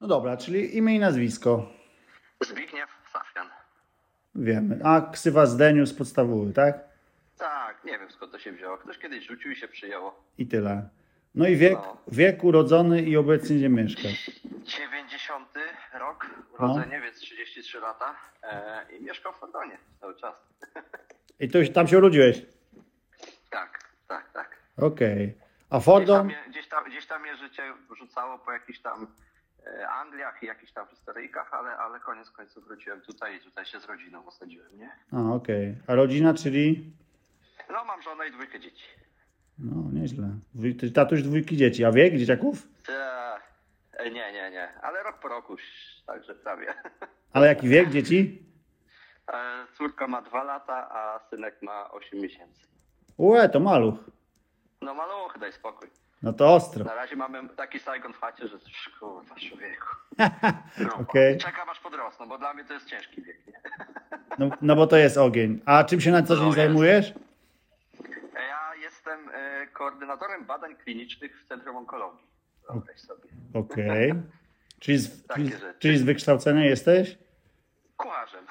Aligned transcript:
No 0.00 0.08
dobra, 0.08 0.36
czyli 0.36 0.76
imię 0.76 0.96
i 0.96 0.98
nazwisko. 0.98 1.68
Zbigniew 2.40 2.90
Safian. 3.12 3.48
Wiemy. 4.34 4.80
A 4.84 5.00
ksywa 5.12 5.46
Zdeniu 5.46 5.86
z 5.86 5.94
podstawowy, 5.94 6.52
tak? 6.52 6.78
Tak, 7.38 7.84
nie 7.84 7.98
wiem 7.98 8.10
skąd 8.10 8.32
to 8.32 8.38
się 8.38 8.52
wzięło. 8.52 8.78
Ktoś 8.78 8.98
kiedyś 8.98 9.26
rzucił 9.26 9.50
i 9.50 9.56
się 9.56 9.68
przyjęło. 9.68 10.24
I 10.38 10.46
tyle. 10.46 10.88
No 11.34 11.48
i 11.48 11.56
wiek, 11.56 11.72
No. 11.74 11.96
wiek 12.08 12.44
urodzony 12.44 13.02
i 13.02 13.16
obecnie 13.16 13.56
gdzie 13.56 13.68
mieszkasz. 13.68 14.30
90 14.64 15.48
rok 15.94 16.26
urodzenie, 16.58 17.00
więc 17.00 17.16
33 17.18 17.80
lata. 17.80 18.14
E, 18.42 18.86
I 18.98 19.04
mieszkam 19.04 19.34
w 19.34 19.36
Fordonie 19.36 19.78
cały 20.00 20.16
czas. 20.16 20.34
I 21.40 21.48
to, 21.48 21.58
tam 21.74 21.88
się 21.88 21.98
urodziłeś? 21.98 22.42
tak, 23.50 23.78
tak, 24.08 24.32
tak. 24.32 24.56
Okej. 24.76 25.34
A 25.70 25.76
Gdzieś 25.76 25.84
tam, 25.86 25.94
Fordon? 25.94 26.32
gdzieś, 26.48 26.68
tam, 26.68 26.84
gdzieś 26.84 27.06
tam 27.06 27.22
mnie 27.22 27.36
życie 27.36 27.62
rzucało 27.98 28.38
po 28.38 28.52
jakichś 28.52 28.78
tam 28.80 29.06
Angliach 29.90 30.42
i 30.42 30.46
jakichś 30.46 30.72
tam 30.72 30.86
historyjkach, 30.86 31.54
ale, 31.54 31.70
ale 31.76 32.00
koniec 32.00 32.30
końców 32.30 32.64
wróciłem 32.64 33.00
tutaj 33.00 33.36
i 33.36 33.40
tutaj 33.40 33.64
się 33.66 33.80
z 33.80 33.84
rodziną 33.84 34.26
osadziłem, 34.26 34.78
nie? 34.78 34.90
A, 35.12 35.34
okej. 35.34 35.76
A 35.86 35.94
rodzina, 35.94 36.34
czyli? 36.34 36.92
No 37.70 37.84
mam 37.84 38.02
żonę 38.02 38.28
i 38.28 38.32
dwójkę 38.32 38.60
dzieci. 38.60 38.84
No, 39.58 39.90
nieźle. 40.00 40.28
Dwój- 40.54 40.92
Tatuś 40.94 41.22
dwójki 41.22 41.56
dzieci. 41.56 41.84
A 41.84 41.92
wiek 41.92 42.16
dzieciaków? 42.16 42.68
Ta, 42.86 43.38
e, 43.92 44.10
nie, 44.10 44.32
nie, 44.32 44.50
nie, 44.50 44.80
ale 44.82 45.02
rok 45.02 45.18
po 45.18 45.28
roku, 45.28 45.56
także 46.06 46.34
prawie. 46.34 46.74
Ale 47.32 47.46
jaki 47.46 47.68
wiek 47.68 47.90
dzieci? 47.90 48.42
E, 49.32 49.66
Córka 49.78 50.06
ma 50.06 50.22
dwa 50.22 50.42
lata, 50.44 50.90
a 50.90 51.20
synek 51.30 51.62
ma 51.62 51.90
8 51.90 52.20
miesięcy. 52.20 52.62
Ue, 53.16 53.48
to 53.48 53.60
maluch. 53.60 53.94
No 54.82 54.94
maluch, 54.94 55.38
daj 55.40 55.52
spokój. 55.52 55.88
No 56.22 56.32
to 56.32 56.54
ostro. 56.54 56.84
Na 56.84 56.94
razie 56.94 57.16
mamy 57.16 57.48
taki 57.48 57.78
Saigon 57.78 58.12
w 58.12 58.20
chacie, 58.20 58.48
że 58.48 58.58
kurwa 59.00 59.34
człowieku. 59.34 59.86
No, 60.78 60.94
Okej. 60.94 61.38
Czekam 61.38 61.68
aż 61.68 61.80
podrosną, 61.80 62.28
bo 62.28 62.38
dla 62.38 62.54
mnie 62.54 62.64
to 62.64 62.74
jest 62.74 62.86
ciężki 62.86 63.22
wiek. 63.22 63.36
No, 64.38 64.50
no 64.62 64.76
bo 64.76 64.86
to 64.86 64.96
jest 64.96 65.16
ogień. 65.16 65.60
A 65.64 65.84
czym 65.84 66.00
się 66.00 66.10
na 66.10 66.22
co 66.22 66.36
dzień 66.36 66.44
No, 66.46 66.52
zajmujesz? 66.52 67.12
Ja 68.34 68.74
jestem 68.80 69.28
e, 69.34 69.66
koordynatorem 69.66 70.44
badań 70.44 70.76
klinicznych 70.76 71.40
w 71.44 71.48
Centrum 71.48 71.76
Onkologii. 71.76 72.26
Wyobraź 72.70 73.00
sobie. 73.00 73.28
Okej. 73.54 74.14
Czyli, 74.80 74.98
z, 74.98 75.26
czyli, 75.34 75.50
czyli 75.78 75.98
z 75.98 76.02
wykształcenia 76.02 76.64
jesteś? 76.64 77.18
Kucharzem. 77.96 78.46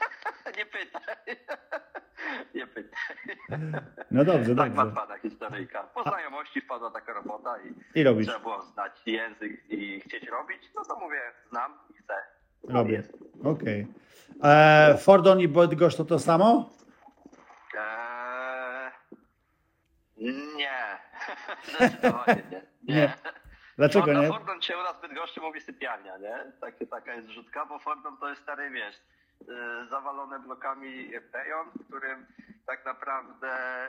Nie 0.58 0.66
pytaj. 0.66 1.36
Nie 2.54 2.66
pytaj. 2.66 3.00
No 4.10 4.24
dobrze, 4.24 4.54
Tak 4.56 4.72
dobrze. 4.74 4.96
pana 4.96 5.18
historyjka. 5.18 5.82
Po 5.82 6.02
znajomości 6.02 6.60
wpadła 6.60 6.90
taka 6.90 7.12
robota 7.12 7.54
i 7.62 7.74
I 8.00 8.04
robisz. 8.04 8.26
trzeba 8.26 8.40
było 8.40 8.62
znać 8.62 8.92
język 9.06 9.70
i 9.70 10.00
chcieć 10.00 10.28
robić. 10.28 10.62
No 10.76 10.84
to 10.84 10.96
mówię, 11.00 11.20
znam 11.50 11.72
i 11.90 11.94
chcę. 11.94 12.14
Robię. 12.68 13.02
Okej. 13.44 13.86
E, 14.44 14.98
Fordon 14.98 15.40
i 15.40 15.48
Bydgoszcz 15.48 15.96
to 15.96 16.04
to 16.04 16.18
samo? 16.18 16.70
Eee, 17.78 18.90
nie. 20.56 20.98
Zdecydowanie 21.76 22.42
nie. 22.50 22.62
Nie. 22.82 22.94
Nie. 22.94 23.12
Dlaczego 23.76 24.04
Fordon, 24.04 24.22
nie? 24.22 24.28
Fordon 24.28 24.62
się 24.62 24.74
u 24.78 24.82
nas 24.82 24.96
w 24.96 25.00
Bydgoszczy 25.00 25.40
mówi 25.40 25.60
sypialnia, 25.60 26.18
nie? 26.18 26.52
Takie, 26.60 26.86
taka 26.86 27.14
jest 27.14 27.28
rzutka, 27.28 27.66
bo 27.66 27.78
Fordon 27.78 28.16
to 28.16 28.28
jest 28.28 28.42
stary, 28.42 28.70
wiesz, 28.70 28.96
zawalone 29.90 30.38
blokami 30.40 31.10
rejon, 31.32 31.70
w 31.70 31.86
którym 31.86 32.26
tak 32.66 32.84
naprawdę... 32.84 33.88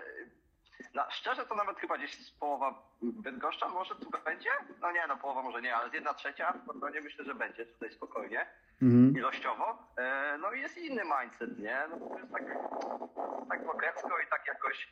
No, 0.93 1.03
szczerze 1.09 1.45
to 1.45 1.55
nawet 1.55 1.79
chyba 1.79 1.97
gdzieś 1.97 2.25
z 2.27 2.31
połowa 2.31 2.83
Bydgoszcza 3.01 3.67
może 3.69 3.95
tu 3.95 4.09
będzie? 4.25 4.49
No 4.81 4.91
nie, 4.91 5.07
no 5.07 5.17
połowa 5.17 5.41
może 5.41 5.61
nie, 5.61 5.75
ale 5.75 5.89
z 5.89 5.93
jedna 5.93 6.13
trzecia 6.13 6.51
w 6.53 6.65
Fordonie 6.65 7.01
myślę, 7.01 7.25
że 7.25 7.35
będzie 7.35 7.65
tutaj 7.65 7.91
spokojnie 7.91 8.45
Mhm. 8.81 9.13
ilościowo. 9.17 9.77
E, 9.97 10.37
No 10.37 10.51
i 10.51 10.61
jest 10.61 10.77
inny 10.77 11.01
mindset, 11.21 11.59
nie? 11.59 11.83
No 11.89 11.97
to 12.09 12.17
jest 12.19 12.31
tak, 12.31 12.43
tak 13.49 13.63
blokecko 13.63 14.19
i 14.19 14.27
tak 14.27 14.47
jakoś, 14.47 14.87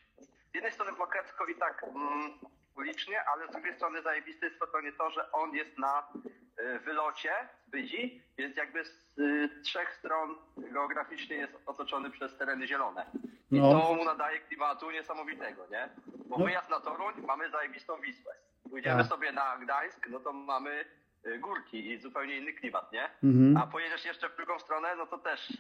z 0.51 0.53
jednej 0.55 0.71
strony 0.71 0.91
blokecko 0.91 1.45
i 1.45 1.55
tak 1.55 1.83
mm, 1.83 2.31
ulicznie, 2.77 3.23
ale 3.25 3.47
z 3.47 3.51
drugiej 3.51 3.75
strony 3.75 4.01
zajebiste 4.01 4.45
jest 4.45 4.59
to, 4.59 4.67
to, 4.97 5.09
że 5.11 5.31
on 5.31 5.55
jest 5.55 5.77
na 5.77 6.07
e, 6.57 6.79
wylocie 6.79 7.31
z 7.67 7.69
Bydzi, 7.69 8.21
więc 8.37 8.57
jakby 8.57 8.85
z 8.85 9.19
y, 9.19 9.49
trzech 9.63 9.93
stron 9.95 10.35
geograficznie 10.57 11.35
jest 11.35 11.53
otoczony 11.65 12.09
przez 12.11 12.37
tereny 12.37 12.67
zielone. 12.67 13.05
I 13.51 13.59
No. 13.59 13.71
to 13.81 13.93
mu 13.95 14.05
nadaje 14.05 14.39
klimatu 14.39 14.91
niesamowitego, 14.91 15.67
nie? 15.71 15.89
Bo 16.25 16.37
No. 16.37 16.45
wyjazd 16.45 16.69
na 16.69 16.79
Toruń 16.79 17.13
mamy 17.27 17.49
zajebistą 17.49 18.01
Wisłę. 18.01 18.33
Pójdziemy 18.69 18.97
Tak. 19.01 19.07
sobie 19.11 19.31
na 19.31 19.57
Gdańsk, 19.57 20.07
no 20.09 20.19
to 20.19 20.33
mamy 20.33 20.85
y, 21.25 21.39
górki 21.39 21.91
i 21.91 21.97
zupełnie 21.97 22.37
inny 22.37 22.53
klimat, 22.53 22.91
nie? 22.91 23.09
Mhm. 23.23 23.57
A 23.57 23.67
pojedziesz 23.67 24.05
jeszcze 24.05 24.29
w 24.29 24.35
drugą 24.35 24.59
stronę, 24.59 24.95
no 24.95 25.07
to 25.07 25.17
też 25.17 25.57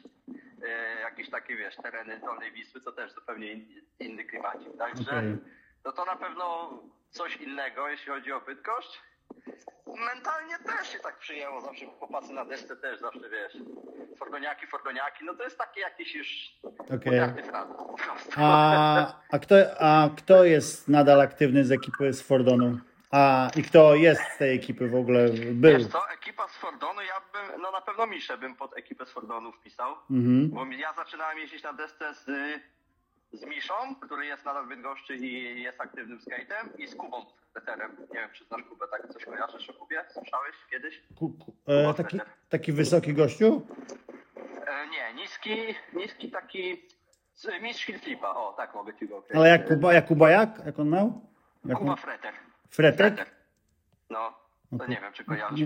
e, 0.63 0.99
jakieś 1.01 1.29
takie, 1.29 1.55
wiesz, 1.55 1.75
tereny 1.75 2.19
Dolnej 2.19 2.51
Wisły, 2.51 2.81
to 2.81 2.91
też 2.91 3.11
zupełnie 3.13 3.51
in, 3.51 3.81
inny 3.99 4.23
klimacik. 4.25 4.77
Także 4.77 5.11
Okej. 5.11 5.37
No 5.85 5.91
to 5.91 6.05
na 6.05 6.15
pewno 6.15 6.69
coś 7.09 7.37
innego, 7.37 7.89
jeśli 7.89 8.11
chodzi 8.11 8.31
o 8.31 8.41
Bydgoszcz. 8.41 9.01
Mentalnie 9.87 10.57
też 10.57 10.89
się 10.89 10.99
tak 10.99 11.17
przyjęło, 11.17 11.61
zawsze 11.61 11.85
chłopacy 11.85 12.33
na 12.33 12.45
desce 12.45 12.75
też 12.75 12.99
zawsze, 12.99 13.29
wiesz, 13.29 13.57
fordoniaki, 14.17 14.67
fordoniaki, 14.67 15.25
no 15.25 15.33
to 15.33 15.43
jest 15.43 15.57
taki 15.57 15.79
jakiś 15.79 16.15
już 16.15 16.27
po 17.77 17.93
prostu. 17.93 18.31
A, 18.37 19.13
a, 19.31 19.39
kto, 19.39 19.55
a 19.79 20.09
kto 20.17 20.43
jest 20.43 20.87
nadal 20.87 21.21
aktywny 21.21 21.65
z 21.65 21.71
ekipy 21.71 22.13
z 22.13 22.21
Fordonu? 22.21 22.79
A 23.11 23.51
i 23.55 23.63
kto 23.63 23.95
jest 23.95 24.21
z 24.21 24.37
tej 24.37 24.55
ekipy 24.55 24.87
w 24.87 24.95
ogóle? 24.95 25.29
Był. 25.51 25.71
Wiesz 25.71 25.87
co, 25.87 26.09
ekipa 26.09 26.47
z 26.47 26.55
Fordonu, 26.55 27.01
ja 27.01 27.21
bym, 27.33 27.61
no 27.61 27.71
na 27.71 27.81
pewno 27.81 28.07
Miszę 28.07 28.37
bym 28.37 28.55
pod 28.55 28.77
ekipę 28.77 29.05
z 29.05 29.11
Fordonu 29.11 29.51
wpisał. 29.51 29.95
Mhm. 30.11 30.49
Bo 30.49 30.65
ja 30.65 30.93
zaczynałem 30.93 31.37
jeździć 31.37 31.63
na 31.63 31.73
desce 31.73 32.13
z, 32.13 32.25
z 33.33 33.45
Miszą, 33.45 33.95
który 34.01 34.25
jest 34.25 34.45
nadal 34.45 34.65
w 34.65 34.69
Bydgoszczy 34.69 35.15
i 35.15 35.61
jest 35.63 35.81
aktywnym 35.81 36.19
skate'em 36.19 36.77
i 36.77 36.87
z 36.87 36.95
Kubą 36.95 37.25
Peterem. 37.53 37.97
Nie 38.13 38.19
wiem, 38.19 38.29
czy 38.33 38.45
znasz 38.45 38.63
Kubę, 38.63 38.85
tak 38.91 39.13
coś 39.13 39.25
kojarzysz 39.25 39.69
o 39.69 39.73
Kubie? 39.73 40.03
Słyszałeś 40.13 40.55
kiedyś? 40.71 41.01
E, 41.67 41.93
taki, 41.93 42.19
taki 42.49 42.71
wysoki 42.71 43.13
gościu? 43.13 43.67
E, 44.67 44.87
nie, 44.87 45.13
niski, 45.13 45.75
niski 45.93 46.31
taki 46.31 46.81
z- 47.33 47.61
mistrz 47.61 47.85
Hillflipa, 47.85 48.29
o 48.29 48.53
tak 48.57 48.75
mogę 48.75 48.93
ci 48.97 49.07
go 49.07 49.17
określić. 49.17 49.37
Ale 49.39 49.49
jak 49.49 49.67
Kuba, 49.67 49.93
jak 49.93 50.05
Kuba 50.07 50.29
jak? 50.29 50.49
Jak 50.65 50.79
on 50.79 50.89
miał? 50.89 51.21
Jak 51.65 51.77
Kuba 51.77 51.91
on, 51.91 51.97
Freter. 51.97 52.33
Fretek? 52.69 53.35
No, 54.09 54.33
to 54.69 54.75
Okej. 54.75 54.89
nie 54.89 55.01
wiem, 55.01 55.13
czy 55.13 55.25
kojarzysz. 55.25 55.59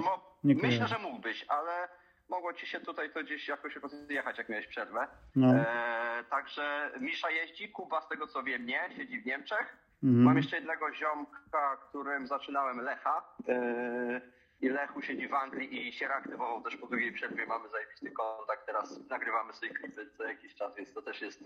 Nie- 0.44 0.56
nie 0.56 0.62
myślę, 0.62 0.88
że 0.88 1.00
mógłbyś, 1.00 1.46
ale 1.48 1.88
mogło 2.30 2.54
ci 2.54 2.68
się 2.68 2.80
tutaj 2.80 3.10
to 3.14 3.24
gdzieś 3.24 3.48
jakoś 3.48 3.76
rozjechać, 3.76 4.38
jak 4.38 4.50
miałeś 4.50 4.68
przerwę. 4.68 5.08
No. 5.36 5.54
E, 5.54 6.24
także 6.30 6.92
Misza 7.00 7.32
jeździ, 7.32 7.70
Kuba 7.70 8.02
z 8.02 8.08
tego 8.08 8.28
co 8.28 8.44
wiem 8.44 8.66
nie, 8.66 8.90
siedzi 8.98 9.22
w 9.22 9.26
Niemczech. 9.26 9.78
Mhm. 10.04 10.24
Mam 10.24 10.38
jeszcze 10.38 10.56
jednego 10.56 10.94
ziomka, 10.94 11.78
którym 11.90 12.28
zaczynałem 12.28 12.82
Lecha. 12.82 13.24
E, 13.48 14.22
I 14.62 14.70
Lechu 14.70 15.02
siedzi 15.02 15.28
w 15.28 15.34
Anglii 15.34 15.88
i 15.88 15.94
się 15.94 16.08
reaktywował 16.08 16.62
też 16.62 16.78
po 16.78 16.88
drugiej 16.88 17.14
przerwie. 17.14 17.46
Mamy 17.46 17.70
zajebisty 17.70 18.12
kontakt. 18.12 18.66
Teraz 18.66 19.10
nagrywamy 19.10 19.54
sobie 19.54 19.74
klipy 19.74 20.10
co 20.18 20.24
jakiś 20.24 20.56
czas, 20.56 20.76
więc 20.76 20.94
to 20.94 21.02
też 21.02 21.22
jest 21.22 21.44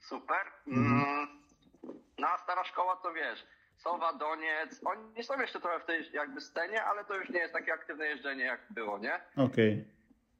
super. 0.00 0.40
Mm. 0.66 1.26
No 2.18 2.28
a 2.28 2.38
stara 2.38 2.64
szkoła 2.64 2.96
to 2.96 3.12
wiesz, 3.12 3.46
Sowa, 3.76 4.12
Doniec, 4.12 4.80
oni 4.84 5.24
są 5.24 5.40
jeszcze 5.40 5.60
trochę 5.60 5.80
w 5.80 5.84
tej 5.84 6.12
jakby 6.12 6.40
scenie, 6.40 6.84
ale 6.84 7.04
to 7.04 7.16
już 7.16 7.28
nie 7.28 7.40
jest 7.40 7.52
takie 7.52 7.72
aktywne 7.72 8.06
jeżdżenie 8.06 8.44
jak 8.44 8.60
było, 8.70 8.98
nie? 8.98 9.20
Okej. 9.36 9.84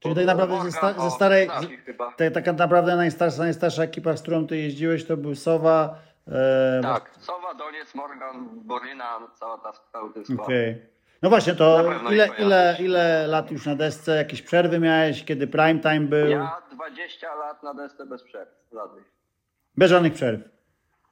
Czyli 0.02 0.14
tak 0.14 0.26
naprawdę 0.26 0.62
ze, 0.62 0.72
sta, 0.72 0.92
ze 0.92 1.10
starej... 1.10 1.48
o, 1.48 1.52
znasz 1.52 1.70
ich 1.70 1.84
chyba. 1.84 2.12
Tak, 2.12 2.34
taka 2.34 2.52
naprawdę 2.52 2.96
najstarsza, 2.96 3.38
najstarsza 3.38 3.82
ekipa, 3.82 4.16
z 4.16 4.22
którą 4.22 4.46
ty 4.46 4.56
jeździłeś, 4.56 5.06
to 5.06 5.16
był 5.16 5.34
Sowa. 5.34 5.98
E, 6.28 6.80
Tak, 6.82 7.10
Sowa, 7.18 7.54
Doniec, 7.54 7.94
Morgan, 7.94 8.48
Boryna, 8.52 9.18
cała 9.34 9.58
ta 9.58 9.72
cały 9.92 10.12
ten 10.12 10.24
skład. 10.24 10.40
Okej. 10.40 10.82
No 11.22 11.28
właśnie, 11.28 11.54
to 11.54 11.84
ile, 12.10 12.28
ile, 12.38 12.76
ile 12.78 13.26
lat 13.26 13.50
już 13.50 13.66
na 13.66 13.74
desce? 13.74 14.16
Jakieś 14.16 14.42
przerwy 14.42 14.78
miałeś? 14.78 15.24
Kiedy 15.24 15.46
prime 15.46 15.78
time 15.80 16.00
był? 16.00 16.28
Ja 16.28 16.62
20 16.72 17.34
lat 17.34 17.62
na 17.62 17.74
desce 17.74 18.06
bez 18.06 18.22
przerw, 18.22 18.50
żadnych. 18.72 19.04
Bez 19.76 19.90
żadnych 19.90 20.12
przerw. 20.12 20.40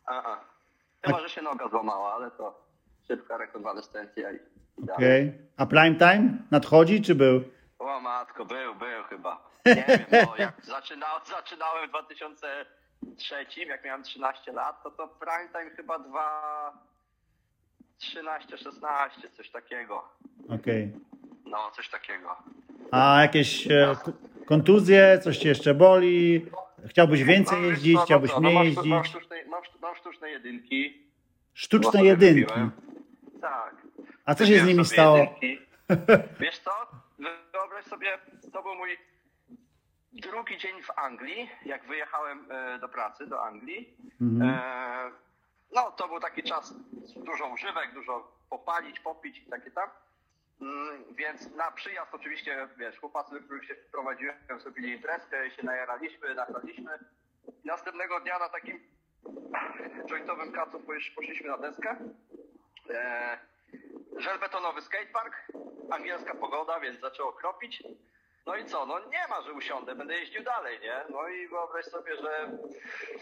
Aha. 0.07 0.41
Chyba, 1.03 1.21
że 1.21 1.29
się 1.29 1.43
noga 1.43 1.69
złamała, 1.69 2.15
ale 2.15 2.31
to 2.31 2.67
szybka 3.09 3.37
rekonwalescencja 3.39 4.33
i 4.33 4.39
i. 4.87 4.91
Okej. 4.91 5.33
A 5.57 5.67
prime 5.67 5.95
time 5.95 6.39
nadchodzi, 6.51 7.03
czy 7.03 7.15
był? 7.15 7.41
O 7.81 8.01
matko, 8.01 8.45
był, 8.45 8.75
był 8.75 9.03
chyba. 9.09 9.51
Nie 9.67 9.85
wiem, 9.89 10.25
no 10.27 10.35
jak 10.39 10.55
zaczyna, 10.65 11.07
zaczynałem 11.31 11.87
w 11.87 11.91
2003, 11.91 13.47
jak 13.67 13.85
miałem 13.85 14.03
13 14.03 14.53
lat, 14.53 14.83
to 14.83 14.91
to 14.91 15.09
prime 15.09 15.49
time 15.49 15.71
chyba 15.77 15.99
2... 15.99 16.73
13, 17.99 18.59
16, 18.59 19.31
coś 19.31 19.51
takiego. 19.51 20.05
Okej. 20.49 20.93
No, 21.45 21.71
coś 21.71 21.89
takiego. 21.89 22.37
A 22.91 23.23
jakieś 23.23 23.67
e, 23.67 23.97
kontuzje, 24.47 25.19
coś 25.25 25.39
cię 25.39 25.49
jeszcze 25.49 25.75
boli? 25.75 26.47
Chciałbyś 26.87 27.25
więcej 27.25 27.63
jeździć, 27.63 27.95
no 27.95 28.01
chciałbyś 28.05 28.31
mniej 28.37 28.43
no 28.43 28.51
mam, 28.59 28.65
jeździć? 28.67 28.85
Mam 28.87 29.05
sztuczne, 29.05 29.37
mam, 29.45 29.63
sztu- 29.63 29.81
mam 29.83 29.97
sztuczne 29.97 30.31
jedynki. 30.31 31.03
Sztuczne 31.55 31.99
Bo 32.01 32.05
jedynki. 32.05 32.45
kupiłem. 32.45 32.71
Tak. 33.41 33.75
A 34.25 34.35
co 34.35 34.39
się 34.47 34.47
z 34.47 34.49
Kupiłem 34.49 34.67
nimi 34.69 34.85
sobie 34.85 34.97
stało? 34.97 35.17
jedynki. 35.17 35.59
Wiesz 36.41 36.59
co? 36.59 36.71
Wyobraź 37.81 37.87
sobie, 37.87 38.19
to 38.53 38.63
był 38.63 38.75
mój 38.75 38.99
drugi 40.13 40.59
dzień 40.59 40.83
w 40.83 40.91
Anglii, 40.99 41.51
jak 41.65 41.85
wyjechałem 41.87 42.47
e, 42.53 42.79
do 42.79 42.89
pracy, 42.89 43.27
do 43.27 43.45
Anglii. 43.47 43.97
Mhm. 44.21 44.51
E, 44.51 45.11
no, 45.73 45.91
to 45.91 46.09
był 46.09 46.21
taki 46.21 46.43
czas, 46.43 46.75
dużo 47.17 47.47
używek, 47.47 47.93
dużo 47.95 48.33
popalić, 48.51 49.01
popić 49.01 49.39
i 49.39 49.47
takie 49.51 49.71
tam. 49.71 49.91
Mm, 50.61 51.15
Więc 51.15 51.55
na 51.55 51.71
przyjazd 51.71 52.15
oczywiście, 52.15 52.69
wiesz, 52.77 52.99
chłopacy, 53.01 53.35
do 53.35 53.41
których 53.41 53.65
się 53.65 53.75
wprowadziłem, 53.75 54.37
zrobili 54.59 54.93
imprezkę 54.93 55.51
się 55.51 55.63
najaraliśmy, 55.63 56.35
nachlaliśmy. 56.35 56.99
Następnego 57.65 58.21
dnia 58.21 58.39
na 58.39 58.49
takim 58.49 58.81
jointowym 60.07 60.53
kacu 60.53 60.79
posz- 60.79 61.15
poszliśmy 61.15 61.49
na 61.49 61.59
deskę. 61.59 61.97
E, 62.91 63.39
żelbetonowy 64.17 64.83
skatepark, 64.83 65.35
angielska 65.93 66.35
pogoda, 66.35 66.81
więc 66.81 67.01
zaczęło 67.01 67.33
kropić. 67.33 67.83
No 68.47 68.57
i 68.57 68.65
co, 68.65 68.87
no 68.87 68.99
nie 68.99 69.27
ma, 69.29 69.43
że 69.43 69.53
usiądę, 69.53 69.95
będę 69.95 70.15
jeździł 70.15 70.43
dalej, 70.43 70.81
nie? 70.81 71.05
No 71.09 71.29
i 71.29 71.49
wyobraź 71.49 71.85
sobie, 71.85 72.17
że 72.17 72.51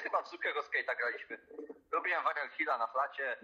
chyba 0.02 0.22
w 0.22 0.28
zwykłego 0.28 0.60
skate'a 0.60 0.96
graliśmy. 0.98 1.38
Robiłem 1.92 2.24
varial 2.24 2.48
hilla 2.48 2.78
na 2.78 2.86
flacie, 2.86 3.36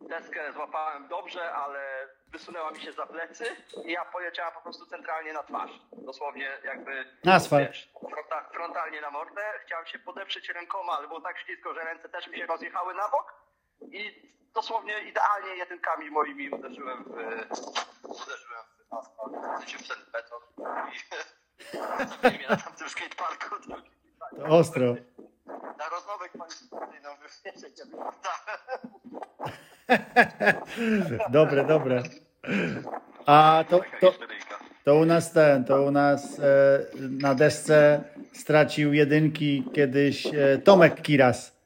deskę 0.00 0.52
złapałem 0.52 1.08
dobrze, 1.08 1.52
ale 1.52 2.08
wysunęła 2.28 2.70
mi 2.70 2.80
się 2.80 2.92
za 2.92 3.06
plecy 3.06 3.56
i 3.84 3.92
ja 3.92 4.04
poleciałem 4.04 4.54
po 4.54 4.60
prostu 4.60 4.86
centralnie 4.86 5.32
na 5.32 5.42
twarz. 5.42 5.70
Dosłownie 5.92 6.58
jakby, 6.64 7.04
Na 7.24 7.34
asfalt. 7.34 7.66
wiesz, 7.66 7.90
fronta, 8.10 8.48
frontalnie 8.52 9.00
na 9.00 9.10
mordę. 9.10 9.42
Chciałem 9.66 9.86
się 9.86 9.98
podeprzeć 9.98 10.48
rękoma, 10.48 10.92
ale 10.98 11.08
było 11.08 11.20
tak 11.20 11.38
ślisko, 11.38 11.74
że 11.74 11.84
ręce 11.84 12.08
też 12.08 12.26
mi 12.28 12.36
się 12.38 12.46
rozjechały 12.46 12.94
na 12.94 13.08
bok 13.08 13.34
i 13.92 14.32
dosłownie 14.56 14.94
idealnie 15.10 15.56
jedynkami 15.56 16.10
moimi 16.10 16.50
uderzyłem 16.50 17.04
w, 17.04 17.08
uderzyłem 18.02 18.64
w 18.90 18.94
asfalt, 18.94 19.32
w 19.56 19.58
sensie 19.58 19.78
w 19.78 19.88
ten 19.88 19.98
beton 20.12 20.40
i 22.24 22.38
mnie 22.38 22.48
na 22.50 22.56
tamtym 22.56 22.88
skateparku. 22.88 23.56
To 24.36 24.44
ostro. 24.46 24.94
Na 25.78 25.88
rozmowę 25.88 26.28
kwalifikacyjną 26.28 27.10
ja 27.78 27.86
bym 27.86 28.00
Dobre, 31.38 31.64
dobre. 31.64 32.02
A 33.26 33.64
to, 33.70 33.80
to, 34.00 34.14
to 34.84 34.94
u 34.96 35.04
nas 35.04 35.32
ten, 35.32 35.64
to 35.64 35.82
u 35.82 35.90
nas 35.90 36.38
e, 36.38 36.78
na 37.10 37.34
desce 37.34 38.04
stracił 38.32 38.92
jedynki 38.92 39.64
kiedyś 39.74 40.26
e, 40.26 40.58
Tomek 40.64 41.02
Kiras. 41.02 41.56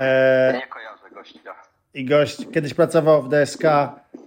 E, 0.00 0.52
Nie 0.52 0.66
kojarzę. 0.66 0.97
I 1.98 2.04
gość 2.04 2.46
kiedyś 2.54 2.74
pracował 2.74 3.22
w 3.22 3.28
DSK 3.28 3.62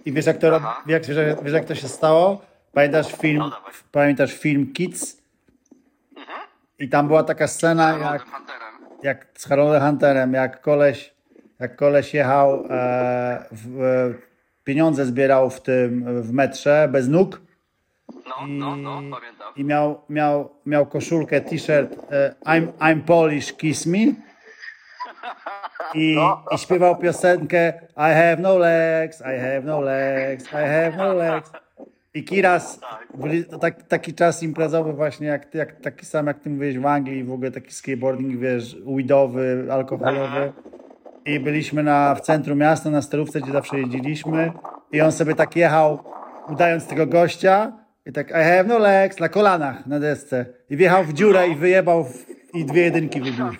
i 0.04 0.12
wiesz 0.12 0.26
jak 0.26 0.38
to, 0.38 0.56
Aha. 0.56 0.82
wiesz, 0.86 1.06
wiesz, 1.08 1.18
wiesz 1.42 1.52
jak 1.52 1.64
to 1.64 1.74
się 1.74 1.88
stało? 1.88 2.42
Pamiętasz 2.72 3.12
film, 3.12 3.38
No 3.38 3.60
pamiętasz 3.92 4.32
film 4.32 4.72
Kids? 4.72 5.22
I 6.78 6.88
tam 6.88 7.06
była 7.06 7.22
taka 7.22 7.46
scena 7.46 7.98
jak, 7.98 8.26
jak 9.02 9.26
z 9.38 9.44
Haroldem 9.44 9.82
Hunterem, 9.82 10.32
jak 10.32 10.60
koleś, 10.60 11.14
jak 11.58 11.76
koleś 11.76 12.14
jechał, 12.14 12.64
e, 12.70 13.44
w, 13.52 13.82
e, 13.82 14.14
pieniądze 14.64 15.06
zbierał 15.06 15.50
w 15.50 15.60
tym, 15.60 16.22
w 16.22 16.32
metrze, 16.32 16.88
bez 16.92 17.08
nóg 17.08 17.40
No, 18.26 18.46
no, 18.48 18.76
no, 18.76 19.16
pamiętam. 19.16 19.52
i 19.56 19.64
miał, 19.64 20.00
miał, 20.08 20.50
miał 20.66 20.86
koszulkę, 20.86 21.40
t-shirt 21.40 21.96
e, 22.10 22.34
I'm, 22.44 22.66
I'm 22.72 23.00
Polish, 23.02 23.52
kiss 23.52 23.86
me 23.86 23.98
i, 25.94 26.16
i 26.50 26.58
śpiewał 26.58 26.96
piosenkę 26.96 27.72
I 27.96 28.14
have 28.14 28.36
no 28.38 28.58
legs, 28.58 29.20
I 29.20 29.40
have 29.40 29.60
no 29.64 29.80
legs, 29.80 30.44
I 30.44 30.66
have 30.66 30.92
no 30.96 31.14
legs 31.14 31.52
i 32.14 32.24
Kiras, 32.24 32.80
tak, 33.60 33.82
taki 33.82 34.14
czas 34.14 34.42
imprezowy 34.42 34.92
właśnie, 34.92 35.26
jak, 35.26 35.54
jak, 35.54 35.80
taki 35.80 36.06
sam 36.06 36.26
jak 36.26 36.38
ty 36.38 36.50
mówiłeś 36.50 36.78
w 36.78 36.86
Anglii, 36.86 37.24
w 37.24 37.32
ogóle 37.32 37.50
taki 37.50 37.72
skateboarding, 37.72 38.40
wiesz, 38.40 38.76
weedowy, 38.86 39.66
alkoholowy. 39.70 40.52
I 41.24 41.40
byliśmy 41.40 41.82
na, 41.82 42.14
w 42.14 42.20
centrum 42.20 42.58
miasta, 42.58 42.90
na 42.90 43.02
sterówce, 43.02 43.40
gdzie 43.40 43.52
zawsze 43.52 43.78
jeździliśmy. 43.78 44.52
I 44.92 45.00
on 45.00 45.12
sobie 45.12 45.34
tak 45.34 45.56
jechał, 45.56 45.98
udając 46.48 46.86
tego 46.86 47.06
gościa. 47.06 47.72
I 48.06 48.12
tak, 48.12 48.30
I 48.30 48.32
have 48.32 48.64
no 48.64 48.78
legs, 48.78 49.20
na 49.20 49.28
kolanach, 49.28 49.86
na 49.86 50.00
desce. 50.00 50.46
I 50.70 50.76
wjechał 50.76 51.04
w 51.04 51.12
dziurę 51.12 51.48
i 51.48 51.56
wyjebał 51.56 52.04
w, 52.04 52.26
i 52.54 52.64
dwie 52.64 52.82
jedynki 52.82 53.20
wybił. 53.20 53.46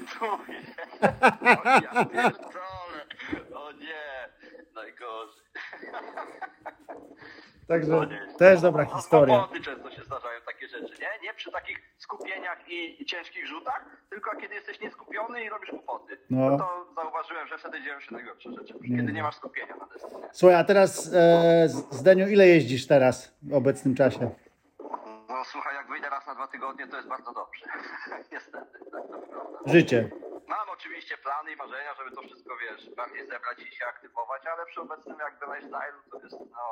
O 1.03 1.69
ja 1.69 2.05
pierdolę. 2.05 3.05
O 3.55 3.73
nie, 3.73 4.29
najgorzej. 4.75 5.43
Także 7.69 8.09
też 8.39 8.61
dobra 8.61 8.85
No, 8.91 8.97
historia. 8.97 9.49
często 9.65 9.91
się 9.91 10.03
zdarzają 10.05 10.41
takie 10.47 10.69
rzeczy, 10.69 10.95
nie? 11.01 11.09
Nie 11.29 11.35
przy 11.35 11.53
takich 11.53 11.79
skupieniach 11.99 12.69
i, 12.69 13.03
i 13.03 13.07
ciężkich 13.07 13.47
rzutach, 13.47 13.85
tylko 14.11 14.37
kiedy 14.37 14.55
jesteś 14.55 14.81
nieskupiony 14.81 15.45
i 15.45 15.49
robisz 15.49 15.71
kłopoty. 15.71 16.19
No. 16.31 16.51
No. 16.51 16.59
to 16.59 16.87
zauważyłem, 17.03 17.49
że 17.49 17.59
wtedy 17.59 17.83
dzieją 17.83 18.01
się 18.01 18.15
najgorsze 18.15 18.53
rzeczy. 18.53 18.75
Kiedy 18.97 19.13
nie 19.13 19.23
masz 19.23 19.35
skupienia 19.37 19.77
na 19.77 19.87
desce. 19.87 20.09
nie? 20.21 20.29
Słuchaj, 20.33 20.57
a 20.61 20.65
teraz 20.65 21.11
e, 21.15 21.69
Zdeniu, 21.91 22.29
ile 22.29 22.47
jeździsz 22.49 22.87
teraz 22.87 23.35
w 23.43 23.55
obecnym 23.55 23.95
czasie? 23.95 24.31
No 25.29 25.45
słuchaj, 25.45 25.75
jak 25.75 25.89
wyjdę 25.89 26.11
raz 26.11 26.27
na 26.27 26.35
dwa 26.35 26.47
tygodnie, 26.49 26.87
to 26.87 26.97
jest 26.97 27.09
bardzo 27.09 27.33
dobrze. 27.33 27.67
Niestety, 28.33 28.79
tak 28.93 29.03
to 29.09 29.19
wygląda. 29.21 29.59
Życie. 29.67 30.11
Mam 30.55 30.69
oczywiście 30.79 31.15
plany 31.27 31.49
i 31.53 31.57
marzenia, 31.57 31.93
żeby 31.99 32.11
to 32.17 32.23
wszystko, 32.23 32.53
wiesz, 32.65 32.83
bardziej 33.01 33.23
zebrać 33.33 33.59
i 33.59 33.77
się 33.77 33.85
aktywować, 33.95 34.43
ale 34.53 34.67
przy 34.67 34.81
obecnym 34.81 35.17
jakby 35.27 35.45
lifestyle'u 35.53 36.01
to 36.11 36.17
jest, 36.25 36.39
no, 36.57 36.65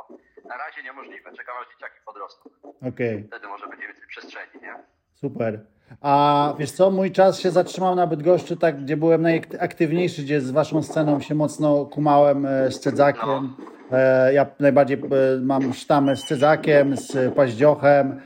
na 0.49 0.57
razie 0.57 0.83
niemożliwe. 0.83 1.33
Czekam 1.39 1.55
aż 1.61 1.67
dzieciaki 1.73 1.99
podrosną. 2.07 2.45
Okej. 2.91 3.25
Wtedy 3.29 3.47
może 3.49 3.67
będzie 3.67 3.87
więcej 3.87 4.07
przestrzeni, 4.09 4.57
nie? 4.63 4.75
Super. 5.15 5.61
A 6.01 6.15
wiesz 6.59 6.73
co, 6.73 6.91
mój 6.91 7.13
czas 7.13 7.41
się 7.41 7.51
zatrzymał 7.51 7.95
na 7.95 8.07
Bydgoszczy, 8.07 8.57
tak, 8.57 8.83
gdzie 8.83 8.97
byłem 8.97 9.23
najaktywniejszy, 9.23 10.23
gdzie 10.23 10.41
z 10.41 10.51
waszą 10.51 10.83
sceną 10.83 11.21
się 11.21 11.35
mocno 11.35 11.87
kumałem 11.87 12.47
e, 12.47 12.71
z 12.71 12.81
Cedzakiem. 12.81 13.57
E, 13.93 14.33
ja 14.33 14.47
najbardziej 14.59 14.99
e, 14.99 15.41
mam 15.43 15.73
sztamę 15.73 16.17
z 16.17 16.25
Cedzakiem, 16.25 16.97
z 16.97 17.35
Paździochem, 17.35 18.21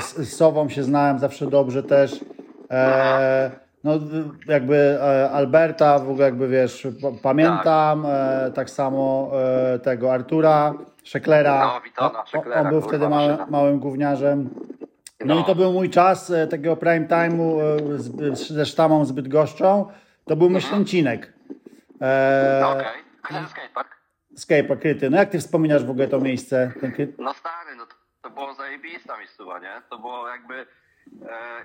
z, 0.00 0.16
z 0.16 0.36
Sową 0.36 0.68
się 0.68 0.82
znałem 0.82 1.18
zawsze 1.18 1.46
dobrze 1.46 1.82
też. 1.82 2.24
E, 2.70 3.50
no 3.84 3.92
jakby 4.46 4.76
e, 5.02 5.30
Alberta, 5.30 5.98
w 5.98 6.10
ogóle 6.10 6.24
jakby 6.24 6.48
wiesz, 6.48 6.86
pa- 7.02 7.08
pamiętam, 7.22 8.06
e, 8.06 8.50
tak 8.54 8.70
samo 8.70 9.30
e, 9.74 9.78
tego 9.78 10.12
Artura, 10.12 10.74
Szeklera. 11.04 11.60
No, 11.74 11.80
Witona, 11.80 12.20
On- 12.20 12.26
Szeklera, 12.26 12.60
on 12.60 12.68
był 12.68 12.80
wtedy 12.80 13.08
małym, 13.50 13.78
gówniarzem. 13.78 14.50
No, 15.24 15.34
No. 15.34 15.40
i 15.40 15.44
to 15.44 15.54
był 15.54 15.72
mój 15.72 15.90
czas 15.90 16.32
takiego 16.50 16.76
prime 16.76 17.06
time'u 17.06 17.58
z- 17.96 18.48
ze 18.52 18.66
sztamą 18.66 19.04
z 19.04 19.12
Bydgoszczą. 19.12 19.86
To 20.24 20.36
był 20.36 20.50
Myślęcinek. 20.50 21.32
E, 22.00 22.58
No 22.62 22.70
okej. 22.70 22.86
Okay. 23.30 23.46
skatepark? 23.46 23.88
Skatepark 24.36 24.80
kryty. 24.80 25.10
No 25.10 25.16
jak 25.16 25.30
ty 25.30 25.38
wspominasz 25.38 25.84
w 25.84 25.90
ogóle 25.90 26.08
to 26.08 26.20
miejsce? 26.20 26.72
Ten 26.80 26.92
kry... 26.92 27.12
No 27.18 27.34
stary, 27.34 27.76
no 27.76 27.86
to, 27.86 27.94
to 28.22 28.30
było 28.30 28.54
zajebista 28.54 29.18
miejscowa, 29.18 29.58
nie? 29.58 29.82
To 29.90 29.98
było 29.98 30.28
jakby 30.28 30.66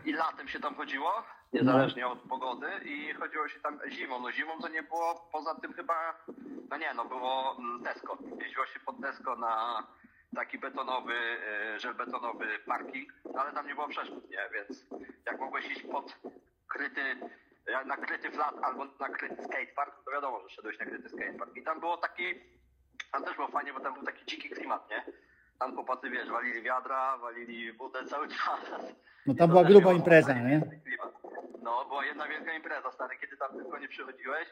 i 0.06 0.14
latem 0.14 0.48
się 0.48 0.60
tam 0.60 0.76
chodziło, 0.76 1.24
niezależnie 1.54 2.08
od 2.08 2.20
pogody 2.20 2.68
i 2.86 3.14
chodziło 3.14 3.48
się 3.48 3.60
tam 3.60 3.80
zimą. 3.90 4.20
No 4.20 4.32
zimą 4.32 4.62
to 4.62 4.68
nie 4.68 4.84
było, 4.84 5.30
poza 5.32 5.56
tym 5.56 5.74
chyba, 5.74 6.16
no 6.70 6.78
nie, 6.78 6.94
no 6.94 7.06
było 7.06 7.56
mm, 7.60 7.84
Tesco. 7.84 8.18
Jeździło 8.42 8.66
się 8.66 8.80
pod 8.80 9.02
Tesco 9.02 9.36
na 9.36 9.84
taki 10.36 10.60
betonowy, 10.60 11.14
e, 11.14 11.80
żelbetonowy 11.80 12.60
parking, 12.66 13.14
no 13.34 13.42
ale 13.42 13.52
tam 13.52 13.68
nie 13.68 13.76
było 13.76 13.88
przeszkód, 13.88 14.30
nie? 14.30 14.50
Więc 14.54 14.86
jak 15.26 15.40
mogłeś 15.40 15.72
iść 15.72 15.82
pod 15.82 16.18
kryty, 16.68 17.02
e, 17.66 17.86
na 17.86 17.98
kryty 17.98 18.32
flat 18.32 18.56
albo 18.62 18.86
na 19.00 19.10
kryty 19.10 19.44
skatepark, 19.44 20.04
to 20.06 20.12
wiadomo, 20.12 20.42
że 20.42 20.50
szedłeś 20.50 20.80
na 20.80 20.86
kryty 20.86 21.10
skatepark. 21.10 21.56
I 21.56 21.64
tam 21.64 21.80
było 21.80 21.98
taki, 21.98 22.24
tam 23.12 23.24
też 23.24 23.36
było 23.36 23.48
fajnie, 23.48 23.74
bo 23.74 23.80
tam 23.80 23.94
był 23.94 24.04
taki 24.04 24.26
dziki 24.26 24.50
klimat, 24.50 24.90
nie? 24.90 25.06
Tam 25.60 25.76
chłopacy, 25.76 26.10
wiesz, 26.10 26.30
walili 26.30 26.62
wiadra, 26.62 27.18
walili 27.18 27.74
wódę 27.74 28.06
cały 28.06 28.28
czas. 28.28 28.60
No 29.26 29.34
tam 29.34 29.38
to 29.38 29.48
była 29.48 29.64
gruba 29.64 29.80
było 29.80 29.94
impreza, 29.94 30.34
nie? 30.34 30.62
No, 31.62 31.86
była 31.86 32.06
jedna 32.06 32.28
wielka 32.28 32.54
impreza, 32.54 32.92
stary, 32.92 33.18
kiedy 33.22 33.38
tam 33.38 33.54
tylko 33.58 33.78
nie 33.80 33.88
przychodziłeś. 33.88 34.48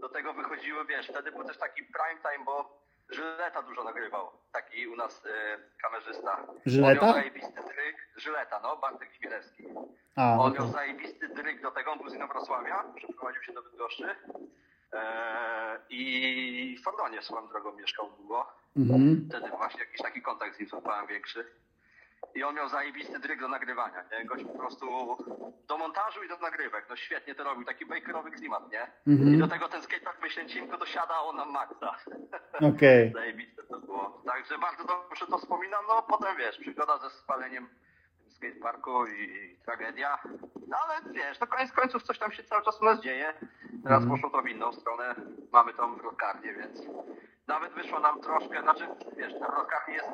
Do 0.00 0.08
tego 0.08 0.32
wychodziły, 0.32 0.84
wiesz, 0.86 1.08
wtedy 1.08 1.32
był 1.32 1.44
też 1.44 1.58
taki 1.58 1.82
prime 1.82 2.20
time, 2.32 2.44
bo 2.44 2.84
Żyleta 3.10 3.62
dużo 3.62 3.84
nagrywał. 3.84 4.30
Taki 4.52 4.88
u 4.88 4.96
nas 4.96 5.22
e, 5.26 5.58
kamerzysta. 5.82 6.46
Żyleta? 6.66 7.00
On 7.00 7.06
miał 7.06 7.14
zajebisty 7.14 7.64
dryk. 7.64 7.96
Żyleta, 8.16 8.60
no, 8.62 8.76
Bartek 8.76 9.10
Chmielewski. 9.12 9.64
A, 10.16 10.38
On 10.38 10.52
miał 10.52 10.66
zajebisty 10.68 11.28
dryk 11.28 11.62
do 11.62 11.70
tego, 11.70 11.92
on 11.92 11.98
był 11.98 12.08
z 12.08 12.14
Inowrocławia, 12.14 12.84
przeprowadził 12.96 13.42
się 13.42 13.52
do 13.52 13.62
Bydgoszczy. 13.62 14.14
Eee, 14.92 15.78
I 15.90 16.76
w 16.80 16.84
Fordonie 16.84 17.22
swoją 17.22 17.48
drogą 17.48 17.72
mieszkał 17.72 18.10
długo. 18.10 18.46
Mhm. 18.76 19.26
Wtedy 19.28 19.48
właśnie 19.48 19.80
jakiś 19.80 19.98
taki 20.02 20.22
kontakt 20.22 20.56
z 20.56 20.60
nim 20.60 20.68
złapałem 20.68 21.06
większy. 21.06 21.46
i 22.34 22.42
on 22.42 22.54
miał 22.54 22.68
zajebisty 22.68 23.18
dryg 23.18 23.40
do 23.40 23.48
nagrywania, 23.48 24.04
nie? 24.12 24.24
Gość 24.24 24.44
po 24.44 24.58
prostu 24.58 24.86
do 25.68 25.78
montażu 25.78 26.24
i 26.24 26.28
do 26.28 26.38
nagrywek, 26.38 26.86
no 26.90 26.96
świetnie 26.96 27.34
to 27.34 27.44
robił, 27.44 27.64
taki 27.64 27.86
bakerowy 27.86 28.30
klimat, 28.30 28.72
nie? 28.72 28.86
Mhm. 29.06 29.34
I 29.34 29.38
do 29.38 29.48
tego 29.48 29.68
ten 29.68 29.82
skatepark 29.82 30.22
Myślęcinko 30.22 30.78
dosiadało 30.78 31.32
nam 31.32 31.50
maksa. 31.50 31.96
Okej. 32.74 33.12
Zajebiste 33.12 33.62
to 33.62 33.80
było. 33.80 34.22
Także 34.26 34.58
bardzo 34.58 34.84
dobrze 34.84 35.26
to 35.26 35.38
wspominam, 35.38 35.84
no 35.88 36.02
potem 36.02 36.36
wiesz, 36.36 36.58
przygoda 36.58 36.98
ze 36.98 37.10
spaleniem 37.10 37.68
skateparku 38.50 39.06
i, 39.06 39.22
i 39.22 39.56
tragedia. 39.64 40.18
No 40.68 40.76
ale 40.84 41.12
wiesz, 41.12 41.38
to 41.38 41.46
koniec 41.46 41.72
końców 41.72 42.02
coś 42.02 42.18
tam 42.18 42.32
się 42.32 42.42
cały 42.44 42.62
czas 42.64 42.80
u 42.82 42.84
nas 42.84 43.00
dzieje. 43.00 43.34
Teraz 43.84 44.02
Mhm. 44.02 44.10
poszło 44.10 44.30
to 44.30 44.42
w 44.42 44.48
inną 44.48 44.72
stronę. 44.72 45.14
Mamy 45.52 45.74
tą 45.74 45.96
wrotkarnię, 45.96 46.54
więc 46.54 46.82
nawet 47.46 47.72
wyszło 47.72 48.00
nam 48.00 48.20
troszkę, 48.20 48.62
znaczy 48.62 48.86
wiesz, 49.16 49.32
ta 49.40 49.46
wrotkarnia 49.52 49.94
jest 49.94 50.08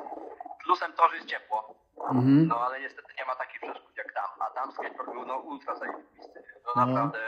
plusem 0.63 0.91
to, 0.93 1.09
że 1.09 1.15
jest 1.15 1.27
ciepło. 1.27 1.75
Mhm. 2.09 2.47
No 2.47 2.59
ale 2.65 2.81
niestety 2.81 3.07
nie 3.19 3.25
ma 3.25 3.35
takich 3.35 3.61
przeszkód 3.61 3.97
jak 3.97 4.13
tam. 4.13 4.25
A 4.39 4.49
tam 4.55 4.71
skatepark 4.71 5.11
był 5.13 5.25
no 5.25 5.37
ultra 5.37 5.75
zajebisty. 5.75 6.43
No 6.65 6.71
No. 6.75 6.85
naprawdę 6.85 7.19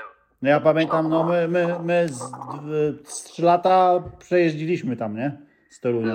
No 0.42 0.50
ja 0.50 0.60
pamiętam, 0.60 1.10
no 1.10 1.24
my, 1.24 1.48
my, 1.48 1.80
my 1.84 2.10
z, 2.10 2.20
z 3.10 3.24
3 3.24 3.44
lata 3.44 4.00
przejeździliśmy 4.20 4.98
tam, 4.98 5.16
nie? 5.16 5.38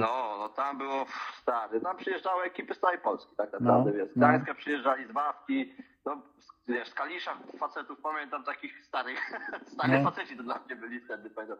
No, 0.00 0.36
no 0.38 0.48
tam 0.48 0.78
było 0.78 1.06
stary. 1.42 1.80
Tam 1.80 1.96
przyjeżdżały 1.96 2.44
ekipy 2.44 2.74
z 2.74 2.80
całej 2.80 2.98
Polski, 2.98 3.36
tak 3.36 3.52
naprawdę, 3.52 3.90
No, 3.90 3.96
wiesz. 3.96 4.08
Z 4.12 4.16
no. 4.16 4.26
Gdańska 4.28 4.54
przyjeżdżali 4.54 5.06
z 5.06 5.12
Wawki, 5.12 5.74
no 6.06 6.22
wiesz, 6.68 6.88
z 6.88 6.94
Kalisza 6.94 7.36
facetów, 7.58 8.00
pamiętam 8.00 8.44
takich 8.44 8.84
starych, 8.84 9.18
starych 9.74 10.02
No. 10.02 10.10
faceci 10.10 10.36
to 10.36 10.42
dla 10.42 10.58
mnie 10.66 10.76
byli 10.76 11.00
wtedy, 11.00 11.30
pamiętam, 11.30 11.58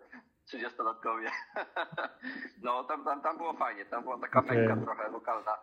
30-latkowie. 0.53 1.31
no, 2.65 2.85
tam, 2.85 3.05
tam, 3.05 3.21
tam 3.21 3.37
było 3.37 3.53
fajnie, 3.53 3.85
tam 3.85 4.03
była 4.03 4.19
taka 4.19 4.43
mekka 4.43 4.77
trochę 4.77 5.09
lokalna. 5.09 5.59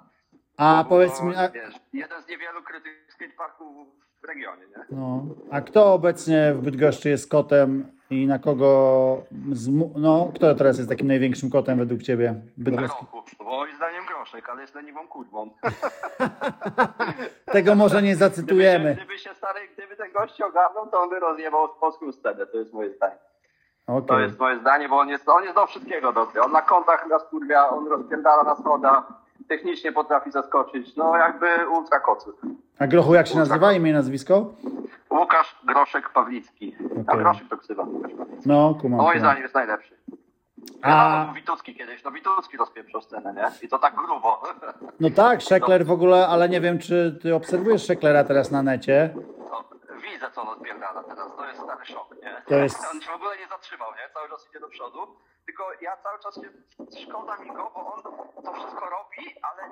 A 0.58 0.84
To 0.84 0.90
powiedz 0.90 1.22
mi, 1.22 1.36
a, 1.36 1.50
Wiesz, 1.50 1.76
jeden 1.94 2.22
z 2.22 2.28
niewielu 2.28 2.64
krytych 2.64 3.06
skateparków 3.14 3.88
w 4.22 4.26
regionie, 4.28 4.64
nie? 4.78 4.86
no, 4.92 5.24
a 5.52 5.62
kto 5.62 5.94
obecnie 5.94 6.54
w 6.54 6.62
Bydgoszczy 6.62 7.10
jest 7.10 7.32
kotem 7.32 7.92
i 8.10 8.28
na 8.28 8.40
kogo, 8.40 8.68
zmu- 9.52 9.92
no 9.96 10.32
kto 10.36 10.56
teraz 10.56 10.78
jest 10.78 10.90
takim 10.90 11.08
największym 11.08 11.50
kotem 11.50 11.78
według 11.78 12.02
Ciebie? 12.02 12.36
Bydgoski? 12.58 13.06
Bo 13.40 13.44
moim 13.46 13.76
zdaniem 13.76 14.06
groszek, 14.06 14.50
ale 14.50 14.62
jest 14.62 14.76
leniwą 14.76 15.08
kurwą. 15.08 15.50
Tego 17.46 17.76
może 17.76 18.02
nie 18.02 18.16
Gdyby, 18.16 18.26
się, 18.26 18.30
zacytujemy. 18.36 18.96
gdyby 18.96 19.18
się 19.20 19.34
stary, 19.34 19.60
gdyby 19.74 19.96
ten 19.96 20.12
gość 20.12 20.42
ogarnął, 20.42 20.88
to 20.88 21.00
on 21.00 21.10
by 21.10 21.20
rozjebał 21.20 21.70
polską 21.70 22.12
scenę, 22.12 22.46
to 22.46 22.58
jest 22.58 22.74
moje 22.74 22.94
zdanie. 22.94 23.18
To 23.88 23.96
Okej. 23.96 24.22
jest 24.22 24.40
moje 24.40 24.60
zdanie, 24.60 24.90
bo 24.90 24.98
on 25.00 25.10
jest, 25.10 25.30
on 25.30 25.44
jest 25.44 25.56
do 25.56 25.68
wszystkiego 25.68 26.14
dobry. 26.14 26.42
On 26.42 26.52
na 26.52 26.62
kątach 26.62 27.08
nas 27.08 27.24
kurwia, 27.24 27.70
on 27.70 27.88
rozpierdala 27.88 28.44
na 28.44 28.56
schodach, 28.56 29.04
technicznie 29.50 29.92
potrafi 29.92 30.32
zaskoczyć, 30.32 30.96
no 30.96 31.18
jakby 31.18 31.48
ultra 31.70 32.00
kocy. 32.00 32.30
A 32.80 32.88
Grochu 32.88 33.14
jak 33.14 33.28
się 33.28 33.38
nazywa, 33.38 33.72
imię 33.74 33.90
i 33.90 33.94
nazwisko? 33.94 34.54
Łukasz 35.12 35.56
Groszek 35.64 36.10
Pawlicki. 36.10 36.76
A 37.08 37.12
Okej. 37.12 37.24
Groszek 37.24 37.50
to 37.50 37.58
ksywa. 37.58 37.84
Łukasz 37.84 38.12
Pawlicki. 38.14 38.50
No, 38.50 38.76
kumam. 38.82 39.00
Moim 39.02 39.20
zdaniem 39.20 39.44
jest 39.44 39.56
najlepszy. 39.56 39.96
A- 40.82 41.22
A... 41.22 41.26
był 41.26 41.34
Witucki 41.36 41.76
kiedyś, 41.76 42.04
no 42.04 42.12
Witucki 42.12 42.58
rozpieprzał 42.58 43.02
scenę, 43.02 43.34
nie? 43.34 43.52
I 43.62 43.68
to 43.70 43.80
tak 43.80 43.96
grubo. 43.96 44.42
No 45.00 45.10
tak, 45.16 45.42
Szekler 45.42 45.86
w 45.86 45.92
ogóle, 45.92 46.28
ale 46.28 46.50
nie 46.50 46.62
wiem, 46.62 46.80
czy 46.80 47.20
Ty 47.22 47.36
obserwujesz 47.36 47.86
Szeklera 47.86 48.24
teraz 48.24 48.52
na 48.52 48.62
necie. 48.64 49.14
No, 49.52 49.64
widzę, 50.12 50.32
co 50.32 50.42
on 50.42 50.48
odpierdala 50.48 51.04
teraz, 51.04 51.28
to 51.38 51.46
jest 51.48 51.60
stary 51.62 51.86
szok, 51.86 52.16
nie? 52.24 52.42
To 52.48 52.56
jest- 52.56 52.88
On 52.94 53.02
się 53.02 53.12
w 53.12 53.16
ogóle 53.16 53.38
nie 53.38 53.48
zatrzymał, 53.48 53.90
nie? 53.92 54.14
Cały 54.14 54.30
czas 54.30 54.48
idzie 54.50 54.60
do 54.60 54.68
przodu, 54.68 54.98
tylko 55.46 55.64
ja 55.82 55.98
cały 55.98 56.20
czas 56.20 56.36
się, 56.36 56.50
szkoda 57.06 57.38
mi 57.38 57.48
go, 57.48 57.72
bo 57.76 57.94
on 57.94 58.04
to 58.44 58.54
wszystko 58.54 58.90
robi, 58.90 59.36
ale 59.42 59.70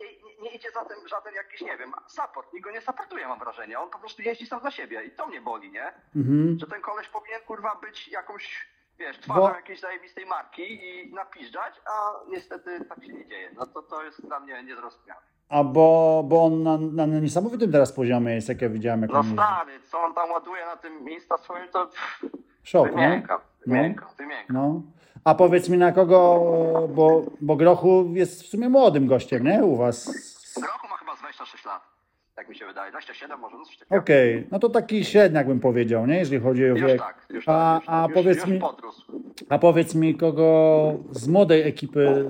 nie, 0.00 0.06
nie, 0.22 0.42
nie 0.42 0.50
idzie 0.50 0.70
za 0.70 0.84
tym 0.84 1.08
żaden 1.08 1.34
jakiś, 1.34 1.60
nie 1.60 1.76
wiem, 1.76 1.92
support, 2.06 2.52
nikt 2.52 2.64
go 2.64 2.70
nie 2.70 2.80
supportuje, 2.80 3.28
mam 3.28 3.38
wrażenie, 3.38 3.78
on 3.80 3.90
po 3.90 3.98
prostu 3.98 4.22
jeździ 4.22 4.46
sam 4.46 4.60
za 4.62 4.70
siebie 4.70 5.04
i 5.04 5.10
to 5.10 5.26
mnie 5.26 5.40
boli, 5.40 5.70
nie? 5.70 5.92
Mhm. 6.16 6.58
Że 6.60 6.66
ten 6.66 6.80
koleś 6.80 7.08
powinien, 7.08 7.40
kurwa, 7.46 7.76
być 7.82 8.08
jakąś, 8.08 8.68
wiesz, 8.98 9.18
twarzą 9.20 9.40
Bo- 9.40 9.54
jakiejś 9.54 9.80
zajebistej 9.80 10.26
marki 10.26 10.62
i 10.84 11.14
napiżdżać, 11.14 11.74
a 11.86 12.12
niestety 12.28 12.84
tak 12.84 13.04
się 13.04 13.12
nie 13.12 13.26
dzieje. 13.26 13.50
No 13.56 13.66
to 13.66 13.82
to 13.82 14.02
jest 14.02 14.26
dla 14.26 14.40
mnie 14.40 14.62
niezrozumiałe. 14.62 15.20
A 15.48 15.64
bo, 15.64 16.22
bo 16.24 16.44
on 16.44 16.62
na, 16.62 16.78
na 16.78 17.06
niesamowitym 17.20 17.72
teraz 17.72 17.92
poziomie 17.92 18.34
jest, 18.34 18.48
jak 18.48 18.62
ja 18.62 18.68
widziałem, 18.68 19.02
jak 19.02 19.10
No 19.10 19.22
stary, 19.24 19.80
co 19.80 20.00
on 20.00 20.14
tam 20.14 20.30
ładuje 20.30 20.66
na 20.66 20.76
tym 20.76 21.10
Insta 21.10 21.38
swoim, 21.38 21.68
to 21.68 21.86
pff, 21.86 22.20
Szok, 22.68 22.88
no? 22.90 22.94
wymiękam, 23.02 23.38
No. 23.66 23.74
wymiękam, 23.74 24.08
wymiękam. 24.18 24.56
No. 24.56 24.82
A 25.24 25.34
powiedz 25.34 25.68
mi 25.68 25.78
na 25.78 25.92
kogo, 25.92 26.18
bo, 26.94 27.22
bo 27.40 27.56
Grochu 27.56 28.04
jest 28.14 28.42
w 28.42 28.46
sumie 28.46 28.68
młodym 28.68 29.06
gościem, 29.06 29.44
nie? 29.44 29.64
U 29.64 29.76
was. 29.76 30.06
Grochu 30.60 30.88
ma 30.88 30.96
chyba 30.96 31.16
z 31.16 31.18
26 31.18 31.64
lat, 31.64 31.82
tak 32.34 32.48
mi 32.48 32.56
się 32.56 32.66
wydaje, 32.66 32.90
27 32.90 33.40
może, 33.40 33.56
no 33.58 33.64
coś 33.64 33.78
takiego. 33.78 34.00
Okej, 34.00 34.46
no 34.50 34.58
to 34.58 34.68
taki 34.68 35.04
średniak 35.04 35.46
bym 35.46 35.60
powiedział, 35.60 36.06
nie? 36.06 36.18
Jeżeli 36.18 36.42
chodzi 36.42 36.64
o 36.64 36.66
Już 36.66 36.80
wiek. 36.80 36.98
tak, 36.98 37.26
już 37.30 37.48
A- 37.48 37.52
tak, 37.52 37.80
już, 37.82 37.88
a 37.88 37.92
tak, 38.02 38.08
już, 38.08 38.14
powiedz 38.14 38.36
już 38.38 38.46
mi-. 38.46 38.60
A 39.48 39.58
powiedz 39.58 39.94
mi, 39.94 40.14
kogo 40.16 40.92
z 41.10 41.28
młodej 41.28 41.68
ekipy 41.68 42.24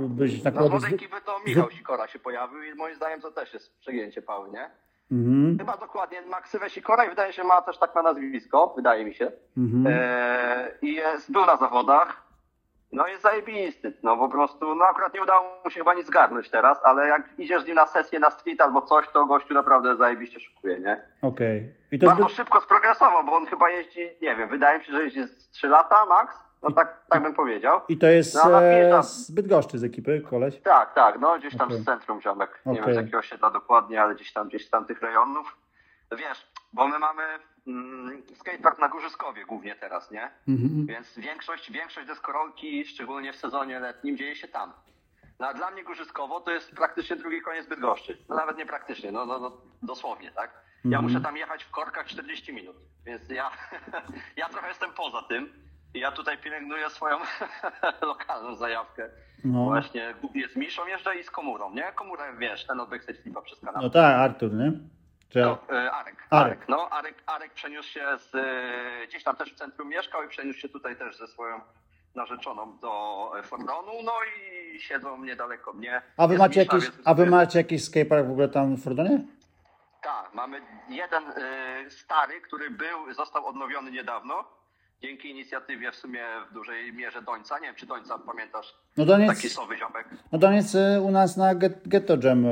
byś 0.00 0.42
tak 0.42 0.54
No 0.54 0.66
z 0.66 0.70
młodej 0.70 0.94
ekipy 0.94 1.16
to 1.26 1.36
Michał 1.46 1.70
Sikora 1.70 2.08
się 2.08 2.18
pojawił 2.18 2.62
i 2.62 2.74
moim 2.74 2.96
zdaniem 2.96 3.20
to 3.20 3.30
też 3.30 3.54
jest 3.54 3.78
przegięcie 3.78 4.22
pały, 4.22 4.50
nie? 4.50 4.70
Mhm, 5.12 5.58
Chyba 5.58 5.76
dokładnie 5.76 6.22
Maksywę 6.22 6.70
Sikora 6.70 7.04
i 7.04 7.08
wydaje 7.08 7.32
się 7.32 7.44
ma 7.44 7.62
też 7.62 7.78
tak 7.78 7.94
na 7.94 8.02
nazwisko, 8.02 8.72
wydaje 8.76 9.04
mi 9.04 9.14
się. 9.14 9.32
mhm. 9.56 9.86
Eee, 9.86 10.70
I 10.82 10.94
jest, 10.94 11.32
był 11.32 11.46
na 11.46 11.56
zawodach. 11.56 12.28
No 12.92 13.06
jest 13.06 13.22
zajebisty. 13.22 13.92
No 14.02 14.16
po 14.16 14.28
prostu, 14.28 14.74
no 14.74 14.84
akurat 14.84 15.14
nie 15.14 15.22
udało 15.22 15.60
mu 15.64 15.70
się 15.70 15.80
chyba 15.80 15.94
nic 15.94 16.06
zgarnąć 16.06 16.50
teraz, 16.50 16.78
ale 16.84 17.08
jak 17.08 17.22
idziesz 17.38 17.62
z 17.62 17.66
nim 17.66 17.74
na 17.74 17.86
sesję 17.86 18.18
na 18.20 18.30
street 18.30 18.60
albo 18.60 18.82
coś, 18.82 19.08
to 19.08 19.26
gościu 19.26 19.54
naprawdę 19.54 19.96
zajebiście 19.96 20.40
szukuje, 20.40 20.78
nie? 20.80 21.02
Okej. 21.22 21.74
I 21.92 21.98
to 21.98 22.06
jest... 22.06 22.18
Bardzo 22.18 22.34
szybko 22.34 22.60
sprogresował, 22.60 23.24
bo 23.24 23.32
on 23.36 23.46
chyba 23.46 23.70
jeździ, 23.70 24.00
nie 24.22 24.36
wiem, 24.36 24.48
wydaje 24.48 24.78
mi 24.78 24.84
się, 24.84 24.92
że 24.92 25.02
jeździ 25.02 25.22
z 25.22 25.50
3 25.50 25.68
lata 25.68 26.06
max. 26.06 26.36
No 26.62 26.70
tak, 26.72 27.06
tak 27.10 27.22
bym 27.22 27.34
powiedział. 27.34 27.80
I 27.88 27.98
to 27.98 28.06
jest 28.06 28.34
No, 28.34 28.62
e, 28.64 29.02
z 29.02 29.30
Bydgoszczy 29.30 29.78
z 29.78 29.84
ekipy, 29.84 30.20
koleś? 30.30 30.60
Tak, 30.60 30.94
tak, 30.94 31.20
no 31.20 31.38
gdzieś 31.38 31.56
tam 31.56 31.68
Okej. 31.68 31.80
z 31.80 31.84
centrum 31.84 32.20
ziomek. 32.20 32.60
Nie 32.66 32.72
Okej. 32.72 32.84
wiem 32.84 32.94
z 32.94 32.96
jakiego 32.96 33.18
osiedla 33.18 33.50
dokładnie, 33.50 34.02
ale 34.02 34.14
gdzieś 34.14 34.32
tam, 34.32 34.48
gdzieś 34.48 34.70
tam 34.70 34.84
tych 34.86 35.02
rejonów. 35.02 35.56
Wiesz, 36.18 36.46
bo 36.72 36.88
my 36.88 36.98
mamy 36.98 37.22
mm, 37.66 38.22
skatepark 38.34 38.78
na 38.78 38.88
Górzyskowie 38.88 39.44
głównie 39.44 39.74
teraz, 39.74 40.10
nie? 40.10 40.30
Mhm. 40.48 40.86
Więc 40.86 41.18
większość, 41.18 41.72
większość 41.72 42.06
deskorolki, 42.06 42.84
szczególnie 42.84 43.32
w 43.32 43.36
sezonie 43.36 43.80
letnim, 43.80 44.16
dzieje 44.16 44.36
się 44.36 44.48
tam. 44.48 44.72
No, 45.38 45.46
a 45.46 45.54
dla 45.54 45.70
mnie 45.70 45.84
Górzyskowo 45.84 46.40
to 46.40 46.50
jest 46.50 46.70
praktycznie 46.70 47.16
drugi 47.16 47.42
koniec 47.42 47.66
Bydgoszczy. 47.66 48.18
No, 48.28 48.36
nawet 48.36 48.58
nie 48.58 48.66
praktycznie, 48.66 49.12
no, 49.12 49.26
no, 49.26 49.38
no 49.38 49.52
dosłownie, 49.82 50.30
tak? 50.32 50.50
Ja 50.84 50.98
Mhm. 50.98 51.04
muszę 51.04 51.20
tam 51.20 51.36
jechać 51.36 51.64
w 51.64 51.70
korkach 51.70 52.06
40 52.06 52.52
minut, 52.52 52.76
więc 53.06 53.28
ja, 53.30 53.50
ja 54.36 54.48
trochę 54.48 54.68
jestem 54.68 54.90
poza 54.92 55.22
tym. 55.22 55.67
Ja 55.98 56.12
tutaj 56.12 56.38
pielęgnuję 56.38 56.90
swoją 56.90 57.18
lokalną 58.02 58.54
zajawkę. 58.54 59.10
No. 59.44 59.64
Właśnie 59.64 60.14
głównie 60.20 60.48
z 60.48 60.56
Miszą 60.56 60.86
jeżdżę 60.86 61.16
i 61.16 61.24
z 61.24 61.30
Komurą, 61.30 61.74
nie? 61.74 61.92
Komurę, 61.92 62.32
wiesz, 62.38 62.66
ten 62.66 62.80
od 62.80 62.90
Backstage 62.90 63.22
Flipa 63.22 63.42
przez 63.42 63.60
kanał. 63.60 63.82
No 63.82 63.90
tak, 63.90 64.16
Artur, 64.16 64.52
nie? 64.52 64.72
Czy... 65.28 65.40
No, 65.40 65.58
e, 65.72 65.92
Arek, 65.92 66.26
Arek. 66.30 66.46
Arek. 66.46 66.68
No, 66.68 66.88
Arek, 66.90 67.22
Arek 67.26 67.52
przeniósł 67.52 67.88
się 67.88 68.06
z, 68.18 68.34
e, 68.34 69.06
gdzieś 69.06 69.24
tam 69.24 69.36
też 69.36 69.52
w 69.52 69.56
centrum 69.56 69.88
mieszkał 69.88 70.24
i 70.24 70.28
przeniósł 70.28 70.58
się 70.58 70.68
tutaj 70.68 70.96
też 70.96 71.16
ze 71.16 71.26
swoją 71.26 71.60
narzeczoną 72.14 72.78
do 72.78 73.32
Fordonu, 73.42 73.92
no 74.04 74.12
i 74.36 74.80
siedzą 74.80 75.24
niedaleko 75.24 75.72
mnie. 75.72 76.02
A 76.16 76.26
wy 76.26 76.38
macie 76.38 76.60
Misza, 76.60 76.76
jakiś, 76.76 76.90
a 77.04 77.14
wy 77.14 77.26
macie 77.26 77.58
jakiś 77.58 77.84
skatepark 77.84 78.26
w 78.26 78.30
ogóle 78.30 78.48
tam 78.48 78.76
w 78.76 78.84
Fordonie? 78.84 79.24
Tak, 80.02 80.34
mamy 80.34 80.62
jeden 80.88 81.24
e, 81.24 81.90
stary, 81.90 82.40
który 82.40 82.70
był, 82.70 83.12
został 83.12 83.46
odnowiony 83.46 83.90
niedawno. 83.90 84.44
Dzięki 85.02 85.30
inicjatywie 85.30 85.92
w 85.92 85.96
sumie 85.96 86.24
w 86.50 86.54
dużej 86.54 86.92
mierze 86.92 87.22
Dońca. 87.22 87.58
Nie 87.58 87.66
wiem, 87.66 87.74
czy 87.74 87.86
Dońca 87.86 88.18
pamiętasz? 88.18 88.74
No 88.96 89.04
Doniec, 89.04 89.28
Taki 89.36 89.48
sowy 89.48 89.76
ziomek. 89.76 90.08
no 90.32 90.38
Doniec 90.38 90.74
e, 90.74 91.00
u 91.00 91.10
nas 91.10 91.36
na 91.36 91.54
Get, 91.54 91.88
Ghetto 91.88 92.12
Jam 92.22 92.44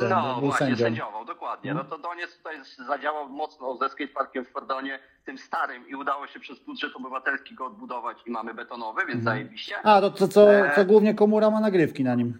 ten, 0.00 0.08
No 0.10 0.34
był 0.40 0.48
właśnie, 0.48 0.66
sędzią. 0.66 0.84
sędziował, 0.84 1.24
dokładnie. 1.24 1.74
No 1.74 1.84
to 1.84 1.98
Doniec 1.98 2.36
tutaj 2.36 2.56
zadziałał 2.86 3.28
mocno 3.28 3.76
ze 3.76 3.88
skateparkiem 3.88 4.44
w 4.44 4.48
Fordonie, 4.48 4.98
tym 5.24 5.38
starym 5.38 5.88
i 5.88 5.94
udało 5.94 6.26
się 6.26 6.40
przez 6.40 6.58
budżet 6.60 6.96
obywatelski 6.96 7.54
go 7.54 7.66
odbudować 7.66 8.18
i 8.26 8.30
mamy 8.30 8.54
betonowy, 8.54 9.06
więc 9.06 9.24
zajebiście. 9.24 9.74
A, 9.82 10.00
to, 10.00 10.10
to 10.10 10.28
co, 10.28 10.52
E. 10.54 10.72
co 10.74 10.84
głównie 10.84 11.14
komura 11.14 11.50
ma 11.50 11.60
nagrywki 11.60 12.04
na 12.04 12.14
nim. 12.14 12.38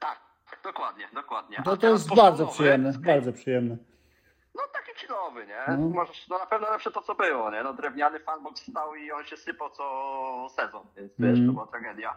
Tak, 0.00 0.20
dokładnie, 0.64 1.08
dokładnie. 1.14 1.56
To, 1.64 1.76
to 1.76 1.88
jest 1.88 2.14
bardzo 2.14 2.46
przyjemne, 2.46 2.92
bardzo 3.06 3.32
przyjemne. 3.32 3.76
No 4.54 4.62
taki 4.94 5.06
chillowy, 5.06 5.46
nie? 5.46 5.76
No. 5.78 5.88
Możesz, 5.88 6.28
no 6.28 6.38
na 6.38 6.46
pewno 6.46 6.70
lepsze 6.70 6.90
to, 6.90 7.02
co 7.02 7.14
było, 7.14 7.50
nie? 7.50 7.62
No 7.62 7.72
drewniany 7.72 8.20
fanbox 8.20 8.70
stał 8.70 8.94
i 8.94 9.12
on 9.12 9.24
się 9.24 9.36
sypał 9.36 9.70
co 9.70 10.46
sezon, 10.50 10.86
więc 10.96 11.12
wiesz, 11.18 11.28
Mhm. 11.30 11.46
to 11.46 11.52
była 11.52 11.66
tragedia. 11.66 12.14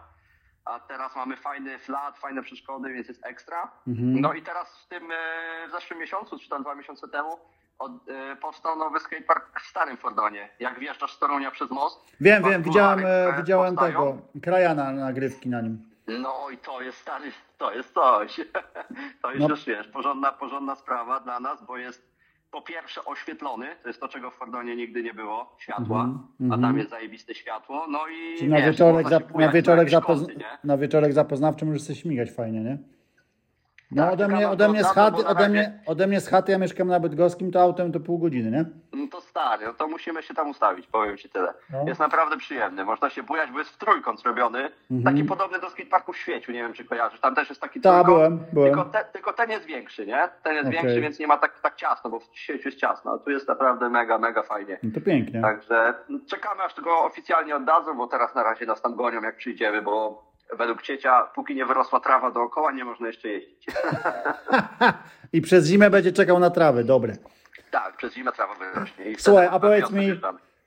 A 0.64 0.80
teraz 0.80 1.16
mamy 1.16 1.36
fajny 1.36 1.78
flat, 1.78 2.18
fajne 2.18 2.42
przeszkody, 2.42 2.92
więc 2.92 3.08
jest 3.08 3.26
ekstra. 3.26 3.70
Mhm. 3.86 4.20
No 4.20 4.32
i 4.32 4.42
teraz 4.42 4.78
w 4.78 4.88
tym, 4.88 5.12
e, 5.12 5.16
w 5.68 5.72
zeszłym 5.72 5.98
miesiącu, 6.00 6.38
czy 6.38 6.48
tam 6.48 6.62
dwa 6.62 6.74
miesiące 6.74 7.08
temu, 7.08 7.38
od, 7.78 7.92
e, 8.08 8.36
powstał 8.36 8.76
nowy 8.76 9.00
skatepark 9.00 9.60
w 9.60 9.66
Starym 9.66 9.96
Fordonie. 9.96 10.48
Jak 10.60 10.78
wjeżdżasz 10.78 11.12
z 11.12 11.18
Torunia 11.18 11.50
przez 11.50 11.70
most. 11.70 12.00
Wiem, 12.20 12.42
wiem, 12.44 12.62
widziałem, 12.62 12.98
e, 13.06 13.34
widziałem 13.36 13.74
powstają. 13.76 13.92
tego, 14.12 14.18
krajana 14.42 14.92
nagrywki 14.92 15.48
na 15.48 15.60
nim. 15.60 15.88
No 16.08 16.50
i 16.50 16.58
to 16.58 16.80
jest 16.82 16.98
stary, 16.98 17.32
to 17.58 17.72
jest 17.72 17.94
coś. 17.94 18.40
To 19.22 19.30
jest 19.30 19.40
No. 19.42 19.48
już 19.48 19.64
wiesz, 19.64 19.88
porządna, 19.88 20.32
porządna 20.32 20.76
sprawa 20.76 21.20
dla 21.20 21.40
nas, 21.40 21.62
bo 21.66 21.76
jest 21.76 22.17
po 22.50 22.62
pierwsze 22.62 23.04
oświetlony, 23.04 23.66
to 23.82 23.88
jest 23.88 24.00
to, 24.00 24.08
czego 24.08 24.30
w 24.30 24.34
Fordonie 24.34 24.76
nigdy 24.76 25.02
nie 25.02 25.14
było, 25.14 25.56
światła, 25.58 26.04
Mhm, 26.04 26.28
a 26.40 26.42
mhm. 26.44 26.62
tam 26.62 26.78
jest 26.78 26.90
zajebiste 26.90 27.34
światło, 27.34 27.86
no 27.90 27.98
i 28.08 28.38
Czyli 28.38 28.50
na 28.50 28.56
wiesz, 28.56 28.66
wieczorek, 28.66 29.06
się 29.06 29.10
zap, 29.10 29.34
na 29.34 29.52
wieczorek, 29.52 29.90
zapozna, 29.90 30.26
kąty, 30.26 30.44
na 30.64 30.78
wieczorek 30.78 31.12
zapoznawczy 31.12 31.64
możesz 31.66 31.82
sobie 31.82 31.98
śmigać 31.98 32.30
fajnie, 32.30 32.60
nie? 32.60 32.78
No 33.90 34.02
Tak, 34.04 34.12
ode 34.12 34.28
mnie, 34.28 34.48
ode 34.48 34.68
mnie 34.68 34.84
z 34.84 34.86
chaty, 34.86 35.26
ode 35.26 35.48
mnie, 35.48 35.80
ode 35.86 36.06
mnie 36.06 36.20
z 36.20 36.28
chaty, 36.28 36.52
ja 36.52 36.58
mieszkam 36.58 36.88
na 36.88 37.00
Bydgoskim, 37.00 37.52
to 37.52 37.60
autem 37.62 37.92
to 37.92 38.00
pół 38.00 38.18
godziny, 38.18 38.50
nie? 38.50 38.64
No 38.92 39.06
to 39.10 39.20
stary, 39.20 39.66
no 39.66 39.72
to 39.72 39.88
musimy 39.88 40.22
się 40.22 40.34
tam 40.34 40.50
ustawić, 40.50 40.86
powiem 40.86 41.16
ci 41.16 41.28
tyle. 41.28 41.54
No. 41.72 41.84
Jest 41.86 42.00
naprawdę 42.00 42.36
przyjemny, 42.36 42.84
można 42.84 43.10
się 43.10 43.22
bujać, 43.22 43.50
bo 43.50 43.58
jest 43.58 43.70
w 43.70 43.78
trójkąt 43.78 44.20
zrobiony, 44.20 44.70
Mhm. 44.90 45.02
taki 45.16 45.24
podobny 45.28 45.58
do 45.58 45.70
skateparku 45.70 46.12
w 46.12 46.16
Świeciu, 46.16 46.52
nie 46.52 46.58
wiem 46.62 46.72
czy 46.72 46.84
kojarzysz, 46.84 47.20
tam 47.20 47.34
też 47.34 47.48
jest 47.48 47.60
taki 47.60 47.80
Tak, 47.80 48.04
trójkąt, 48.06 48.16
byłem, 48.34 48.52
byłem. 48.52 48.68
Tylko, 48.74 48.84
te, 48.90 49.04
tylko 49.12 49.32
ten 49.32 49.50
jest 49.50 49.64
większy, 49.64 50.06
nie? 50.06 50.28
Ten 50.42 50.54
jest 50.54 50.68
Okej. 50.68 50.80
większy, 50.80 51.00
więc 51.00 51.18
nie 51.18 51.26
ma 51.26 51.36
tak, 51.38 51.60
tak 51.60 51.76
ciasno, 51.76 52.10
bo 52.10 52.20
w 52.20 52.24
Świeciu 52.32 52.68
jest 52.68 52.78
ciasno, 52.80 53.12
a 53.14 53.18
tu 53.18 53.30
jest 53.30 53.48
naprawdę 53.48 53.88
mega, 53.90 54.18
mega 54.18 54.42
fajnie. 54.42 54.78
No 54.82 54.90
to 54.94 55.00
pięknie. 55.00 55.40
Także 55.42 55.94
czekamy 56.26 56.62
aż 56.62 56.74
tego 56.74 57.04
oficjalnie 57.04 57.56
oddadzą, 57.56 57.96
bo 57.96 58.06
teraz 58.06 58.34
na 58.34 58.42
razie 58.42 58.66
nas 58.66 58.82
tam 58.82 58.94
gonią 58.96 59.22
jak 59.22 59.36
przyjdziemy, 59.36 59.82
bo 59.82 60.27
według 60.56 60.82
ciecia, 60.82 61.22
póki 61.34 61.54
nie 61.54 61.66
wyrosła 61.66 62.00
trawa 62.00 62.30
dookoła, 62.30 62.72
nie 62.72 62.84
można 62.84 63.06
jeszcze 63.06 63.28
jeździć. 63.28 63.66
I 65.32 65.40
przez 65.40 65.66
zimę 65.66 65.90
będzie 65.90 66.12
czekał 66.12 66.38
na 66.38 66.50
trawę, 66.50 66.84
dobre. 66.84 67.16
tak, 67.70 67.96
przez 67.96 68.14
zimę 68.14 68.32
trawa 68.32 68.54
wyrośnie. 68.54 69.04
Słuchaj, 69.18 69.48
a 69.50 69.60
powiedz 69.60 69.90
mi, 69.90 70.20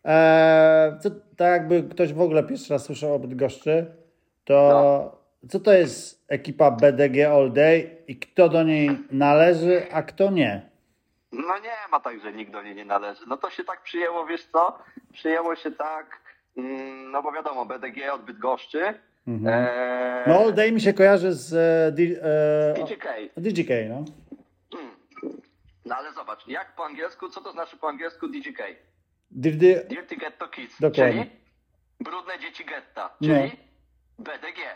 e, 0.05 0.97
co, 1.01 1.09
tak 1.38 1.51
jakby 1.51 1.83
ktoś 1.83 2.13
w 2.13 2.21
ogóle 2.21 2.43
pierwszy 2.43 2.73
raz 2.73 2.83
słyszał 2.85 3.13
o 3.15 3.19
Bydgoszczy, 3.19 3.85
to 4.45 4.69
No. 5.43 5.47
co 5.50 5.59
to 5.59 5.73
jest 5.73 6.25
ekipa 6.27 6.71
BDG 6.71 7.25
All 7.31 7.51
Day 7.51 7.97
i 8.07 8.19
kto 8.19 8.50
do 8.50 8.63
niej 8.63 9.00
należy, 9.11 9.88
a 9.91 10.01
kto 10.03 10.31
nie? 10.31 10.71
No 11.31 11.59
nie 11.59 11.71
ma 11.91 12.00
tak, 12.00 12.19
że 12.21 12.33
nikt 12.33 12.51
do 12.51 12.61
niej 12.61 12.75
nie 12.75 12.85
należy. 12.85 13.21
No 13.27 13.38
to 13.38 13.50
się 13.50 13.63
tak 13.63 13.83
przyjęło, 13.83 14.25
wiesz 14.25 14.45
co? 14.45 14.77
Przyjęło 15.13 15.55
się 15.55 15.71
tak, 15.71 16.21
mm, 16.57 17.11
no 17.11 17.21
bo 17.23 17.31
wiadomo, 17.31 17.65
BDG 17.65 18.13
od 18.13 18.21
Bydgoszczy. 18.21 18.93
Mhm. 19.28 19.48
Eee, 19.48 20.28
No 20.28 20.40
All 20.40 20.54
Day 20.54 20.72
mi 20.72 20.82
się 20.82 20.94
kojarzy 20.94 21.34
z 21.34 21.54
e, 21.54 21.88
e, 22.80 22.86
DJK. 22.86 23.06
DGK, 23.38 23.70
no. 23.90 24.06
No 25.86 25.96
ale 25.96 26.13
zobacz, 26.13 26.48
jak 26.48 26.75
po 26.75 26.86
angielsku, 26.86 27.30
co 27.30 27.42
to 27.42 27.51
znaczy 27.51 27.78
po 27.78 27.90
angielsku 27.90 28.28
DJK? 28.28 28.60
Dirty, 29.32 29.86
Dirty 29.90 30.16
Ghetto 30.16 30.48
Kids, 30.48 30.80
Dokładnie. 30.80 31.25
czyli 31.25 31.36
brudne 32.00 32.40
dzieci 32.40 32.66
getta, 32.66 33.16
No. 33.22 33.28
czyli 33.28 33.51
BDG. 34.20 34.58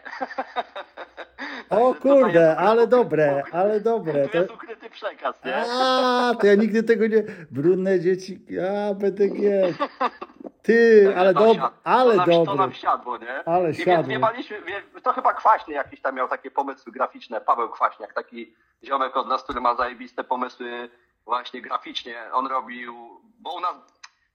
O 1.70 1.94
kurde, 1.96 2.58
ale 2.58 2.88
dobre, 2.88 3.44
ale 3.52 3.80
dobre. 3.80 4.30
To, 4.30 4.38
jest 4.38 4.52
ukryty 4.52 4.90
przekaz, 4.90 5.46
nie? 5.46 5.56
a, 5.56 6.34
to 6.42 6.48
ja 6.48 6.56
nigdy 6.56 6.84
tego 6.84 7.08
nie... 7.08 7.24
Brudne 7.52 8.00
dzieci, 8.00 8.46
a, 8.90 8.94
BDG. 8.94 9.40
Ty, 10.66 11.14
ale, 11.18 11.34
to 11.34 11.40
dob, 11.40 11.58
siad- 11.58 11.72
ale 11.84 12.12
to 12.16 12.26
nam, 12.26 12.46
To 12.46 12.56
nam 12.56 12.74
siadło, 12.74 13.18
nie? 13.18 13.44
Ale 13.48 13.70
I 13.70 13.74
więc 13.74 13.86
siadło. 14.08 14.30
wie- 14.66 15.02
to 15.04 15.14
chyba 15.14 15.34
Kwaśny 15.34 15.74
jakiś 15.74 16.02
tam 16.02 16.16
miał 16.16 16.28
takie 16.28 16.52
pomysły 16.52 16.92
graficzne, 16.92 17.42
Paweł 17.42 17.70
Kwaśniak, 17.70 18.14
taki 18.14 18.56
ziomek 18.84 19.18
od 19.18 19.28
nas, 19.28 19.44
który 19.44 19.62
ma 19.62 19.76
zajebiste 19.76 20.24
pomysły 20.24 20.90
właśnie 21.26 21.62
graficznie. 21.62 22.24
On 22.34 22.48
robił, 22.48 23.22
bo 23.40 23.54
u 23.54 23.60
nas, 23.60 23.76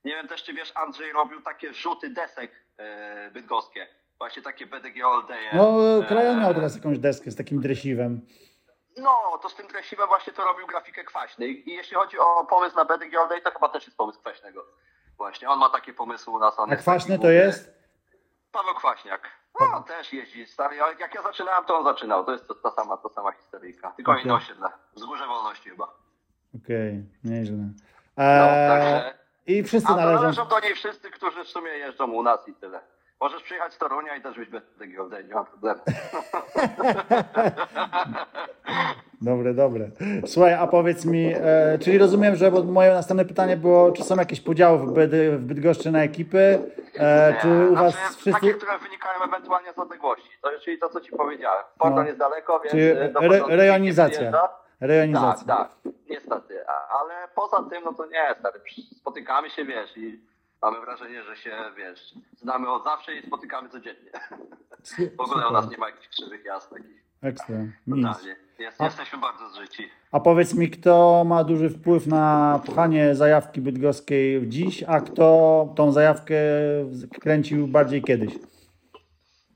nie 0.05 0.15
wiem 0.15 0.27
też 0.27 0.43
czy 0.43 0.53
wiesz, 0.53 0.71
Andrzej 0.75 1.11
robił 1.13 1.41
takie 1.41 1.73
rzuty 1.73 2.09
desek 2.09 2.51
e, 2.77 3.31
bydgoskie. 3.31 3.87
Właśnie 4.17 4.41
takie 4.41 4.65
BDG 4.65 5.03
All 5.05 5.25
Day. 5.27 5.43
No, 5.53 5.77
Krajan 6.07 6.39
miał 6.41 6.53
teraz 6.53 6.75
jakąś 6.75 6.99
deskę 6.99 7.31
z 7.31 7.35
takim 7.35 7.61
dresivem. 7.61 8.21
No, 8.97 9.39
to 9.41 9.49
z 9.49 9.55
tym 9.55 9.67
Tresivem 9.67 10.07
właśnie 10.07 10.33
to 10.33 10.43
robił 10.43 10.67
grafikę 10.67 11.03
Kwaśny. 11.03 11.47
I 11.47 11.69
i 11.69 11.73
jeśli 11.73 11.95
chodzi 11.95 12.19
o 12.19 12.45
pomysł 12.49 12.75
na 12.75 12.85
BDG 12.85 13.17
All 13.19 13.29
Day, 13.29 13.41
to 13.41 13.51
chyba 13.51 13.69
też 13.69 13.85
jest 13.85 13.97
pomysł 13.97 14.19
Kwaśnego. 14.19 14.65
Właśnie, 15.21 15.49
on 15.49 15.59
ma 15.59 15.69
takie 15.69 15.93
pomysły 15.93 16.33
u 16.33 16.39
nas. 16.39 16.59
On 16.59 16.73
A 16.73 16.75
kwaśny 16.75 17.15
taki 17.15 17.21
to 17.21 17.31
jest? 17.31 17.73
Paweł 18.51 18.73
Kwaśniak. 18.75 19.29
No, 19.59 19.83
też 19.83 20.13
jeździ 20.13 20.45
stary, 20.45 20.81
ale 20.81 20.95
jak 20.99 21.15
ja 21.15 21.21
zaczynałem, 21.21 21.65
to 21.65 21.77
on 21.77 21.83
zaczynał. 21.83 22.25
To 22.25 22.31
jest 22.31 22.47
to, 22.47 22.55
ta 22.55 22.71
sama, 22.71 22.97
ta 22.97 23.09
sama 23.09 23.31
historyjka. 23.31 23.91
Tylko 23.91 24.11
Okej. 24.11 24.23
inne 24.23 24.33
osiedle. 24.33 24.69
Wzgórze 24.95 25.27
Wolności 25.27 25.69
chyba. 25.69 25.87
Okej, 26.63 27.03
nieźle. 27.23 27.57
No, 27.57 28.23
Eee, 28.23 28.69
także... 28.69 29.13
I 29.47 29.63
wszyscy 29.63 29.87
A 29.91 29.95
to 29.95 29.99
należą... 30.01 30.21
należą 30.21 30.47
do 30.47 30.59
niej 30.59 30.75
wszyscy, 30.75 31.11
którzy 31.11 31.43
w 31.43 31.47
sumie 31.47 31.69
jeżdżą 31.71 32.11
u 32.11 32.23
nas 32.23 32.47
i 32.47 32.53
tyle. 32.53 32.81
Możesz 33.21 33.43
przyjechać 33.43 33.73
z 33.73 33.77
Torunia 33.77 34.15
i 34.15 34.21
też 34.21 34.37
być 34.37 34.49
bez 34.49 34.63
takiego 34.79 35.09
day, 35.09 35.23
nie 35.23 35.33
ma 35.33 35.43
problemu. 35.43 35.79
Dobre, 39.21 39.53
dobre. 39.53 39.89
Słuchaj, 40.25 40.53
a 40.53 40.67
powiedz 40.67 41.05
mi, 41.05 41.33
e, 41.37 41.77
czyli 41.79 41.97
rozumiem, 41.97 42.35
że 42.35 42.51
bo 42.51 42.63
moje 42.63 42.93
następne 42.93 43.25
pytanie 43.25 43.57
było, 43.57 43.91
czy 43.91 44.03
są 44.03 44.15
jakieś 44.15 44.41
podziały 44.41 44.77
w, 44.77 44.91
Bydy, 44.91 45.37
w 45.37 45.41
Bydgoszczy 45.41 45.91
na 45.91 46.03
ekipy? 46.03 46.59
E, 46.99 47.35
czy 47.41 47.47
u 47.71 47.75
was 47.75 47.93
znaczy, 47.93 48.07
wszyscy... 48.13 48.31
Takie, 48.31 48.53
które 48.53 48.79
wynikają 48.79 49.23
ewentualnie 49.23 49.73
z 49.73 49.79
odległości. 49.79 50.29
To, 50.41 50.49
czyli 50.63 50.79
to, 50.79 50.89
co 50.89 51.01
ci 51.01 51.11
powiedziałem. 51.11 51.63
Porton 51.79 51.99
No. 51.99 52.05
jest 52.05 52.19
daleko, 52.19 52.59
więc... 52.59 52.71
Czyli 52.71 53.13
do 53.13 53.19
re, 53.19 53.57
rejonizacja. 53.57 54.11
przyjeżdża. 54.17 54.41
Tak, 54.41 54.51
Rejonizacja. 54.79 55.55
tak, 55.55 55.69
niestety. 56.09 56.67
Ale 56.67 57.13
poza 57.35 57.63
tym, 57.69 57.83
no 57.85 57.93
to 57.93 58.05
nie, 58.05 58.35
stary, 58.39 58.59
spotykamy 58.97 59.49
się, 59.49 59.65
wiesz, 59.65 59.97
i 59.97 60.30
mamy 60.61 60.79
wrażenie, 60.81 61.23
że 61.23 61.35
się, 61.37 61.51
wiesz, 61.77 62.13
znamy 62.35 62.69
od 62.71 62.83
zawsze 62.83 63.13
i 63.15 63.27
spotykamy 63.27 63.69
codziennie. 63.69 64.11
W 65.17 65.21
ogóle 65.21 65.49
u 65.49 65.51
nas 65.51 65.69
nie 65.71 65.77
ma 65.77 65.89
jakichś 65.89 66.07
krzywych 66.07 66.45
jazd 66.45 66.69
takich. 66.69 67.01
Ekstra. 67.21 67.55
Totalnie. 67.89 68.35
Jest, 68.59 68.79
jesteśmy 68.79 69.19
bardzo 69.19 69.49
zżyci. 69.49 69.89
A 70.11 70.19
powiedz 70.19 70.53
mi, 70.53 70.69
kto 70.69 71.23
ma 71.25 71.43
duży 71.43 71.69
wpływ 71.69 72.07
na 72.07 72.59
pchanie 72.65 73.15
zajawki 73.15 73.61
bydgoskiej 73.61 74.49
dziś, 74.49 74.83
a 74.83 75.01
kto 75.01 75.67
tą 75.75 75.91
zajawkę 75.91 76.35
kręcił 77.21 77.67
bardziej 77.67 78.01
kiedyś? 78.01 78.33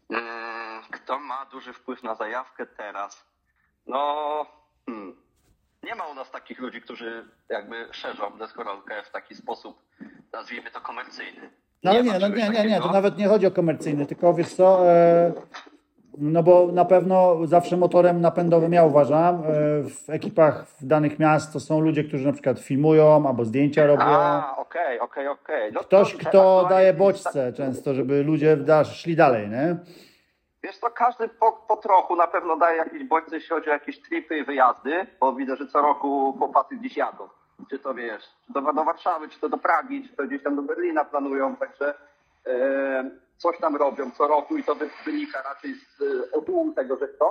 Mm, 0.10 0.84
Kto 0.91 1.20
ma 1.20 1.46
duży 1.46 1.74
wpływ 1.74 2.04
na 2.04 2.15
zajawkę 2.15 2.65
teraz? 2.65 3.26
No, 3.88 4.26
hmm. 4.86 5.15
Nie 5.86 5.95
ma 5.95 6.08
u 6.08 6.13
nas 6.13 6.32
takich 6.32 6.60
ludzi, 6.60 6.82
którzy 6.82 7.26
jakby 7.50 7.76
szerzą 7.91 8.38
deskorolkę 8.38 9.04
w 9.04 9.12
taki 9.12 9.36
sposób, 9.36 9.82
nazwijmy 10.34 10.71
to 10.71 10.82
komercyjny. 10.82 11.50
No 11.84 11.93
ma 11.93 12.00
nie, 12.00 12.19
no 12.19 12.28
nie, 12.28 12.50
nie, 12.50 12.65
nie, 12.65 12.82
to 12.82 12.91
nawet 12.91 13.17
nie 13.17 13.28
chodzi 13.28 13.48
o 13.48 13.52
komercyjny, 13.52 14.06
tylko 14.06 14.34
wiesz 14.34 14.54
co, 14.54 14.91
e, 14.91 15.34
no 16.17 16.43
bo 16.43 16.67
na 16.71 16.86
pewno 16.86 17.38
zawsze 17.48 17.78
motorem 17.78 18.21
napędowym 18.21 18.74
ja 18.74 18.84
uważam, 18.84 19.36
e, 19.36 19.43
w 19.84 20.10
ekipach 20.10 20.65
danych 20.82 21.19
miast 21.19 21.54
to 21.54 21.60
są 21.60 21.80
ludzie, 21.80 22.04
którzy 22.04 22.26
na 22.26 22.34
przykład 22.34 22.60
filmują 22.60 23.28
albo 23.28 23.45
zdjęcia 23.45 23.88
robią. 23.88 24.04
A, 24.04 24.56
okej, 24.58 25.00
okej, 25.00 25.28
okej. 25.28 25.71
No 25.74 25.80
Ktoś, 25.80 26.13
to 26.13 26.17
kto 26.19 26.65
daje 26.69 26.88
jest 26.88 27.00
bodźce 27.00 27.54
często, 27.54 27.93
żeby 27.93 28.24
ludzie 28.24 28.58
da, 28.58 28.84
szli 28.84 29.15
dalej, 29.15 29.50
nie? 29.50 29.78
Wiesz 30.65 30.80
to 30.80 30.89
każdy 30.89 31.28
po, 31.28 31.51
po 31.51 31.78
trochu 31.78 32.15
na 32.15 32.28
pewno 32.28 32.58
daje 32.58 32.78
jakieś 32.78 33.04
bodźce, 33.04 33.36
jeśli 33.36 33.49
chodzi 33.49 33.69
o 33.69 33.73
jakieś 33.73 34.01
tripy 34.01 34.38
i 34.38 34.43
wyjazdy, 34.43 35.08
bo 35.19 35.34
widzę, 35.34 35.56
że 35.56 35.67
co 35.67 35.82
roku 35.82 36.36
chłopacy 36.38 36.75
gdzieś 36.75 36.97
jadą. 36.97 37.30
Czy 37.69 37.80
to 37.80 37.93
wiesz, 37.93 38.23
czy 38.47 38.54
to 38.54 38.73
do 38.73 38.84
Warszawy, 38.84 39.30
czy 39.30 39.39
to 39.39 39.49
do 39.49 39.58
Pragi, 39.58 40.10
czy 40.10 40.15
to 40.15 40.23
gdzieś 40.23 40.43
tam 40.43 40.56
do 40.56 40.62
Berlina 40.62 41.06
planują, 41.06 41.56
także 41.56 41.93
e, 42.47 43.10
coś 43.38 43.58
tam 43.58 43.75
robią 43.75 44.12
co 44.12 44.28
roku 44.28 44.58
i 44.58 44.63
to 44.63 44.75
wy, 44.75 44.89
wynika 45.06 45.41
raczej 45.41 45.75
z 45.75 46.01
e, 46.01 46.38
ogółu 46.38 46.73
tego, 46.73 46.97
że 46.97 47.08
chcą, 47.08 47.25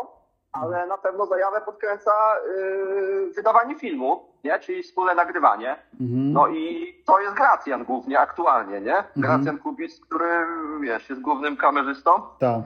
ale 0.52 0.86
na 0.86 0.98
pewno 0.98 1.26
zajawę 1.26 1.60
podkręca 1.60 2.10
e, 2.10 3.34
wydawanie 3.36 3.78
filmu, 3.78 4.28
nie? 4.44 4.58
czyli 4.58 4.82
wspólne 4.82 5.14
nagrywanie. 5.14 5.76
Mhm. 6.00 6.32
No 6.32 6.48
i 6.48 6.94
to 7.06 7.20
jest 7.20 7.34
Gracjan 7.34 7.84
głównie 7.84 8.18
aktualnie, 8.18 8.80
nie? 8.80 9.04
Gracjan 9.16 9.58
Kubic, 9.58 10.00
który 10.00 10.46
wiesz, 10.80 11.10
jest 11.10 11.20
głównym 11.20 11.56
kamerzystą. 11.56 12.22
Tak. 12.38 12.62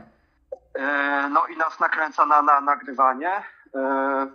E, 0.78 1.28
No 1.28 1.46
i 1.46 1.56
nas 1.56 1.80
nakręca 1.80 2.26
na, 2.26 2.42
na 2.42 2.60
nagrywanie. 2.60 3.30
E, 3.74 4.26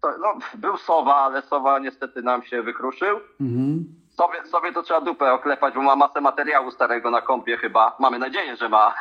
To, 0.00 0.18
no, 0.18 0.38
był 0.54 0.76
Sowa, 0.76 1.16
ale 1.16 1.42
Sowa 1.42 1.78
niestety 1.78 2.22
nam 2.22 2.42
się 2.42 2.62
wykruszył. 2.62 3.20
Mhm. 3.40 3.84
Sobie, 4.18 4.46
sobie 4.46 4.72
to 4.72 4.82
trzeba 4.82 5.00
dupę 5.00 5.32
oklepać, 5.32 5.74
bo 5.74 5.82
ma 5.82 5.96
masę 5.96 6.20
materiału 6.20 6.70
starego 6.70 7.10
na 7.10 7.20
kompie 7.22 7.56
chyba. 7.56 7.96
Mamy 7.98 8.18
nadzieję, 8.18 8.56
że 8.56 8.68
ma. 8.68 8.94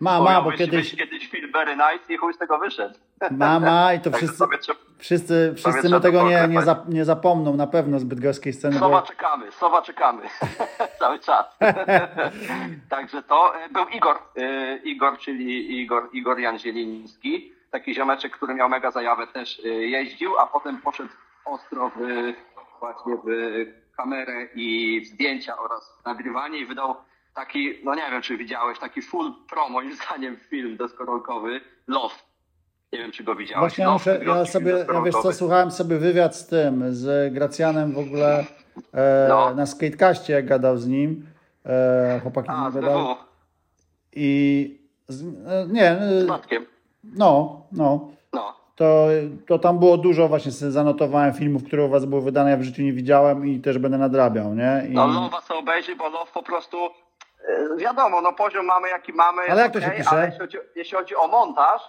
Ma, 0.00 0.18
Bo 0.18 0.24
ma, 0.24 0.42
bo 0.42 0.52
kiedyś 0.52 0.96
kiedyś 0.96 1.30
film 1.30 1.52
Very 1.52 1.76
Nice 1.76 2.14
i 2.14 2.16
chuj 2.16 2.34
z 2.34 2.38
tego 2.38 2.58
wyszedł. 2.58 2.94
ma, 3.30 3.60
ma 3.60 3.94
i 3.94 4.00
to 4.00 4.10
wszyscy, 4.10 4.36
sobie 4.36 4.58
trzeba, 4.58 4.78
wszyscy, 4.98 5.54
wszyscy 5.56 5.88
my 5.88 6.00
tego 6.00 6.28
nie, 6.28 6.48
nie, 6.48 6.62
zap, 6.62 6.88
nie 6.88 7.04
zapomną 7.04 7.56
na 7.56 7.66
pewno 7.66 7.98
z 7.98 8.04
bydgoskiej 8.04 8.52
sceny, 8.52 8.78
Sowa 8.78 9.00
bo 9.00 9.06
czekamy, 9.06 9.52
Sowa 9.52 9.82
czekamy. 9.82 10.22
Cały 11.00 11.18
czas. 11.18 11.58
Także 12.90 13.22
to 13.22 13.56
e, 13.56 13.68
był 13.68 13.88
Igor. 13.88 14.18
e, 14.36 14.76
Igor, 14.76 15.18
czyli 15.18 15.80
Igor, 15.80 16.08
Igor 16.12 16.38
Jan 16.38 16.58
Zieliński. 16.58 17.52
Taki 17.70 17.94
ziomeczek, 17.94 18.32
który 18.36 18.54
miał 18.54 18.68
mega 18.68 18.90
zajawę, 18.90 19.26
też 19.26 19.62
e, 19.64 19.68
jeździł, 19.68 20.38
a 20.38 20.46
potem 20.46 20.78
poszedł 20.80 21.10
ostro 21.44 21.90
w, 21.96 22.00
właśnie 22.80 23.16
w 23.24 23.26
kamerę 24.04 24.48
i 24.54 25.00
zdjęcia 25.04 25.58
oraz 25.58 25.96
nagrywanie 26.06 26.58
i 26.58 26.66
wydał 26.66 26.94
taki, 27.34 27.74
no 27.84 27.94
nie 27.94 28.10
wiem 28.10 28.22
czy 28.22 28.36
widziałeś, 28.36 28.78
taki 28.78 29.02
full 29.02 29.32
pro 29.50 29.68
moim 29.68 29.92
zdaniem 29.96 30.36
film 30.36 30.76
deskorolkowy 30.76 31.60
Love. 31.86 32.14
Nie 32.92 32.98
wiem 32.98 33.12
czy 33.12 33.24
go 33.24 33.34
widziałeś. 33.34 33.60
Właśnie 33.60 33.84
Love, 33.84 33.92
muszę, 33.94 34.20
ja 34.26 34.44
sobie, 34.46 34.86
ja 34.94 35.02
wiesz 35.02 35.14
co, 35.14 35.32
słuchałem 35.32 35.70
sobie 35.70 35.98
wywiad 35.98 36.36
z 36.36 36.46
tym, 36.46 36.94
z 36.94 37.34
Gracjanem 37.34 37.92
w 37.92 37.98
ogóle 37.98 38.44
e, 38.94 39.26
No. 39.28 39.54
na 39.54 39.66
skatekaście, 39.66 40.32
jak 40.32 40.46
gadał 40.46 40.76
z 40.78 40.86
nim. 40.86 41.26
E, 41.66 42.20
chłopaki 42.22 42.48
A, 42.52 42.70
z 42.70 42.74
gadał. 42.74 43.16
I 44.12 44.80
z, 45.08 45.22
e, 45.22 45.66
nie, 45.68 45.90
e, 45.90 46.18
przypadkiem. 46.18 46.66
no, 47.04 47.62
no. 47.72 48.10
No. 48.32 48.59
To, 48.80 49.06
to 49.48 49.58
tam 49.58 49.78
było 49.78 49.96
dużo, 49.96 50.28
właśnie 50.28 50.52
zanotowałem 50.52 51.34
filmów, 51.34 51.64
które 51.64 51.84
u 51.84 51.88
was 51.88 52.04
były 52.04 52.22
wydane, 52.22 52.50
ja 52.50 52.56
w 52.56 52.62
życiu 52.62 52.82
nie 52.82 52.92
widziałem 52.92 53.46
i 53.46 53.60
też 53.60 53.78
będę 53.78 53.98
nadrabiał, 53.98 54.54
nie? 54.54 54.86
I... 54.88 54.92
No 54.92 55.08
Love'a 55.08 55.42
sobie 55.42 55.60
obejrzy, 55.60 55.96
bo 55.96 56.08
Love 56.08 56.30
po 56.34 56.42
prostu 56.42 56.76
e, 57.48 57.76
wiadomo, 57.76 58.20
no 58.20 58.32
poziom 58.32 58.66
mamy 58.66 58.88
jaki 58.88 59.12
mamy. 59.12 59.42
Ale 59.50 59.62
jak 59.62 59.72
to 59.72 59.80
się 59.80 59.90
pisze? 59.90 60.10
Ale 60.10 60.24
jeśli 60.26 60.40
chodzi, 60.40 60.58
jeśli 60.76 60.96
chodzi 60.96 61.16
o 61.16 61.28
montaż, 61.28 61.82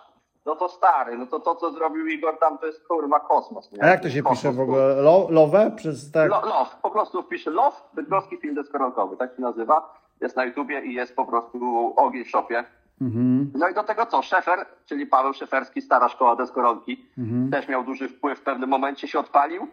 no 0.46 0.56
to 0.56 0.70
stary, 0.70 1.18
no 1.18 1.26
to 1.26 1.40
to 1.40 1.56
co 1.56 1.72
zrobił 1.72 2.08
Igor 2.08 2.40
tam 2.40 2.58
to 2.58 2.66
jest 2.66 2.88
kurwa 2.88 3.20
kosmos. 3.20 3.72
Nie? 3.72 3.84
A 3.84 3.88
jak 3.88 4.02
to 4.02 4.10
się 4.10 4.24
Kosmos, 4.24 4.38
pisze 4.38 4.52
w 4.52 4.60
ogóle? 4.60 4.96
Lo, 4.96 5.28
love? 5.30 5.72
Przez 5.76 6.12
tak. 6.12 6.30
Lo, 6.30 6.42
love, 6.42 6.72
po 6.82 6.92
prostu 6.92 7.24
wpiszę 7.24 7.52
Love, 7.52 7.78
bydgoski 7.94 8.38
film 8.38 8.56
deskorolkowy, 8.56 9.18
tak 9.18 9.36
się 9.36 9.42
nazywa. 9.42 9.94
Jest 10.22 10.36
na 10.36 10.46
YouTubie 10.46 10.82
i 10.82 10.94
jest 10.94 11.16
po 11.16 11.26
prostu 11.26 11.94
ogień 11.98 12.24
w 12.26 12.30
szopie. 12.30 12.64
Mhm, 13.02 13.52
No 13.56 13.70
i 13.70 13.74
do 13.74 13.84
tego 13.84 14.06
co? 14.06 14.22
Szefer, 14.22 14.66
czyli 14.86 15.08
Paweł 15.08 15.34
Szeferski, 15.34 15.82
stara 15.82 16.10
szkoła 16.10 16.36
deskorolki, 16.36 17.06
mhm. 17.18 17.52
też 17.52 17.68
miał 17.68 17.84
duży 17.84 18.10
wpływ, 18.10 18.40
w 18.40 18.44
pewnym 18.44 18.70
momencie 18.70 19.08
się 19.08 19.20
odpalił 19.20 19.68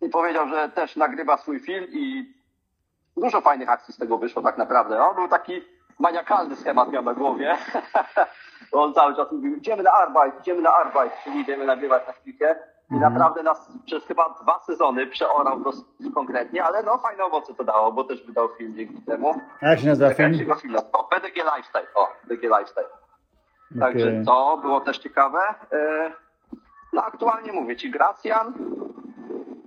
i 0.00 0.08
powiedział, 0.08 0.48
że 0.48 0.68
też 0.68 0.96
nagrywa 0.96 1.36
swój 1.36 1.60
film 1.60 1.86
i 1.90 2.32
dużo 3.16 3.40
fajnych 3.40 3.68
akcji 3.68 3.94
z 3.94 3.96
tego 3.96 4.18
wyszło 4.18 4.42
tak 4.42 4.58
naprawdę. 4.58 5.02
On 5.02 5.14
był 5.14 5.28
taki 5.28 5.60
maniakalny 5.98 6.56
schemat 6.56 6.92
miał 6.92 7.02
na 7.02 7.14
głowie. 7.14 7.56
On 8.72 8.94
cały 8.94 9.16
czas 9.16 9.32
mówił, 9.32 9.56
idziemy 9.56 9.82
na 9.82 9.92
Arbeit, 9.92 10.40
idziemy 10.40 10.62
na 10.62 10.74
Arbeit, 10.74 11.12
czyli 11.24 11.40
idziemy 11.40 11.66
nagrywać 11.66 12.06
na 12.06 12.12
chwilkę. 12.12 12.56
I 12.90 12.94
Mhm. 12.94 13.12
naprawdę 13.12 13.42
nas 13.42 13.68
przez 13.86 14.04
chyba 14.06 14.34
dwa 14.42 14.58
sezony 14.58 15.06
przeorał 15.06 15.60
dosyć 15.60 15.84
konkretnie, 16.14 16.64
ale 16.64 16.82
no 16.82 16.98
fajne 16.98 17.24
owoce 17.24 17.54
to 17.54 17.64
dało, 17.64 17.92
bo 17.92 18.04
też 18.04 18.26
wydał 18.26 18.48
film 18.48 18.74
dzięki 18.76 19.02
temu. 19.02 19.34
A 19.62 19.68
jak 19.68 19.80
się 19.80 19.86
nazywa 19.86 20.08
Tak 20.08 20.16
film? 20.16 20.50
O, 20.92 21.08
BDG 21.10 21.36
Lifestyle. 21.56 21.86
O, 21.94 22.08
BDG 22.24 22.42
Lifestyle. 22.58 22.88
Także 23.80 24.06
Okej. 24.08 24.24
to 24.26 24.58
było 24.62 24.80
też 24.80 24.98
ciekawe. 24.98 25.38
E, 25.72 26.10
No 26.92 27.04
aktualnie 27.04 27.52
mówię 27.52 27.76
ci 27.76 27.90
Gracjan. 27.90 28.52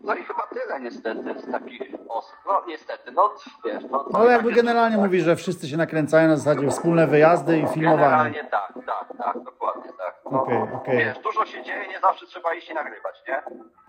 No 0.03 0.15
i 0.15 0.23
chyba 0.23 0.47
tyle 0.47 0.79
niestety 0.79 1.39
z 1.39 1.51
takich 1.51 1.81
osób. 2.09 2.35
No 2.47 2.61
niestety, 2.67 3.11
no 3.11 3.33
wiesz. 3.65 3.83
No, 3.91 4.05
Ale 4.13 4.31
jakby 4.31 4.49
takie- 4.49 4.61
generalnie 4.61 4.95
tak. 4.95 5.05
mówisz, 5.05 5.23
że 5.23 5.35
wszyscy 5.35 5.67
się 5.67 5.77
nakręcają 5.77 6.27
na 6.27 6.37
zasadzie 6.37 6.67
wspólne 6.69 7.07
wyjazdy 7.07 7.59
i 7.59 7.67
filmowanie. 7.67 8.01
Generalnie 8.03 8.43
tak, 8.51 8.73
tak, 8.85 9.17
tak, 9.17 9.43
dokładnie 9.43 9.91
tak. 9.97 10.00
No, 10.31 10.41
Okej, 10.43 10.57
okej. 10.75 10.97
Wiesz, 10.97 11.19
dużo 11.19 11.45
się 11.45 11.63
dzieje, 11.63 11.87
nie 11.87 11.99
zawsze 11.99 12.25
trzeba 12.25 12.53
iść 12.53 12.69
i 12.69 12.73
nagrywać, 12.73 13.23
nie? 13.27 13.43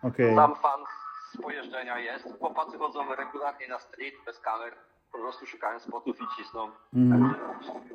Okej. 0.09 0.35
Sam 0.35 0.55
fan 0.55 0.81
z 1.33 1.43
pojeżdżenia 1.43 1.99
jest. 1.99 2.29
Chłopacy 2.39 2.79
chodzą 2.79 3.15
regularnie 3.15 3.69
na 3.69 3.79
street 3.79 4.15
bez 4.27 4.41
kamer. 4.41 4.73
Po 5.13 5.19
prostu 5.19 5.47
szukają 5.47 5.79
spotów 5.81 6.17
i 6.21 6.25
cisną. 6.37 6.71
Także 7.11 7.35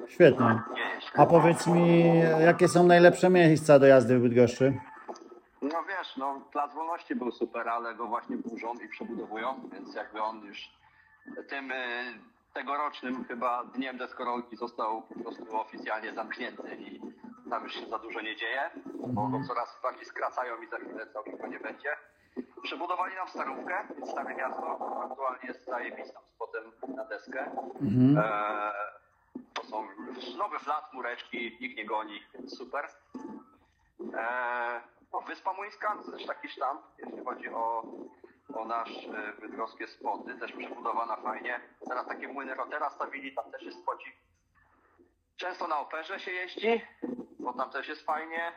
Świetnie. 0.08 0.60
się. 1.00 1.10
A 1.22 1.26
powiedz 1.26 1.68
mi, 1.68 2.20
jakie 2.46 2.68
są 2.68 2.84
najlepsze 2.84 3.30
miejsca 3.30 3.80
do 3.80 3.86
jazdy 3.88 4.20
w 4.20 4.22
Bydgoszczy? 4.22 4.74
No 5.62 5.84
wiesz, 5.88 6.18
no 6.18 6.42
Plac 6.52 6.74
Wolności 6.74 7.16
był 7.16 7.32
super, 7.32 7.70
ale 7.70 7.96
go 7.96 8.08
właśnie 8.08 8.38
burzą 8.38 8.74
i 8.74 8.88
przebudowują, 8.90 9.70
więc 9.74 9.96
jakby 9.96 10.22
on 10.22 10.46
już 10.46 10.70
tym 11.50 11.72
y, 11.72 11.76
tegorocznym 12.54 13.26
chyba 13.26 13.64
dniem 13.64 13.98
deskorolki 13.98 14.56
został 14.58 15.02
po 15.02 15.20
prostu 15.20 15.60
oficjalnie 15.60 16.14
zamknięty 16.14 16.76
i 16.76 17.02
tam 17.50 17.64
już 17.64 17.74
się 17.74 17.86
za 17.86 18.00
dużo 18.00 18.22
nie 18.22 18.36
dzieje, 18.36 18.70
bo 19.08 19.28
go 19.28 19.40
coraz 19.48 19.80
bardziej 19.84 20.06
skracają 20.06 20.62
i 20.62 20.68
za 20.68 20.78
chwilę 20.78 21.08
całkiem 21.08 21.52
nie 21.52 21.60
będzie. 21.60 21.96
Przebudowali 22.64 23.16
nam 23.16 23.28
Starówkę, 23.28 23.88
więc 23.96 24.10
Stare 24.10 24.36
Miasto 24.36 25.02
aktualnie 25.12 25.48
jest 25.48 25.66
zajebistym 25.66 26.22
spotem 26.26 26.72
na 26.96 27.06
deskę. 27.06 27.40
Mhm. 27.82 28.18
Eee, 28.18 28.74
to 29.54 29.64
są 29.64 29.88
nowy 30.38 30.60
flat, 30.60 30.94
mureczki, 30.94 31.58
nikt 31.62 31.78
nie 31.78 31.86
goni, 31.86 32.20
więc 32.34 32.58
super. 32.58 32.88
Eee, 34.00 34.82
no, 35.14 35.22
Wyspa 35.22 35.54
Młyńska 35.54 35.98
to 36.06 36.12
też 36.12 36.26
taki 36.26 36.50
sztamp, 36.50 36.82
jeśli 36.98 37.26
chodzi 37.26 37.50
o, 37.50 37.84
o 38.56 38.66
nasz 38.66 39.06
e, 39.08 39.34
bydgoskie 39.42 39.88
spoty, 39.88 40.36
też 40.36 40.52
przebudowana 40.52 41.16
fajnie. 41.16 41.60
Teraz 41.90 42.08
takie 42.08 42.28
młyny 42.28 42.56
rotera 42.56 42.90
stawili, 42.90 43.36
tam 43.36 43.52
też 43.52 43.64
jest 43.64 43.80
spocik. 43.80 44.16
Często 45.38 45.67
na 45.67 45.80
operze 45.80 46.19
się 46.19 46.32
jeździ, 46.32 46.82
bo 47.39 47.54
tam 47.54 47.69
też 47.69 47.88
jest 47.88 48.06
fajnie. 48.06 48.52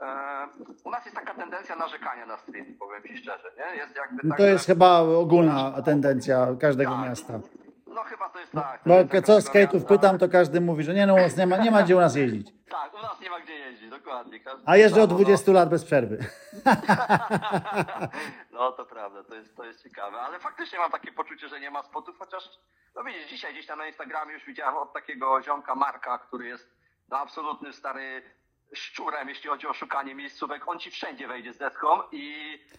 Eee, 0.00 0.48
u 0.84 0.90
nas 0.90 1.04
jest 1.04 1.16
taka 1.16 1.34
tendencja 1.34 1.76
narzekania 1.76 2.26
na 2.26 2.36
street, 2.38 2.66
powiem 2.78 3.02
ci 3.02 3.16
szczerze, 3.16 3.52
nie? 3.58 3.76
Jest 3.76 3.96
jakby 3.96 4.20
No 4.24 4.30
tak, 4.30 4.38
to 4.38 4.44
że- 4.44 4.50
jest 4.52 4.66
chyba 4.66 4.98
ogólna 5.00 5.82
tendencja 5.82 6.46
każdego 6.60 6.90
Tak. 6.92 7.00
miasta. 7.04 7.40
No 7.86 8.02
chyba 8.02 8.28
to 8.28 8.38
jest 8.40 8.52
tak. 8.52 8.82
to 8.84 8.88
Bo 8.90 9.22
co 9.22 9.40
z 9.40 9.54
miasta. 9.54 9.88
pytam, 9.88 10.18
to 10.18 10.28
każdy 10.28 10.60
mówi, 10.60 10.82
że 10.84 10.94
nie 10.94 11.06
no, 11.06 11.14
u 11.14 11.16
nas 11.16 11.36
nie 11.36 11.46
ma, 11.46 11.56
nie 11.56 11.70
ma 11.70 11.82
gdzie 11.82 11.96
u 11.96 12.00
nas 12.00 12.16
jeździć. 12.16 12.48
Tak, 12.70 12.94
u 12.94 13.02
nas 13.02 13.20
nie 13.20 13.30
ma 13.30 13.40
gdzie 13.40 13.54
jeździć, 13.54 13.90
dokładnie. 13.90 14.40
Każdy 14.40 14.62
A 14.66 14.76
jeżdżę 14.76 15.02
od 15.02 15.10
samo, 15.10 15.18
no. 15.18 15.24
20 15.24 15.52
lat 15.52 15.68
bez 15.68 15.84
przerwy. 15.84 16.18
No 18.52 18.72
to 18.72 18.86
prawda, 18.86 19.24
to 19.24 19.34
jest, 19.34 19.56
to 19.56 19.64
jest 19.64 19.82
ciekawe, 19.82 20.20
ale 20.20 20.38
faktycznie 20.38 20.78
mam 20.78 20.90
takie 20.90 21.12
poczucie, 21.12 21.48
że 21.48 21.60
nie 21.60 21.70
ma 21.70 21.82
spotów, 21.82 22.18
chociaż, 22.18 22.44
no 22.94 23.04
widzisz, 23.04 23.26
dzisiaj 23.28 23.52
gdzieś 23.52 23.66
tam 23.66 23.78
na 23.78 23.86
Instagramie 23.86 24.34
już 24.34 24.44
widziałem 24.44 24.76
od 24.76 24.92
takiego 24.92 25.42
ziomka 25.42 25.74
Marka, 25.74 26.18
który 26.18 26.46
jest 26.46 26.76
no, 27.08 27.18
absolutnym 27.18 27.72
stary 27.72 28.22
szczurem, 28.74 29.28
jeśli 29.28 29.50
chodzi 29.50 29.66
o 29.66 29.72
szukanie 29.74 30.14
miejscówek. 30.14 30.68
On 30.68 30.78
ci 30.78 30.90
wszędzie 30.90 31.28
wejdzie 31.28 31.52
z 31.52 31.58
deską 31.58 31.86
i 32.12 32.34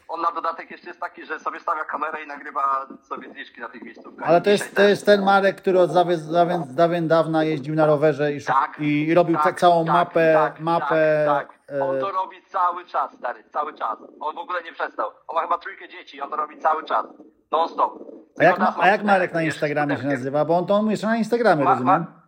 on 0.08 0.22
na 0.22 0.32
dodatek 0.32 0.72
jeszcze 0.72 0.88
jest 0.88 1.00
taki, 1.00 1.26
że 1.26 1.40
sobie 1.40 1.60
stawia 1.60 1.86
kamerę 1.86 2.24
i 2.24 2.28
nagrywa 2.28 2.88
sobie 3.04 3.30
zniżki 3.30 3.62
na 3.62 3.70
tych 3.70 3.82
miejscówkach. 3.82 4.30
Ale 4.30 4.42
to 4.42 4.50
jest, 4.50 4.76
to 4.76 4.82
jest 4.82 5.06
ten 5.06 5.24
Marek, 5.24 5.56
który 5.62 5.80
od 5.80 5.94
dawien, 5.94 6.20
dawien, 6.32 6.64
dawien 6.76 7.08
dawna 7.08 7.44
jeździł 7.44 7.76
na 7.76 7.86
rowerze 7.86 8.34
i, 8.34 8.46
Tak, 8.46 8.76
i 8.80 9.14
robił 9.14 9.36
tak, 9.36 9.44
ca- 9.44 9.54
całą 9.54 9.86
tak, 9.86 9.94
mapę, 9.94 10.34
tak, 10.34 10.60
mapę 10.60 11.24
Tak, 11.28 11.48
tak. 11.48 11.82
On 11.82 11.96
e, 11.98 12.00
to 12.00 12.12
robi 12.12 12.38
cały 12.48 12.86
czas, 12.86 13.14
stary, 13.14 13.44
cały 13.54 13.74
czas. 13.74 14.00
On 14.20 14.36
w 14.36 14.40
ogóle 14.40 14.64
nie 14.64 14.74
przestał. 14.74 15.12
On 15.28 15.36
ma 15.36 15.42
chyba 15.42 15.58
trójkę 15.58 15.90
dzieci, 15.90 16.22
on 16.22 16.30
to 16.30 16.36
robi 16.36 16.58
cały 16.58 16.84
czas. 16.84 17.06
Non 17.52 17.70
stop. 17.70 18.00
a, 18.40 18.44
jak, 18.44 18.60
a 18.80 18.88
jak 18.88 19.04
ma- 19.04 19.12
Marek 19.12 19.34
na 19.34 19.42
Instagramie 19.44 19.98
się 19.98 20.04
nazywa? 20.04 20.46
Bo 20.46 20.58
on 20.58 20.66
to 20.66 20.74
on 20.74 20.92
jeszcze 20.92 21.08
na 21.08 21.18
Instagramie, 21.18 21.64
Ma, 21.64 21.72
rozumiem? 21.72 22.21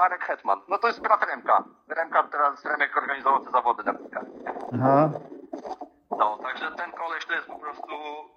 Ma, 0.00 0.08
Marek 0.08 0.24
Hetman. 0.24 0.60
No 0.68 0.78
to 0.78 0.86
jest 0.88 1.00
brat 1.00 1.24
Remka. 1.30 1.64
Remka 1.88 2.22
teraz 2.22 2.64
Remek 2.64 2.96
organizował 2.96 3.44
te 3.44 3.50
zawody 3.50 3.82
na. 3.84 3.94
Aha. 4.74 5.10
No, 6.18 6.38
także 6.42 6.70
ten 6.76 6.92
koleś 6.92 7.24
to 7.26 7.32
jest 7.34 7.46
po 7.46 7.58
prostu 7.58 7.86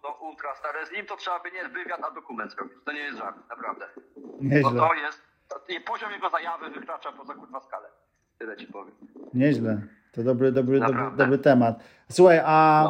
no, 0.04 0.10
ultra 0.30 0.56
stary. 0.56 0.86
Z 0.86 0.92
nim 0.92 1.06
to 1.06 1.16
trzeba 1.18 1.40
by 1.40 1.52
nie 1.52 1.70
wywiad, 1.70 2.00
a 2.04 2.12
dokument 2.12 2.52
zrobić. 2.52 2.74
To 2.86 2.92
nie 2.92 3.00
jest 3.00 3.18
żart, 3.18 3.38
naprawdę. 3.50 3.86
No 4.18 4.32
Nieźle, 4.42 4.72
to 4.80 4.94
jest... 4.94 5.22
I 5.70 5.80
poziom 5.82 6.12
jego 6.12 6.30
zajawy 6.30 6.70
wykracza 6.70 7.12
poza 7.12 7.34
kurwa 7.34 7.60
skalę. 7.60 7.88
Tyle 8.40 8.58
ci 8.58 8.68
powiem. 8.68 8.96
nieźle. 9.34 9.82
To 10.12 10.24
dobry, 10.24 10.52
dobry, 10.52 10.80
dobry, 10.80 11.04
dobry 11.18 11.38
temat. 11.38 11.76
Słuchaj, 12.12 12.40
a 12.46 12.84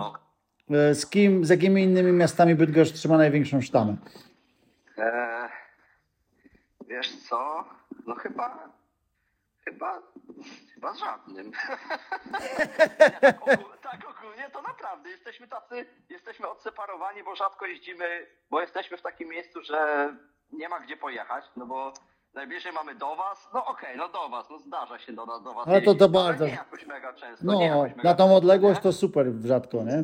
No. 0.69 0.77
e, 0.77 0.95
z 0.95 1.05
kim, 1.09 1.45
z 1.45 1.49
jakimi 1.49 1.83
innymi 1.83 2.11
miastami 2.11 2.55
Bydgoszcz 2.55 2.93
trzyma 2.93 3.17
największą 3.17 3.61
sztamę? 3.61 3.95
Eee, 4.97 5.49
wiesz 6.87 7.15
co? 7.29 7.63
No 8.07 8.15
chyba. 8.15 8.69
Chyba. 9.65 10.01
Chyba 10.73 10.93
z 10.93 10.97
żadnym. 10.97 11.51
Tak, 13.21 13.41
ogólnie, 13.41 13.77
tak 13.81 14.01
ogólnie 14.17 14.49
to 14.53 14.61
naprawdę. 14.61 15.09
Jesteśmy 15.09 15.47
tacy, 15.47 15.85
jesteśmy 16.09 16.49
odseparowani, 16.49 17.23
bo 17.23 17.35
rzadko 17.35 17.65
jeździmy, 17.65 18.27
bo 18.49 18.61
jesteśmy 18.61 18.97
w 18.97 19.01
takim 19.01 19.29
miejscu, 19.29 19.63
że 19.63 20.09
nie 20.51 20.69
ma 20.69 20.79
gdzie 20.79 20.97
pojechać, 20.97 21.45
no 21.55 21.65
bo 21.65 21.93
najbliżej 22.33 22.71
mamy 22.71 22.95
do 22.95 23.15
was. 23.15 23.49
No 23.53 23.65
okej, 23.65 23.97
no 23.97 24.09
do 24.09 24.29
was, 24.29 24.49
no 24.49 24.59
zdarza 24.59 24.99
się 24.99 25.13
do 25.13 25.25
nas, 25.25 25.43
do 25.43 25.53
was. 25.53 25.67
Ale 25.67 25.81
to- 25.81 25.95
to 25.95 26.09
bardzo- 26.09 26.45
Nie 26.45 26.51
jakoś 26.51 26.85
mega 26.85 27.13
często. 27.13 27.45
No, 27.45 27.59
mega 27.95 28.09
na 28.09 28.13
tą 28.15 28.27
nie? 28.75 28.81
to 28.81 28.93
super 28.93 29.27
rzadko, 29.45 29.77
nie? 29.83 30.03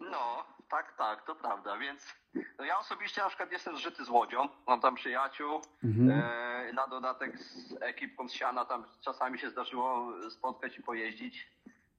No, 0.00 0.44
tak, 0.74 0.92
tak, 0.96 1.22
to 1.26 1.34
prawda, 1.34 1.76
więc 1.76 2.14
no 2.58 2.64
ja 2.64 2.78
osobiście 2.78 3.20
na 3.22 3.28
przykład 3.28 3.52
jestem 3.52 3.76
zżyty 3.76 4.04
z 4.04 4.08
Łodzią, 4.08 4.48
mam 4.66 4.80
tam 4.80 4.94
przyjaciół, 4.94 5.60
Mhm. 5.84 6.10
e, 6.10 6.72
na 6.72 6.86
dodatek 6.86 7.38
z 7.38 7.82
ekipką 7.82 8.28
z 8.28 8.32
Siana 8.32 8.64
tam 8.64 8.84
czasami 9.00 9.38
się 9.38 9.50
zdarzyło 9.50 10.12
spotkać 10.30 10.78
i 10.78 10.82
pojeździć, 10.82 11.48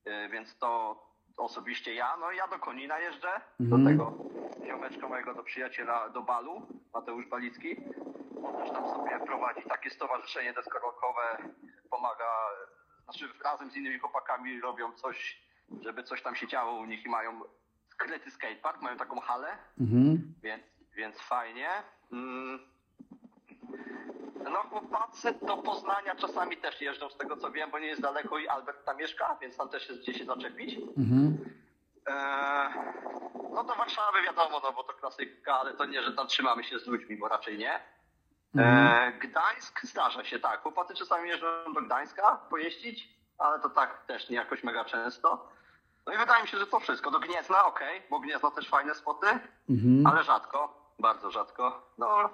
e, 0.05 0.29
więc 0.29 0.57
to 0.57 0.99
osobiście 1.37 1.93
ja, 1.93 2.17
no 2.17 2.31
ja 2.31 2.47
do 2.47 2.59
Konina 2.59 2.99
jeżdżę, 2.99 3.41
Mhm. 3.59 3.83
do 3.83 3.89
tego 3.89 4.13
ziomeczka 4.67 5.07
mojego, 5.07 5.33
do 5.33 5.43
przyjaciela, 5.43 6.09
do 6.09 6.21
Balu, 6.21 6.67
Mateusz 6.93 7.25
Balicki, 7.27 7.75
on 8.45 8.57
też 8.57 8.69
tam 8.71 8.89
sobie 8.89 9.19
prowadzi 9.25 9.61
takie 9.69 9.89
stowarzyszenie 9.89 10.53
deskorolkowe, 10.53 11.37
pomaga, 11.89 12.29
znaczy 13.03 13.29
razem 13.43 13.71
z 13.71 13.75
innymi 13.75 13.99
chłopakami 13.99 14.61
robią 14.61 14.91
coś, 14.93 15.41
żeby 15.81 16.03
coś 16.03 16.21
tam 16.21 16.35
się 16.35 16.47
działo 16.47 16.73
u 16.79 16.85
nich 16.85 17.05
i 17.05 17.09
mają 17.09 17.41
skryty 17.95 18.31
skatepark, 18.31 18.81
mają 18.81 18.97
taką 18.97 19.19
halę, 19.19 19.57
Mhm. 19.81 20.33
więc, 20.43 20.63
więc 20.95 21.21
fajnie. 21.21 21.69
Mm. 22.11 22.59
No 24.43 24.63
chłopacy 24.63 25.33
do 25.41 25.57
Poznania 25.57 26.15
czasami 26.15 26.57
też 26.57 26.81
jeżdżą 26.81 27.09
z 27.09 27.17
tego 27.17 27.37
co 27.37 27.51
wiem, 27.51 27.71
bo 27.71 27.79
nie 27.79 27.87
jest 27.87 28.01
daleko 28.01 28.37
i 28.37 28.47
Albert 28.47 28.85
tam 28.85 28.97
mieszka, 28.97 29.37
więc 29.41 29.57
tam 29.57 29.69
też 29.69 29.89
jest 29.89 30.01
gdzie 30.01 30.13
się 30.13 30.25
zaczepić. 30.25 30.75
Mhm. 30.97 31.37
Eee, 32.07 32.73
no 33.53 33.63
do 33.63 33.75
Warszawy 33.75 34.21
wiadomo, 34.25 34.61
no 34.63 34.71
bo 34.73 34.83
to 34.83 34.93
klasyka, 34.93 35.53
ale 35.59 35.73
to 35.73 35.85
nie, 35.85 36.03
że 36.03 36.13
tam 36.13 36.27
trzymamy 36.27 36.63
się 36.63 36.79
z 36.79 36.87
ludźmi, 36.87 37.17
bo 37.17 37.27
raczej 37.27 37.57
nie. 37.57 37.79
Eee, 38.57 39.19
Gdańsk 39.19 39.81
zdarza 39.83 40.23
się, 40.23 40.39
tak. 40.39 40.61
Chłopacy 40.61 40.93
czasami 40.95 41.29
jeżdżą 41.29 41.73
do 41.73 41.81
Gdańska 41.81 42.35
pojeździć, 42.49 43.09
ale 43.37 43.59
to 43.59 43.69
tak 43.69 44.05
też 44.05 44.29
nie 44.29 44.35
jakoś 44.35 44.63
mega 44.63 44.85
często. 44.85 45.49
No 46.07 46.13
i 46.13 46.17
wydaje 46.17 46.41
mi 46.43 46.47
się, 46.47 46.57
że 46.57 46.67
to 46.67 46.79
wszystko. 46.79 47.11
Do 47.11 47.19
Gniezna, 47.19 47.65
okej, 47.65 48.01
bo 48.09 48.19
Gniezno 48.19 48.51
też 48.51 48.69
fajne 48.69 48.95
spoty, 48.95 49.27
Mhm. 49.69 50.07
ale 50.07 50.23
rzadko, 50.23 50.91
bardzo 50.99 51.31
rzadko. 51.31 51.81
No, 51.97 52.29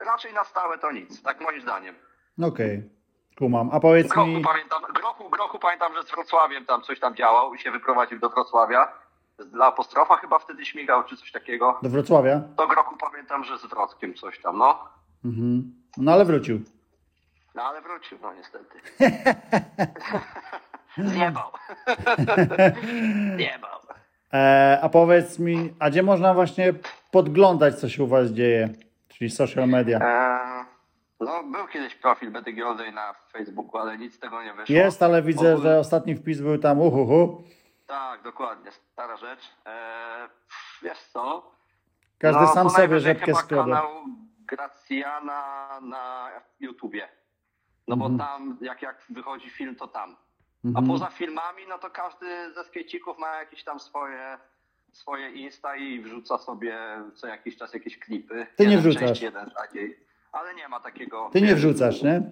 raczej 0.00 0.32
na 0.34 0.44
stałe 0.44 0.78
to 0.78 0.92
nic, 0.92 1.22
tak 1.22 1.40
moim 1.40 1.60
zdaniem. 1.60 1.94
Okej, 2.42 2.90
kumam. 3.38 3.70
A 3.72 3.80
powiedz 3.80 4.08
Grochu 4.08 4.28
mi, 4.28 4.42
pamiętam, 4.44 4.82
Grochu, 4.94 5.30
Grochu 5.30 5.58
pamiętam, 5.58 5.94
że 5.94 6.02
z 6.02 6.10
Wrocławiem 6.10 6.66
tam 6.66 6.82
coś 6.82 7.00
tam 7.00 7.14
działał 7.16 7.54
i 7.54 7.58
się 7.58 7.70
wyprowadził 7.70 8.18
do 8.18 8.28
Wrocławia. 8.30 8.92
Dla 9.38 9.66
apostrofa 9.66 10.16
chyba 10.16 10.38
wtedy 10.38 10.66
śmigał, 10.66 11.04
czy 11.04 11.16
coś 11.16 11.32
takiego. 11.32 11.78
do 11.82 11.88
Wrocławia? 11.88 12.38
Do 12.38 12.66
Grochu 12.66 12.96
pamiętam, 12.96 13.44
że 13.44 13.58
z 13.58 13.66
Wrockiem 13.66 14.14
coś 14.14 14.40
tam, 14.40 14.58
no. 14.58 14.88
Mhm. 15.24 15.72
No 15.96 16.12
ale 16.12 16.24
wrócił. 16.24 16.60
No 17.54 17.62
ale 17.62 17.80
wrócił, 17.82 18.18
no 18.22 18.34
niestety. 18.34 18.80
Zjebał. 20.98 21.50
Zjebał. 23.36 23.78
E, 24.32 24.78
a 24.82 24.88
powiedz 24.88 25.38
mi, 25.38 25.74
a 25.78 25.90
gdzie 25.90 26.02
można 26.02 26.34
właśnie 26.34 26.74
podglądać, 27.10 27.74
co 27.74 27.88
się 27.88 28.04
u 28.04 28.06
was 28.06 28.30
dzieje? 28.30 28.68
Czyli 29.08 29.30
social 29.30 29.68
media. 29.68 29.98
Eee, 30.02 30.64
no, 31.20 31.42
był 31.44 31.66
kiedyś 31.68 31.94
profil 31.94 32.30
BTG 32.30 32.62
All 32.66 32.76
Day 32.76 32.92
na 32.92 33.14
Facebooku, 33.32 33.78
ale 33.80 33.98
nic 33.98 34.14
z 34.14 34.18
tego 34.18 34.42
nie 34.42 34.54
wyszło. 34.54 34.74
Jest, 34.76 35.02
ale 35.02 35.22
widzę, 35.22 35.40
Ogólnie- 35.54 35.62
że 35.70 35.78
ostatni 35.78 36.14
wpis 36.16 36.40
był 36.40 36.58
tam 36.58 36.80
uhuhu. 36.80 37.42
Tak, 37.86 38.22
dokładnie, 38.22 38.72
stara 38.72 39.16
rzecz. 39.16 39.40
Eee, 39.66 40.28
wiesz 40.82 40.98
co? 40.98 41.50
Każdy 42.18 42.40
No, 42.42 42.48
sam 42.54 42.70
sobie 42.70 43.00
rzepkę 43.00 43.24
chyba 43.26 43.38
składa. 43.38 43.62
kanał 43.64 43.88
Gracjana 44.46 45.68
na 45.82 46.28
YouTubie. 46.60 47.08
No 47.88 47.96
bo 47.96 48.06
Mhm. 48.06 48.18
tam, 48.28 48.58
jak, 48.60 48.82
jak 48.82 48.96
wychodzi 49.10 49.50
film, 49.50 49.76
to 49.76 49.86
tam. 49.88 50.16
A 50.74 50.78
Mhm. 50.78 50.86
poza 50.86 51.06
filmami, 51.10 51.62
no 51.68 51.78
to 51.78 51.90
każdy 51.90 52.54
ze 52.54 52.64
skejcików 52.64 53.18
ma 53.18 53.36
jakieś 53.36 53.64
tam 53.64 53.80
swoje, 53.80 54.38
swoje 54.92 55.30
Insta 55.30 55.76
i 55.76 56.00
wrzuca 56.00 56.38
sobie 56.38 56.78
co 57.14 57.26
jakiś 57.26 57.56
czas 57.56 57.74
jakieś 57.74 57.98
klipy. 57.98 58.46
Ty 58.56 58.66
nie 58.66 58.78
wrzucasz. 58.78 59.20
Jeden 59.22 59.50
rzadziej. 59.50 59.98
Ale 60.32 60.54
nie 60.54 60.68
ma 60.68 60.80
takiego. 60.80 61.30
Ty 61.32 61.40
nie 61.42 61.54
wrzucasz, 61.54 62.02
nie? 62.02 62.22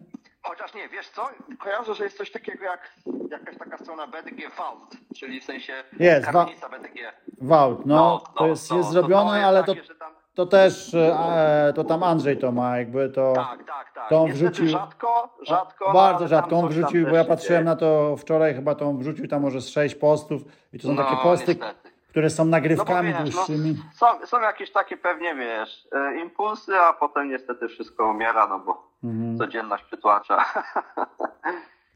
Chociaż 0.42 0.74
nie, 0.74 0.88
wiesz 0.88 1.08
co? 1.08 1.28
Kojarzę, 1.58 1.94
że 1.94 2.04
jest 2.04 2.16
coś 2.18 2.30
takiego 2.30 2.64
jak 2.64 2.92
jakaś 3.30 3.58
taka 3.58 3.78
strona 3.78 4.06
BDG 4.06 4.48
Vault, 4.56 4.96
czyli 5.16 5.40
w 5.40 5.44
sensie 5.44 5.84
Jest, 6.00 6.26
wa- 6.26 6.32
kamienica 6.32 6.68
BDG. 6.68 7.12
Wout, 7.40 7.86
no, 7.86 8.24
to 8.38 8.46
jest, 8.46 8.72
jest 8.72 8.90
zrobione, 8.90 9.36
jest 9.36 9.46
ale 9.48 9.64
to, 9.64 9.74
takie, 9.74 9.94
tam, 9.94 10.12
to 10.36 10.46
też, 10.46 10.94
e, 10.94 11.72
to 11.76 11.84
tam 11.84 12.02
Andrzej 12.02 12.38
to 12.38 12.52
ma, 12.52 12.78
jakby 12.78 13.08
to... 13.08 13.32
Tak, 13.36 13.64
tak, 13.64 13.92
tak. 13.94 14.08
to 14.08 14.20
on 14.22 14.26
Niestety 14.28 14.50
wrzucił- 14.50 14.68
rzadko, 14.68 15.36
rzadko. 15.42 15.84
no, 15.88 15.92
Bardzo 15.94 16.28
rzadko 16.28 16.58
on 16.58 16.68
wrzucił, 16.68 17.06
bo 17.06 17.16
ja 17.16 17.24
patrzyłem 17.24 17.64
na 17.64 17.76
to 17.76 18.16
wczoraj, 18.16 18.54
chyba 18.54 18.74
to 18.74 18.86
on 18.88 18.98
wrzucił 18.98 19.28
tam 19.28 19.42
może 19.42 19.60
z 19.60 19.68
sześć 19.68 19.94
postów 19.94 20.42
i 20.72 20.78
to 20.78 20.88
są 20.88 20.94
No, 20.94 21.04
takie 21.04 21.16
posty, 21.22 21.54
niestety. 21.54 21.90
które 22.08 22.30
są 22.30 22.44
No 22.44 22.50
nagrywkami 22.50 23.08
wiesz, 23.08 23.18
no, 23.18 23.24
dłuższymi. 23.24 23.76
są, 23.94 24.06
są 24.26 24.40
jakieś 24.40 24.72
takie 24.72 24.96
pewnie, 24.96 25.34
wiesz, 25.34 25.88
e, 25.92 26.20
impulsy, 26.20 26.76
a 26.76 26.92
potem 26.92 27.28
niestety 27.30 27.68
wszystko 27.68 28.06
umiera, 28.10 28.46
no 28.46 28.58
bo 28.58 28.86
Mhm. 29.04 29.38
codzienność 29.38 29.84
przytłacza. 29.84 30.44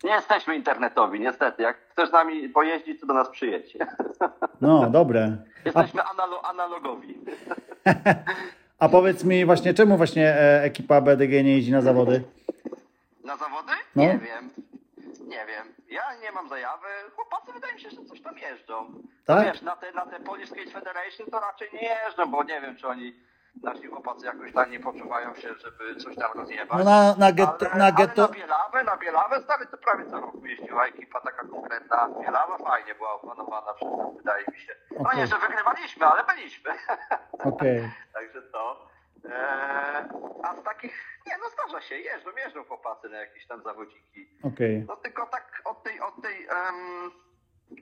Nie 0.05 0.11
jesteśmy 0.11 0.57
internetowi, 0.57 1.21
niestety. 1.21 1.63
Jak 1.63 1.77
chcesz 1.93 2.09
z 2.09 2.13
nami 2.13 2.49
pojeździć, 2.49 3.01
to 3.01 3.07
do 3.07 3.15
nas 3.15 3.29
przyjedź. 3.29 3.77
No, 4.61 4.91
dobre. 4.91 5.37
Jesteśmy 5.65 6.03
analo- 6.03 6.41
analogowi. 6.51 7.19
a 8.79 8.89
powiedz 8.89 9.25
mi 9.25 9.45
właśnie, 9.45 9.75
czemu 9.75 9.97
właśnie 9.97 10.29
e, 10.29 10.63
ekipa 10.63 11.01
BDG 11.01 11.45
nie 11.45 11.53
jeździ 11.57 11.73
na 11.73 11.81
zawody? 11.81 12.23
Na 13.25 13.37
zawody? 13.37 13.73
No. 13.97 14.03
Nie 14.03 14.19
wiem. 14.19 14.51
Nie 15.29 15.47
wiem. 15.47 15.75
Ja 15.91 16.03
nie 16.23 16.33
mam 16.33 16.49
zajawy. 16.49 16.87
Chłopacy 17.17 17.53
wydaje 17.53 17.75
mi 17.75 17.81
się, 17.81 17.91
że 17.91 18.05
coś 18.05 18.21
tam 18.21 18.39
jeżdżą. 18.39 18.75
Tak? 19.27 19.37
No 19.47 19.53
wiesz, 19.53 19.63
na 19.63 19.77
te, 19.77 19.93
na 19.93 20.07
te 20.07 20.21
Polish 20.21 20.49
Skate 20.51 20.71
Federation 20.71 21.27
to 21.31 21.41
raczej 21.41 21.69
nie 21.73 21.89
jeżdżą, 22.05 22.27
bo 22.31 22.45
nie 22.45 22.61
wiem, 22.61 22.77
czy 22.77 22.89
oni, 22.89 23.13
nasi 23.63 23.87
chłopacy 23.87 24.27
jakoś 24.27 24.53
tam 24.53 24.71
nie 24.71 24.81
poczuwają 24.81 25.35
się, 25.35 25.55
żeby 25.55 25.97
coś 25.97 26.17
tam 26.17 26.33
rozjebać. 26.35 26.79
No 26.79 26.85
na, 26.85 27.15
na, 27.19 27.33
getto, 27.33 27.67
ale, 27.71 27.79
na 27.79 27.93
getto, 27.93 28.23
ale 28.23 28.33
na 28.33 28.35
Bielawę, 28.39 28.85
na 28.85 28.97
Bielawę 28.97 29.41
stary 29.43 29.67
to 29.67 29.77
prawie 29.77 30.11
co 30.11 30.21
roku 30.21 30.47
jeździła 30.47 30.87
ekipa 30.87 31.21
taka 31.21 31.45
konkretna. 31.45 32.09
Bielawa 32.21 32.59
fajnie 32.59 32.95
była 32.95 33.13
opanowana 33.13 33.75
przez 33.75 33.89
nas, 33.99 34.17
wydaje 34.17 34.45
mi 34.53 34.61
się. 34.61 34.75
No 34.91 35.01
Okej. 35.01 35.19
nie, 35.19 35.27
że 35.27 35.39
wygrywaliśmy, 35.39 36.07
ale 36.07 36.25
byliśmy. 36.25 36.71
okej. 37.53 37.91
Także 38.13 38.43
to. 38.43 38.91
Eee, 39.25 40.05
a 40.43 40.55
z 40.61 40.65
takich, 40.65 41.21
nie 41.27 41.33
no 41.39 41.45
zdarza 41.51 41.81
się, 41.81 41.95
jeżdżą, 41.99 42.31
jeżdżą 42.45 42.65
chłopacy 42.65 43.09
na 43.09 43.19
jakieś 43.19 43.47
tam 43.47 43.63
zawodziki. 43.63 44.29
okej. 44.43 44.85
No 44.89 44.97
tylko 44.97 45.27
tak 45.27 45.63
od 45.65 45.83
tej, 45.83 46.01
od 46.01 46.23
tej, 46.23 46.47
em, 46.47 47.11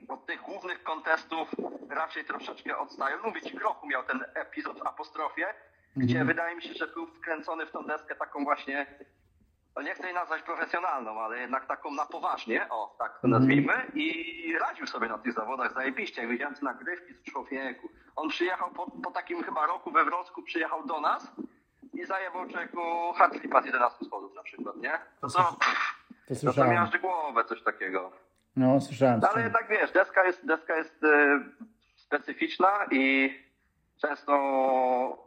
od 0.07 0.25
tych 0.25 0.41
głównych 0.41 0.83
kontestów 0.83 1.49
raczej 1.89 2.25
troszeczkę 2.25 2.77
odstają. 2.77 3.17
Mówię 3.23 3.41
ci, 3.41 3.55
Grochu 3.57 3.87
miał 3.87 4.03
ten 4.03 4.25
epizod 4.35 4.79
w 4.79 4.87
apostrofie, 4.87 5.53
gdzie 5.95 6.25
wydaje 6.25 6.55
mi 6.55 6.61
się, 6.61 6.73
że 6.73 6.87
był 6.87 7.07
wkręcony 7.07 7.65
w 7.65 7.71
tą 7.71 7.83
deskę 7.85 8.15
taką 8.15 8.43
właśnie, 8.43 8.85
no 9.75 9.81
nie 9.81 9.93
chcę 9.95 10.03
jej 10.05 10.13
nazwać 10.13 10.41
profesjonalną, 10.41 11.19
ale 11.21 11.39
jednak 11.39 11.65
taką 11.65 11.91
na 11.91 12.05
poważnie, 12.05 12.69
o 12.69 12.95
tak 12.99 13.11
to 13.11 13.27
Mhm. 13.27 13.31
nazwijmy, 13.31 13.73
i 13.93 14.57
radził 14.61 14.87
sobie 14.87 15.07
na 15.07 15.17
tych 15.17 15.33
zawodach 15.33 15.73
zajebiście. 15.73 16.21
Jak 16.21 16.31
widziałem 16.31 16.55
te 16.55 16.65
nagrywki 16.65 17.13
z 17.13 17.23
człowieku. 17.23 17.89
On 18.15 18.29
przyjechał 18.29 18.71
po, 18.71 18.91
po 18.91 19.11
takim 19.11 19.43
chyba 19.43 19.65
roku 19.65 19.91
we 19.91 20.05
Wrocku, 20.05 20.43
przyjechał 20.43 20.85
do 20.87 21.01
nas 21.01 21.31
i 21.93 22.05
zajebał 22.05 22.47
człowieku 22.49 23.13
hardflipa 23.13 23.61
z 23.61 23.65
11 23.65 24.05
schodów 24.05 24.35
na 24.35 24.43
przykład, 24.43 24.75
nie? 24.77 24.99
To 25.21 25.27
co? 25.27 25.37
To 25.43 25.49
To 26.27 26.35
co 26.35 26.35
słyszałem. 26.35 26.71
miażdży 26.73 26.99
głowę, 26.99 27.45
coś 27.45 27.63
takiego. 27.63 28.11
No, 28.59 28.81
słyszałem. 28.81 29.19
No, 29.19 29.29
ale 29.29 29.43
jednak 29.43 29.67
wiesz, 29.69 29.91
deska 29.91 30.23
jest, 30.23 30.45
deska 30.45 30.75
jest 30.75 31.03
e, 31.03 31.39
specyficzna 31.95 32.69
i 32.91 33.33
często 34.01 34.33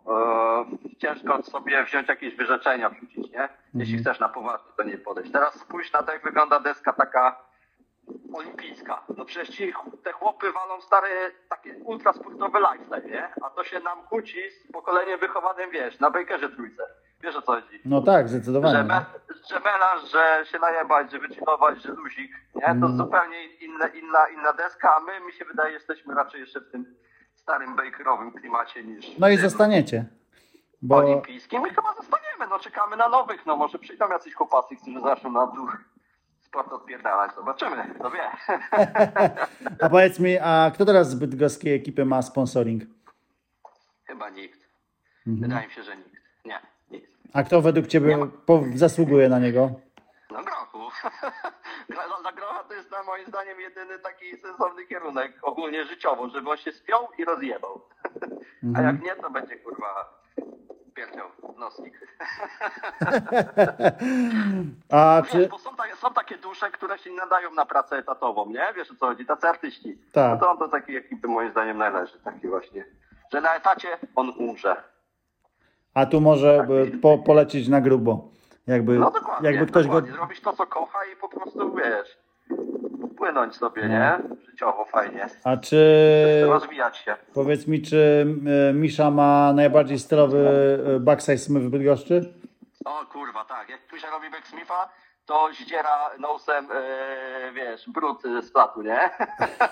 e, 0.06 0.96
ciężko 0.98 1.42
sobie 1.42 1.84
wziąć 1.84 2.08
jakieś 2.08 2.34
wyrzeczenia 2.34 2.90
wrzucić, 2.90 3.30
nie? 3.30 3.48
Jeśli 3.74 3.98
chcesz 3.98 4.20
na 4.20 4.28
poważnie 4.28 4.70
to 4.76 4.82
nie 4.82 4.98
podejść. 4.98 5.32
Teraz 5.32 5.54
spójrz 5.60 5.92
na 5.92 6.02
to, 6.02 6.12
jak 6.12 6.22
wygląda 6.24 6.60
deska 6.60 6.92
taka 6.92 7.44
olimpijska. 8.34 9.02
No 9.16 9.24
przecież 9.24 9.56
ci, 9.56 9.72
te 10.04 10.12
chłopy 10.12 10.52
walą 10.52 10.80
stare, 10.80 11.30
takie 11.48 11.74
ultrasportowe 11.74 12.60
lifestyle, 12.60 13.10
nie? 13.10 13.28
A 13.42 13.50
to 13.50 13.64
się 13.64 13.80
nam 13.80 14.02
kłóci 14.02 14.50
z 14.50 14.72
pokoleniem 14.72 15.20
wychowanym, 15.20 15.70
wiesz, 15.70 16.00
na 16.00 16.10
Bakerze 16.10 16.48
trójce. 16.48 16.82
Wiesz 17.22 17.36
o 17.36 17.42
co 17.42 17.52
chodzi? 17.52 17.80
No 17.84 18.00
tak, 18.02 18.28
że, 18.28 18.34
zdecydowanie. 18.34 18.84
me, 18.84 19.04
że 19.50 19.60
melanż, 19.60 20.10
że 20.10 20.44
się 20.52 20.58
najebać, 20.58 21.10
że 21.12 21.18
wychillować, 21.18 21.82
że 21.82 21.92
luzik, 21.92 22.32
nie? 22.54 22.62
To 22.62 22.70
Mm. 22.70 22.96
zupełnie 22.96 23.44
inna, 23.46 23.86
inna, 23.86 24.28
inna 24.28 24.52
deska, 24.52 24.94
a 24.96 25.00
my, 25.00 25.20
mi 25.26 25.32
się 25.32 25.44
wydaje, 25.44 25.72
jesteśmy 25.72 26.14
raczej 26.14 26.40
jeszcze 26.40 26.60
w 26.60 26.70
tym 26.70 26.94
starym 27.34 27.76
bakerowym 27.76 28.32
klimacie 28.32 28.84
niż 28.84 29.18
No 29.18 29.28
i 29.28 29.36
zostaniecie. 29.36 30.04
Bo, 30.82 30.96
olimpijskim. 30.96 31.66
I 31.66 31.70
chyba 31.70 31.94
zostaniemy, 31.94 32.46
no 32.50 32.58
czekamy 32.58 32.96
na 32.96 33.08
nowych, 33.08 33.46
no 33.46 33.56
może 33.56 33.78
przyjdą 33.78 34.08
jacyś 34.08 34.34
chłopacy, 34.34 34.76
którzy 34.76 35.00
zaczną 35.00 35.30
na 35.32 35.46
dół 35.46 35.68
sport 36.40 36.72
odpierdalać, 36.72 37.34
zobaczymy, 37.34 37.94
kto 37.94 38.10
wie. 38.10 38.30
a 39.82 39.88
powiedz 39.88 40.18
mi, 40.20 40.38
a 40.38 40.70
kto 40.74 40.84
teraz 40.84 41.10
z 41.10 41.14
bydgoskiej 41.14 41.74
ekipy 41.74 42.04
ma 42.04 42.22
sponsoring? 42.22 42.82
chyba 44.06 44.30
nikt. 44.30 44.60
Mhm. 45.26 45.50
Wydaje 45.50 45.66
mi 45.68 45.72
się, 45.74 45.82
że 45.82 45.96
nikt. 45.96 46.10
Nie. 46.44 46.60
A 47.34 47.42
kto 47.42 47.62
według 47.62 47.86
ciebie 47.86 48.18
po, 48.46 48.62
zasługuje 48.74 49.28
na 49.28 49.38
niego? 49.38 49.70
No 50.32 50.42
grochu. 50.44 50.78
Dla, 51.88 52.32
grocha 52.32 52.64
to 52.64 52.74
jest 52.74 52.90
na 52.90 53.02
moim 53.02 53.26
zdaniem 53.26 53.60
jedyny 53.60 53.98
taki 53.98 54.36
sensowny 54.36 54.86
kierunek 54.86 55.32
ogólnie 55.42 55.84
życiowo, 55.84 56.28
żeby 56.28 56.50
on 56.50 56.56
się 56.56 56.72
spiął 56.72 57.08
i 57.18 57.24
rozjebał. 57.24 57.80
A 58.62 58.66
Mhm. 58.66 58.86
jak 58.86 59.04
nie, 59.04 59.22
to 59.22 59.30
będzie 59.30 59.56
kurwa 59.56 60.20
pierdział 60.94 61.28
nosnik. 61.58 61.94
A 64.90 65.22
Wiesz, 65.22 65.32
czy... 65.32 65.48
bo 65.48 65.58
są, 65.58 65.76
takie, 65.76 65.96
są 65.96 66.12
takie 66.14 66.38
dusze, 66.38 66.70
które 66.70 66.98
się 66.98 67.10
nie 67.10 67.16
nadają 67.16 67.50
na 67.54 67.66
pracę 67.66 67.96
etatową, 67.96 68.46
nie? 68.46 68.66
Wiesz 68.76 68.90
o 68.90 68.94
co 68.94 69.06
chodzi? 69.06 69.26
Tacy 69.26 69.48
artyści. 69.48 69.98
Tak. 70.12 70.30
No 70.40 70.46
to 70.46 70.50
on 70.50 70.58
do 70.58 70.68
takiej 70.68 70.96
ekipy 70.96 71.28
moim 71.28 71.50
zdaniem 71.50 71.78
należy. 71.78 72.18
Taki 72.24 72.48
właśnie. 72.48 72.84
Że 73.32 73.40
na 73.40 73.54
etacie 73.54 73.88
on 74.16 74.30
umrze. 74.38 74.82
A 75.94 76.06
tu 76.06 76.20
może 76.20 76.64
by 76.68 76.90
po, 77.02 77.18
polecieć 77.18 77.68
na 77.68 77.80
grubo. 77.80 78.28
Jakby, 78.66 78.98
No 78.98 79.10
dokładnie. 79.10 79.50
jakby 79.50 79.66
ktoś 79.66 79.86
go... 79.86 79.92
dokładnie. 79.92 80.12
Zrobić 80.12 80.40
to, 80.40 80.52
co 80.52 80.66
kocha 80.66 80.98
i 81.12 81.16
po 81.16 81.28
prostu, 81.28 81.74
wiesz, 81.74 82.18
płynąć 83.16 83.56
sobie, 83.56 83.88
nie? 83.88 84.18
Życiowo 84.50 84.84
fajnie. 84.84 85.26
A 85.44 85.56
czy... 85.56 86.44
Rozwijać 86.46 86.96
się. 86.96 87.16
Powiedz 87.34 87.66
mi, 87.66 87.82
czy 87.82 88.26
e, 88.70 88.72
Misza 88.72 89.10
ma 89.10 89.52
najbardziej 89.52 89.98
stylowy 89.98 90.38
e, 90.96 91.00
backside 91.00 91.38
smyw 91.38 91.62
w 91.62 91.68
Bydgoszczy? 91.68 92.34
O 92.84 93.04
kurwa, 93.12 93.44
tak. 93.44 93.68
Jak 93.68 93.80
tu 93.90 93.98
się 93.98 94.06
robi 94.10 94.30
Backsmitha, 94.30 94.88
to 95.26 95.48
zdziera 95.60 96.10
nosem, 96.18 96.68
e, 96.74 97.52
wiesz, 97.54 97.90
brud 97.90 98.22
z 98.42 98.52
platu, 98.52 98.82
nie? 98.82 99.10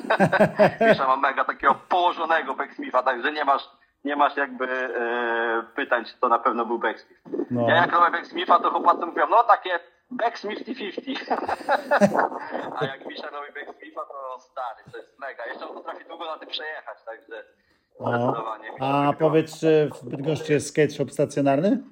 wiesz, 0.81 0.99
ja 0.99 1.07
mam 1.07 1.21
mega 1.21 1.45
takiego 1.45 1.75
położonego 1.89 2.55
Backsmitha, 2.55 3.03
także 3.03 3.33
nie 3.33 3.45
masz, 3.45 3.71
nie 4.05 4.17
masz 4.17 4.37
jakby 4.37 4.67
e, 4.71 5.63
pytań, 5.75 6.05
czy 6.05 6.19
to 6.21 6.29
na 6.29 6.39
pewno 6.39 6.67
był 6.67 6.79
Backsmith. 6.79 7.23
No. 7.51 7.69
Ja 7.69 7.75
jak 7.77 7.93
robię 7.93 8.11
Backsmitha, 8.11 8.59
to 8.61 8.71
chłopacy 8.71 9.07
mówią, 9.07 9.27
no 9.31 9.45
takie 9.45 9.71
Backsmith 10.11 10.63
50-50. 10.63 11.37
A 12.81 12.85
jak 12.85 13.07
Misza 13.07 13.31
robi 13.31 13.53
Backsmitha, 13.67 14.01
to 14.05 14.39
stary, 14.41 14.91
to 14.93 14.99
jest 14.99 15.19
mega. 15.19 15.47
Jeszcze 15.47 15.69
on 15.69 15.75
potrafi 15.75 16.05
długo 16.05 16.25
na 16.25 16.39
tym 16.39 16.49
przejechać, 16.49 16.99
także 17.05 17.45
zdecydowanie. 18.01 18.71
A 18.81 19.13
powiedz, 19.19 19.61
czy 19.61 19.91
w 19.95 20.09
Bydgoszczy 20.09 20.53
jest 20.53 20.69
skate 20.69 20.91
shop 20.91 21.11
stacjonarny? 21.11 21.83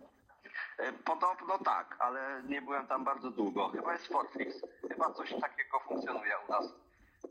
E, 0.79 0.93
Podobno 0.93 1.59
tak, 1.65 1.97
ale 1.99 2.43
nie 2.49 2.63
byłem 2.63 2.87
tam 2.87 3.05
bardzo 3.05 3.31
długo. 3.31 3.69
Chyba 3.69 3.93
jest 3.93 4.07
Fortfix. 4.09 4.63
Chyba 4.89 5.11
coś 5.13 5.31
takiego 5.31 5.81
funkcjonuje 5.89 6.33
u 6.49 6.53
nas. 6.53 6.73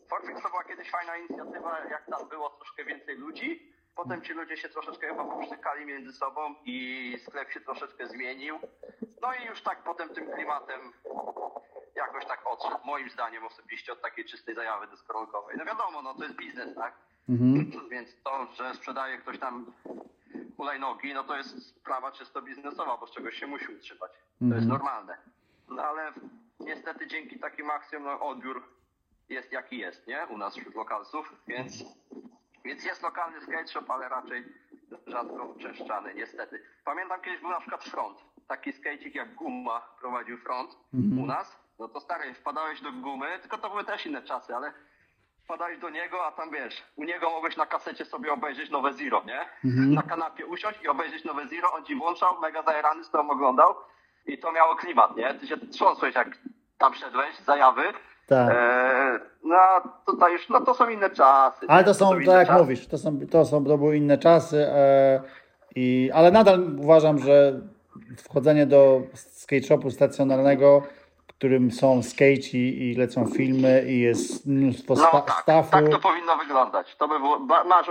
Fortfix 0.09 0.41
to 0.43 0.49
była 0.49 0.63
kiedyś 0.63 0.91
fajna 0.91 1.17
inicjatywa, 1.17 1.79
jak 1.89 2.05
tam 2.05 2.29
było 2.29 2.49
troszkę 2.49 2.85
więcej 2.85 3.15
ludzi. 3.17 3.73
Potem 3.97 4.21
ci 4.21 4.33
ludzie 4.33 4.57
się 4.57 4.69
troszeczkę 4.69 5.07
chyba 5.07 5.23
poprztykali 5.25 5.85
między 5.85 6.13
sobą 6.13 6.55
i 6.65 7.17
sklep 7.25 7.51
się 7.51 7.61
troszeczkę 7.61 8.07
zmienił. 8.07 8.59
No 9.21 9.33
i 9.33 9.45
już 9.45 9.61
tak 9.61 9.83
potem 9.83 10.09
tym 10.09 10.31
klimatem 10.31 10.93
jakoś 11.95 12.25
tak 12.25 12.41
odszedł, 12.47 12.77
moim 12.85 13.09
zdaniem 13.09 13.45
osobiście, 13.45 13.93
od 13.93 14.01
takiej 14.01 14.25
czystej 14.25 14.55
zajawy 14.55 14.87
deskorolkowej. 14.87 15.55
No 15.57 15.65
wiadomo, 15.65 16.01
no 16.01 16.13
to 16.13 16.23
jest 16.23 16.35
biznes, 16.35 16.75
tak? 16.75 16.93
Mhm. 17.29 17.89
Więc 17.89 18.09
to, 18.23 18.47
że 18.53 18.73
sprzedaje 18.73 19.17
ktoś 19.17 19.39
tam 19.39 19.73
hulajnogi, 20.57 21.13
no 21.13 21.23
to 21.23 21.37
jest 21.37 21.67
sprawa 21.67 22.11
czysto 22.11 22.41
biznesowa, 22.41 22.97
bo 22.97 23.07
z 23.07 23.11
czegoś 23.11 23.35
się 23.35 23.47
musi 23.47 23.75
utrzymać. 23.75 24.11
To 24.49 24.55
jest 24.55 24.67
normalne. 24.67 25.17
No 25.69 25.83
ale 25.83 26.13
niestety 26.59 27.07
dzięki 27.07 27.39
takim 27.39 27.69
akcjom 27.69 28.03
no, 28.03 28.19
odbiór 28.19 28.63
jest 29.29 29.51
jaki 29.51 29.77
jest, 29.77 30.07
nie? 30.07 30.27
U 30.29 30.37
nas 30.37 30.57
wśród 30.57 30.75
lokalsów, 30.75 31.35
więc, 31.47 31.83
więc 32.67 32.85
jest 32.85 33.03
lokalny 33.03 33.41
skate 33.41 33.67
shop, 33.67 33.85
ale 33.89 34.09
raczej 34.09 34.45
rzadko 35.07 35.55
częszczany, 35.61 36.13
niestety. 36.13 36.63
Pamiętam 36.85 37.21
kiedyś 37.21 37.41
był 37.41 37.49
na 37.49 37.59
przykład 37.59 37.83
front. 37.83 38.17
Taki 38.47 38.73
skejcik 38.73 39.15
jak 39.15 39.35
Guma 39.35 39.81
prowadził 39.99 40.37
front 40.37 40.77
u 40.93 41.25
nas. 41.25 41.59
No 41.79 41.87
to 41.87 41.99
stary, 41.99 42.33
wpadałeś 42.33 42.81
do 42.81 42.91
gumy, 42.91 43.39
tylko 43.39 43.57
to 43.57 43.69
były 43.69 43.83
też 43.83 44.05
inne 44.05 44.21
czasy, 44.21 44.55
ale 44.55 44.73
wpadałeś 45.43 45.79
do 45.79 45.89
niego, 45.89 46.25
a 46.25 46.31
tam 46.31 46.51
wiesz, 46.51 46.83
u 46.95 47.03
niego 47.03 47.29
mogłeś 47.29 47.57
na 47.57 47.65
kasecie 47.65 48.05
sobie 48.05 48.33
obejrzeć 48.33 48.69
nowe 48.69 48.93
Zero, 48.93 49.23
nie? 49.25 49.49
Na 49.95 50.01
kanapie 50.03 50.45
usiąść 50.45 50.81
i 50.81 50.87
obejrzeć 50.87 51.23
nowe 51.23 51.47
Zero, 51.47 51.73
on 51.73 51.85
ci 51.85 51.95
włączał, 51.95 52.39
mega 52.39 52.63
zajerany 52.63 53.03
z 53.03 53.09
tą 53.09 53.29
oglądał 53.29 53.75
i 54.25 54.37
to 54.39 54.51
miało 54.51 54.75
klimat, 54.75 55.17
nie? 55.17 55.33
Ty 55.33 55.47
się 55.47 55.57
trząsłeś 55.57 56.15
jak 56.15 56.27
tam 56.77 56.93
szedłeś, 56.93 57.35
zajawy. 57.35 57.93
Tak. 58.27 58.49
Eee, 58.51 59.19
no 59.43 59.57
tutaj 60.05 60.33
już, 60.33 60.49
no 60.49 60.61
to 60.61 60.73
są 60.73 60.89
inne 60.89 61.09
czasy. 61.09 61.65
Ale 61.67 61.83
to 61.83 61.93
są, 61.93 62.15
inne 62.15 62.25
tak 62.25 62.35
jak 62.35 62.47
czasy. 62.47 62.59
mówisz, 62.59 62.87
to 62.87 62.97
są, 62.97 63.19
to 63.31 63.45
są, 63.45 63.65
to 63.65 63.77
były 63.77 63.97
inne 63.97 64.17
czasy, 64.17 64.67
e, 64.67 65.21
i, 65.75 66.11
ale 66.13 66.31
nadal 66.31 66.75
uważam, 66.79 67.19
że 67.19 67.61
wchodzenie 68.17 68.65
do 68.65 69.01
skate 69.13 69.63
shopu 69.63 69.91
stacjonarnego, 69.91 70.81
w 71.27 71.33
którym 71.33 71.71
są 71.71 72.03
skateci 72.03 72.91
i 72.91 72.95
lecą 72.95 73.25
filmy 73.25 73.83
i 73.87 73.99
jest 73.99 74.45
mnóstwo 74.47 74.93
No 74.93 75.01
sta, 75.07 75.21
tak, 75.21 75.41
staffu. 75.41 75.71
tak 75.71 75.89
to 75.89 75.99
powinno 75.99 76.37
wyglądać. 76.37 76.95
To 76.95 77.07
by 77.07 77.19
było, 77.19 77.39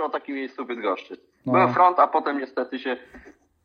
o 0.05 0.09
takim 0.09 0.35
miejscu 0.35 0.65
Bydgoszczy. 0.65 1.17
No. 1.45 1.53
Byłem 1.53 1.73
front, 1.73 1.99
a 1.99 2.07
potem 2.07 2.39
niestety 2.39 2.79
się 2.79 2.97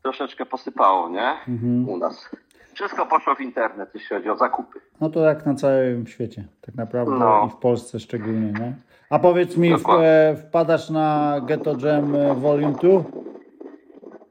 troszeczkę 0.02 0.46
posypało, 0.46 1.08
nie? 1.08 1.36
Mhm. 1.48 1.88
U 1.88 1.96
nas. 1.96 2.30
Wszystko 2.74 3.06
poszło 3.06 3.34
w 3.34 3.40
internet, 3.40 3.90
jeśli 3.94 4.16
chodzi 4.16 4.30
o 4.30 4.36
zakupy. 4.36 4.80
No 5.00 5.10
to 5.10 5.20
jak 5.20 5.46
na 5.46 5.54
całym 5.54 6.06
świecie, 6.06 6.44
tak 6.60 6.74
naprawdę 6.74 7.18
No. 7.18 7.44
i 7.46 7.50
w 7.50 7.56
Polsce 7.56 8.00
szczególnie, 8.00 8.52
nie? 8.52 8.74
A 9.10 9.18
powiedz 9.18 9.56
mi, 9.56 9.76
w, 9.76 9.88
e, 9.90 10.36
wpadasz 10.36 10.90
na 10.90 11.36
Ghetto 11.46 11.74
Jam 11.86 12.14
e, 12.16 12.34
Volume 12.34 12.72
2? 12.72 12.88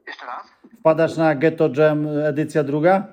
Jeszcze 0.06 0.26
raz? 0.26 0.52
Wpadasz 0.80 1.16
na 1.16 1.34
Ghetto 1.34 1.68
Jam 1.76 2.06
edycja 2.28 2.64
druga? 2.64 3.06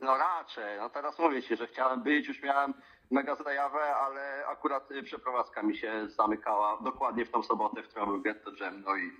No 0.00 0.14
raczej. 0.18 0.78
No 0.78 0.90
teraz 0.90 1.18
mówię 1.18 1.42
ci, 1.42 1.56
że 1.56 1.66
chciałem 1.66 2.02
być, 2.02 2.28
już 2.28 2.42
miałem 2.42 2.74
mega 3.10 3.36
zajawę, 3.36 3.78
ale 4.06 4.46
akurat 4.52 4.88
przeprowadzka 5.04 5.62
mi 5.62 5.76
się 5.76 6.08
zamykała 6.08 6.78
dokładnie 6.84 7.24
w 7.24 7.30
tą 7.30 7.42
sobotę, 7.42 7.82
w 7.82 7.88
którą 7.88 8.06
był 8.06 8.20
Getto 8.22 8.50
Jam, 8.60 8.82
no 8.86 8.96
i 8.96 9.10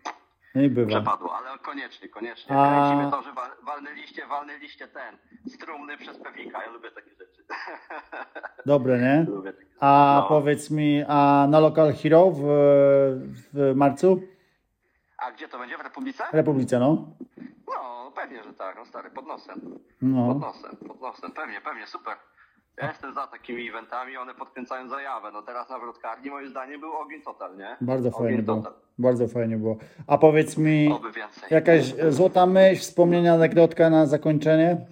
Nie 0.54 0.68
bywa. 0.68 0.88
przepadło, 0.90 1.36
ale 1.36 1.58
koniecznie, 1.58 2.08
koniecznie. 2.08 2.56
A- 2.56 2.68
Kręcimy 2.90 3.10
to, 3.10 3.22
że 3.22 3.32
wal, 3.32 3.50
walnęliście, 3.62 4.26
walnęliście 4.26 4.88
ten, 4.88 5.18
strumny 5.48 5.96
przez 5.96 6.18
pewika, 6.18 6.62
ja 6.64 6.70
lubię 6.70 6.90
takie 6.90 7.10
rzeczy. 7.10 7.44
Dobre, 8.66 8.98
nie? 8.98 9.26
lubię 9.28 9.52
takie 9.52 9.66
A 9.80 10.18
No. 10.22 10.28
powiedz 10.28 10.70
mi, 10.70 11.04
a 11.08 11.46
na 11.50 11.60
Local 11.60 11.92
Hero 11.94 12.30
w, 12.30 12.42
w 13.52 13.72
marcu? 13.74 14.22
A 15.18 15.32
gdzie 15.32 15.48
to 15.48 15.58
będzie? 15.58 15.78
W 15.78 15.80
Republice? 15.80 16.24
Republice, 16.32 16.78
no? 16.78 17.06
No, 17.68 18.12
pewnie, 18.14 18.44
że 18.44 18.52
tak, 18.52 18.76
no 18.76 18.84
stary, 18.86 19.10
pod 19.10 19.26
nosem. 19.26 19.60
Pod 19.60 19.80
No. 20.02 20.34
nosem, 20.34 20.76
pod 20.88 21.00
nosem, 21.00 21.32
pewnie, 21.32 21.60
pewnie, 21.60 21.86
super. 21.86 22.16
Ja 22.82 22.88
jestem 22.88 23.14
za 23.14 23.26
takimi 23.26 23.68
eventami, 23.68 24.16
one 24.16 24.34
podkręcają 24.34 24.88
zajawę. 24.88 25.30
No 25.32 25.42
teraz 25.42 25.70
na 25.70 25.78
wrotkarni 25.78 26.30
moim 26.30 26.48
zdaniem 26.48 26.80
był 26.80 26.92
ogień 26.92 27.22
total, 27.22 27.56
nie? 27.56 27.76
Bardzo 27.80 28.08
ogień 28.08 28.22
fajnie 28.22 28.42
było. 28.42 28.56
total. 28.56 28.72
Bardzo 28.98 29.28
fajnie 29.28 29.56
było. 29.56 29.76
A 30.06 30.18
powiedz 30.18 30.56
mi, 30.56 30.90
jakaś 31.50 31.94
złota 32.08 32.46
myśl, 32.46 32.80
wspomnienia, 32.80 33.34
anegdotka 33.34 33.90
na 33.90 34.06
zakończenie? 34.06 34.86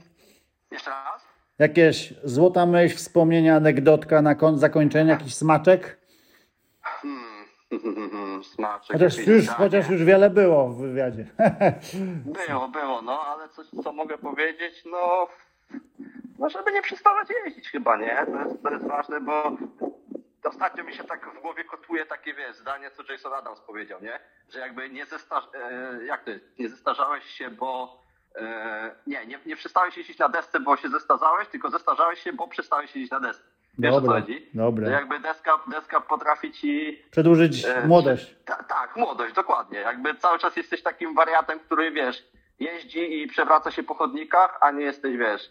Jeszcze 0.70 0.90
raz? 0.90 1.26
Jakieś 1.58 2.14
złota 2.24 2.66
myśl, 2.66 2.96
wspomnienia, 2.96 3.56
anegdotka 3.56 4.22
na 4.22 4.34
zakończenie, 4.54 5.10
jakiś 5.10 5.34
smaczek? 5.34 6.00
Hmm. 6.82 7.30
Smaczek. 8.54 8.92
Chociaż 8.92 9.26
już, 9.26 9.44
zdanie. 9.44 9.58
chociaż 9.58 9.90
już 9.90 10.04
wiele 10.04 10.30
było 10.30 10.68
w 10.68 10.76
wywiadzie. 10.80 11.26
Było, 12.48 12.68
było, 12.68 13.02
no, 13.02 13.20
ale 13.20 13.48
coś, 13.48 13.66
co 13.84 13.92
mogę 13.92 14.18
powiedzieć, 14.18 14.84
no... 14.90 15.28
No, 16.40 16.50
żeby 16.50 16.72
nie 16.72 16.82
przestawać 16.82 17.28
jeździć 17.44 17.70
chyba, 17.70 17.96
nie? 17.96 18.26
To 18.26 18.48
jest, 18.48 18.62
to 18.62 18.70
jest 18.70 18.86
ważne, 18.86 19.20
bo 19.20 19.56
ostatnio 20.44 20.84
mi 20.84 20.92
się 20.94 21.04
tak 21.04 21.26
w 21.38 21.40
głowie 21.40 21.64
kotuje 21.64 22.06
takie, 22.06 22.34
wiesz, 22.34 22.56
zdanie, 22.56 22.90
co 22.90 23.12
Jason 23.12 23.32
Adams 23.32 23.60
powiedział, 23.60 24.02
nie? 24.02 24.20
Że 24.48 24.58
jakby 24.58 24.90
nie 24.90 25.06
zestarz... 25.06 25.44
E, 25.54 26.04
jak 26.04 26.24
to 26.24 26.30
jest? 26.30 26.58
Nie 26.58 26.68
zestarzałeś 26.68 27.24
się, 27.24 27.50
bo... 27.50 28.00
E, 28.36 28.94
nie, 29.06 29.26
nie, 29.26 29.38
nie 29.46 29.56
przestałeś 29.56 29.96
jeździć 29.96 30.18
na 30.18 30.28
desce, 30.28 30.60
bo 30.60 30.76
się 30.76 30.88
zestarzałeś, 30.88 31.48
tylko 31.48 31.70
zestarzałeś 31.70 32.20
się, 32.22 32.32
bo 32.32 32.48
przestałeś 32.48 32.96
jeździć 32.96 33.10
na 33.10 33.20
desce. 33.20 33.44
Wiesz 33.78 33.94
o 33.94 34.00
co 34.00 34.06
chodzi? 34.06 34.50
dobre. 34.54 34.86
Że 34.86 34.92
jakby 34.92 35.20
deska, 35.20 35.60
deska 35.70 36.00
potrafi 36.00 36.52
ci 36.52 37.02
Przedłużyć 37.10 37.64
E, 37.64 37.86
młodość. 37.86 38.36
Ta, 38.44 38.62
tak, 38.62 38.96
młodość, 38.96 39.34
dokładnie. 39.34 39.78
Jakby 39.78 40.14
cały 40.14 40.38
czas 40.38 40.56
jesteś 40.56 40.82
takim 40.82 41.14
wariatem, 41.14 41.60
który 41.60 41.90
wiesz, 41.90 42.24
jeździ 42.60 43.22
i 43.22 43.26
przewraca 43.26 43.70
się 43.70 43.82
po 43.82 43.94
chodnikach, 43.94 44.58
a 44.60 44.70
nie 44.70 44.84
jesteś, 44.84 45.16
wiesz, 45.16 45.50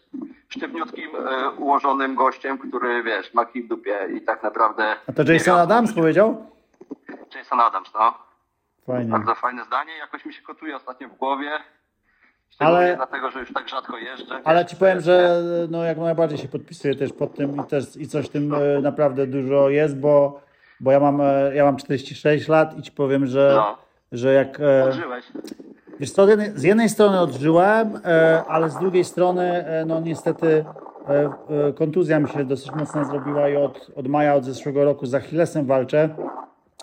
sztywniutkim, 0.49 1.09
e, 1.15 1.49
ułożonym 1.49 2.15
gościem, 2.15 2.57
który, 2.57 3.03
wiesz, 3.03 3.33
ma 3.33 3.45
kij 3.45 3.63
w 3.63 3.67
dupie 3.67 3.97
i 4.17 4.21
tak 4.21 4.43
naprawdę... 4.43 4.95
A 5.07 5.13
to 5.13 5.33
Jason 5.33 5.59
Adams 5.59 5.93
powiedział? 5.93 6.45
Jason 7.35 7.59
Adams, 7.59 7.93
no. 7.93 8.13
Fajnie. 8.87 9.11
Bardzo 9.11 9.35
fajne 9.35 9.65
zdanie, 9.65 9.97
jakoś 9.97 10.25
mi 10.25 10.33
się 10.33 10.41
kotuje 10.41 10.75
ostatnio 10.75 11.09
w 11.09 11.17
głowie. 11.17 11.49
Ale- 12.59 12.95
dlatego, 12.95 13.31
że 13.31 13.39
już 13.39 13.53
tak 13.53 13.69
rzadko 13.69 13.97
jeżdżę. 13.97 14.41
Ale 14.43 14.65
ci 14.65 14.75
powiem, 14.75 14.95
wiesz, 14.97 15.05
że 15.05 15.41
no 15.69 15.83
jak 15.83 15.97
najbardziej 15.97 16.37
się 16.37 16.47
podpisuję 16.47 16.95
też 16.95 17.13
pod 17.13 17.35
tym 17.35 17.55
i 17.57 17.63
też 17.63 17.95
i 17.97 18.07
coś 18.07 18.25
w 18.25 18.29
tym 18.29 18.53
e, 18.53 18.81
naprawdę 18.81 19.27
dużo 19.27 19.69
jest, 19.69 19.97
bo, 19.99 20.41
bo 20.79 20.91
ja 20.91 20.99
mam 20.99 21.21
e, 21.21 21.51
ja 21.55 21.65
mam 21.65 21.77
46 21.77 22.47
lat 22.47 22.77
i 22.77 22.81
ci 22.81 22.91
powiem, 22.91 23.25
że, 23.25 23.53
No. 23.55 23.77
że 24.11 24.33
jak 24.33 24.59
e, 24.59 24.83
Odżyłeś. 24.83 25.25
Wiesz 25.99 26.11
co, 26.11 26.27
z 26.55 26.63
jednej- 26.63 26.89
strony 26.89 27.19
odżyłem, 27.19 27.99
e, 28.05 28.43
ale 28.47 28.69
z 28.69 28.77
drugiej 28.77 29.03
strony 29.03 29.41
e, 29.43 29.85
no 29.85 29.99
niestety 29.99 30.65
e, 31.07 31.73
kontuzja 31.73 32.19
mi 32.19 32.29
się 32.29 32.43
dosyć 32.45 32.71
mocno 32.71 33.05
zrobiła 33.05 33.49
i 33.49 33.55
od, 33.55 33.91
od 33.95 34.07
maja 34.07 34.35
od 34.35 34.45
zeszłego 34.45 34.83
roku 34.85 35.05
z 35.05 35.15
Achillesem 35.15 35.65
walczę. 35.65 36.09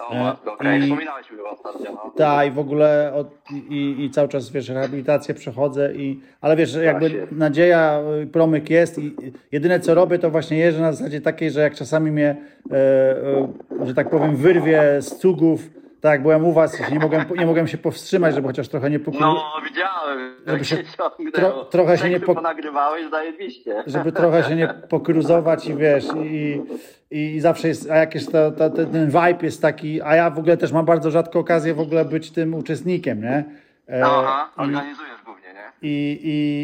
O, 0.01 0.13
E, 0.13 0.23
matko, 0.23 0.53
okej, 0.55 0.83
wspominałeś 0.83 1.31
mi 1.31 1.37
chyba 1.37 1.51
ostatnio, 1.51 1.93
no. 1.93 2.13
Tak, 2.17 2.49
i 2.49 2.51
w 2.51 2.59
ogóle 2.59 3.13
od, 3.15 3.29
i, 3.71 4.05
i 4.05 4.11
cały 4.11 4.29
czas 4.29 4.51
wiesz, 4.51 4.69
rehabilitację 4.69 5.35
przechodzę, 5.35 5.95
i, 5.95 6.21
ale 6.41 6.57
wiesz, 6.57 6.75
jakby 6.75 7.09
Właśnie. 7.09 7.27
nadzieja, 7.39 8.01
y, 8.23 8.27
promyk 8.27 8.71
jest 8.71 8.99
i 8.99 9.07
i 9.07 9.33
jedyne 9.53 9.81
co 9.81 9.95
robię, 9.95 10.19
to 10.19 10.31
właśnie 10.31 10.59
jeżdżę 10.59 10.83
na 10.83 10.93
zasadzie 10.93 11.21
takiej, 11.21 11.51
że 11.51 11.61
jak 11.61 11.75
czasami 11.75 12.11
mnie, 12.11 12.37
e, 12.71 12.75
e, 13.83 13.87
że 13.87 13.95
tak 13.95 14.11
powiem, 14.11 14.37
wyrwie 14.37 14.83
z 15.01 15.17
cugów, 15.19 15.61
tak 16.07 16.23
byłem 16.23 16.45
u 16.45 16.53
was, 16.53 16.91
nie 16.91 16.99
mogłem, 16.99 17.25
nie 17.39 17.47
mogłem 17.47 17.69
się 17.69 17.79
powstrzymać, 17.79 18.35
żeby 18.35 18.47
chociaż 18.47 18.69
trochę 18.69 18.91
nie 18.91 18.99
pokryć. 18.99 19.21
No, 19.21 19.53
widziałem, 19.69 20.35
Żeby 20.47 20.65
się 20.65 20.77
tro- 21.35 21.65
trochę 21.71 21.99
się 21.99 22.05
nie 22.09 22.15
Teksty 22.15 22.27
pok- 22.33 22.35
ponagrywałeś, 22.35 23.11
zajebiście. 23.11 23.83
żeby 23.87 24.13
trochę 24.13 24.45
się 24.45 24.57
nie 24.57 24.69
pokruzować 24.69 25.67
i 25.67 25.75
wiesz, 25.75 26.05
i, 26.25 26.63
i 27.11 27.41
zawsze 27.41 27.69
jest, 27.69 27.91
a 27.91 27.97
jakieś 27.97 28.27
to, 28.27 28.51
to, 28.51 28.71
ten 28.71 29.07
vibe 29.07 29.39
jest 29.43 29.63
taki, 29.63 30.03
a 30.03 30.15
ja 30.17 30.31
w 30.31 30.39
ogóle 30.39 30.57
też 30.57 30.73
mam 30.73 30.85
bardzo 30.85 31.11
rzadko 31.11 31.39
okazję 31.39 31.75
w 31.75 31.81
ogóle 31.81 32.05
być 32.05 32.31
tym 32.31 32.55
uczestnikiem, 32.55 33.21
nie? 33.23 33.45
E, 33.89 34.03
Aha, 34.05 34.51
nie? 34.59 34.83
I, 35.83 36.21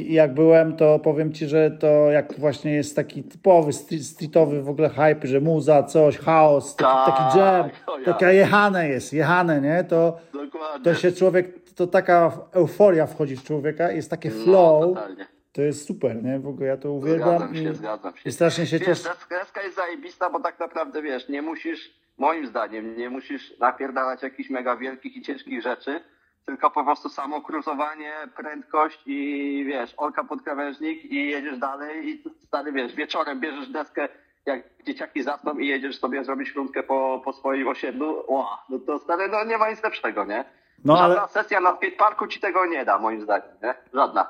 i, 0.09 0.13
jak 0.15 0.35
byłem, 0.35 0.77
to 0.77 0.99
powiem 0.99 1.33
ci, 1.33 1.47
że 1.47 1.71
to 1.71 2.11
jak 2.11 2.39
właśnie 2.39 2.73
jest 2.75 2.97
taki 2.97 3.23
typowy 3.23 3.73
street, 3.73 4.05
streetowy 4.05 4.63
w 4.63 4.69
ogóle 4.69 4.89
hype, 4.89 5.27
że 5.27 5.41
muza, 5.41 5.83
coś, 5.83 6.19
chaos, 6.19 6.77
taki, 6.77 6.91
Tak, 6.93 7.17
taki 7.17 7.39
jam, 7.39 7.71
taka 8.05 8.33
jechane 8.33 8.89
jest, 8.89 9.13
jechane, 9.13 9.61
nie? 9.61 9.85
To, 9.85 10.19
Dokładnie. 10.33 10.85
to 10.85 10.95
się 10.95 11.13
człowiek, 11.13 11.63
to 11.75 11.87
taka 11.87 12.33
euforia 12.53 13.07
wchodzi 13.07 13.37
w 13.37 13.43
człowieka, 13.45 13.91
jest 13.93 14.11
takie 14.11 14.29
No, 14.31 14.45
flow, 14.45 14.83
totalnie. 14.95 15.27
to 15.53 15.63
jest 15.63 15.87
super, 15.87 16.25
nie? 16.25 16.39
W 16.39 16.47
ogóle 16.49 16.67
ja 16.67 16.77
to 16.77 16.93
uwielbiam 16.93 17.29
Zgadzam 17.39 17.55
się, 17.57 17.71
i, 17.71 17.75
zgadzam 17.75 18.17
się. 18.17 18.29
i 18.29 18.33
strasznie 18.33 18.67
się 18.67 18.81
cieszę. 18.81 19.09
deska 19.31 19.63
jest 19.63 19.77
zajebista, 19.77 20.31
bo 20.31 20.41
tak 20.41 20.61
naprawdę 20.61 21.03
wiesz, 21.03 21.29
nie 21.29 21.43
musisz, 21.43 21.95
moim 22.19 22.47
zdaniem, 22.47 22.97
nie 22.97 23.11
musisz 23.11 23.59
napierdalać 23.59 24.23
jakichś 24.23 24.51
mega 24.51 24.77
wielkich 24.77 25.17
i 25.17 25.23
ciężkich 25.23 25.63
rzeczy, 25.63 26.01
tylko 26.45 26.71
po 26.71 26.85
prostu 26.85 27.09
samo 27.09 27.41
cruzowanie, 27.41 28.13
prędkość 28.37 29.03
i 29.07 29.65
wiesz, 29.69 29.95
olka 29.97 30.25
pod 30.25 30.43
krawężnik 30.43 31.05
i 31.05 31.27
jedziesz 31.31 31.59
dalej 31.59 32.09
i 32.09 32.23
stary 32.47 32.73
wiesz, 32.73 32.95
wieczorem 32.95 33.41
bierzesz 33.41 33.69
deskę 33.69 34.09
jak 34.47 34.63
dzieciaki 34.87 35.23
zasną 35.23 35.55
i 35.59 35.67
jedziesz 35.67 35.99
sobie 35.99 36.25
zrobić 36.25 36.55
rundkę 36.55 36.83
po, 36.83 37.23
po 37.25 37.33
swoim 37.33 37.69
osiedlu, 37.69 38.25
Ła, 38.29 38.65
no 38.69 38.79
to 38.79 38.99
stary, 38.99 39.29
no 39.29 39.45
nie 39.45 39.59
ma 39.59 39.71
nic 39.71 39.83
lepszego, 39.83 40.25
nie? 40.25 40.45
No, 40.85 40.97
Żadna 40.97 41.19
ale- 41.21 41.29
sesja 41.29 41.61
na 41.61 41.77
skateparku 41.77 42.27
ci 42.27 42.41
tego 42.41 42.67
nie 42.67 42.85
da, 42.85 42.99
moim 42.99 43.23
zdaniem, 43.23 43.49
nie? 43.63 43.75
Żadna. 43.95 44.27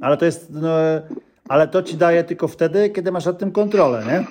Ale 0.00 0.16
to 0.16 0.24
jest, 0.24 0.50
no, 0.54 0.68
ale 1.48 1.68
to 1.68 1.82
ci 1.82 1.96
daje 1.96 2.24
tylko 2.24 2.48
wtedy, 2.48 2.90
kiedy 2.90 3.12
masz 3.12 3.26
nad 3.26 3.38
tym 3.38 3.52
kontrolę, 3.52 4.02
nie? 4.06 4.24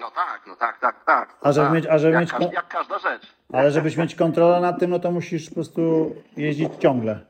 No 0.00 0.10
tak, 0.10 0.40
no 0.46 0.56
tak, 0.56 0.80
tak, 0.80 1.04
tak. 1.06 1.36
A 1.42 1.52
żeby 1.52 1.66
tak. 1.66 1.74
mieć- 1.74 1.86
a 1.86 1.98
żeby 1.98 2.12
jak, 2.12 2.20
mieć 2.22 2.30
każ- 2.32 2.52
jak 2.52 2.68
każda 2.68 2.98
rzecz. 2.98 3.34
Ale 3.52 3.70
żebyś 3.70 3.96
mieć 3.96 4.14
kontrolę 4.14 4.60
nad 4.60 4.78
tym, 4.80 4.90
no 4.90 4.98
to 4.98 5.10
musisz 5.10 5.48
po 5.48 5.54
prostu 5.54 6.14
jeździć 6.36 6.68
ciągle. 6.78 7.20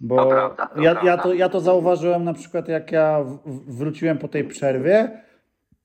Bo 0.00 0.16
To 0.16 0.30
prawda, 0.30 0.66
to 0.66 0.80
ja, 0.80 0.96
ja, 1.02 1.18
to, 1.18 1.34
ja 1.34 1.48
to 1.48 1.60
zauważyłem 1.60 2.24
na 2.24 2.34
przykład, 2.34 2.68
jak 2.68 2.92
ja 2.92 3.20
w, 3.46 3.76
wróciłem 3.76 4.18
po 4.18 4.28
tej 4.28 4.44
przerwie. 4.44 5.22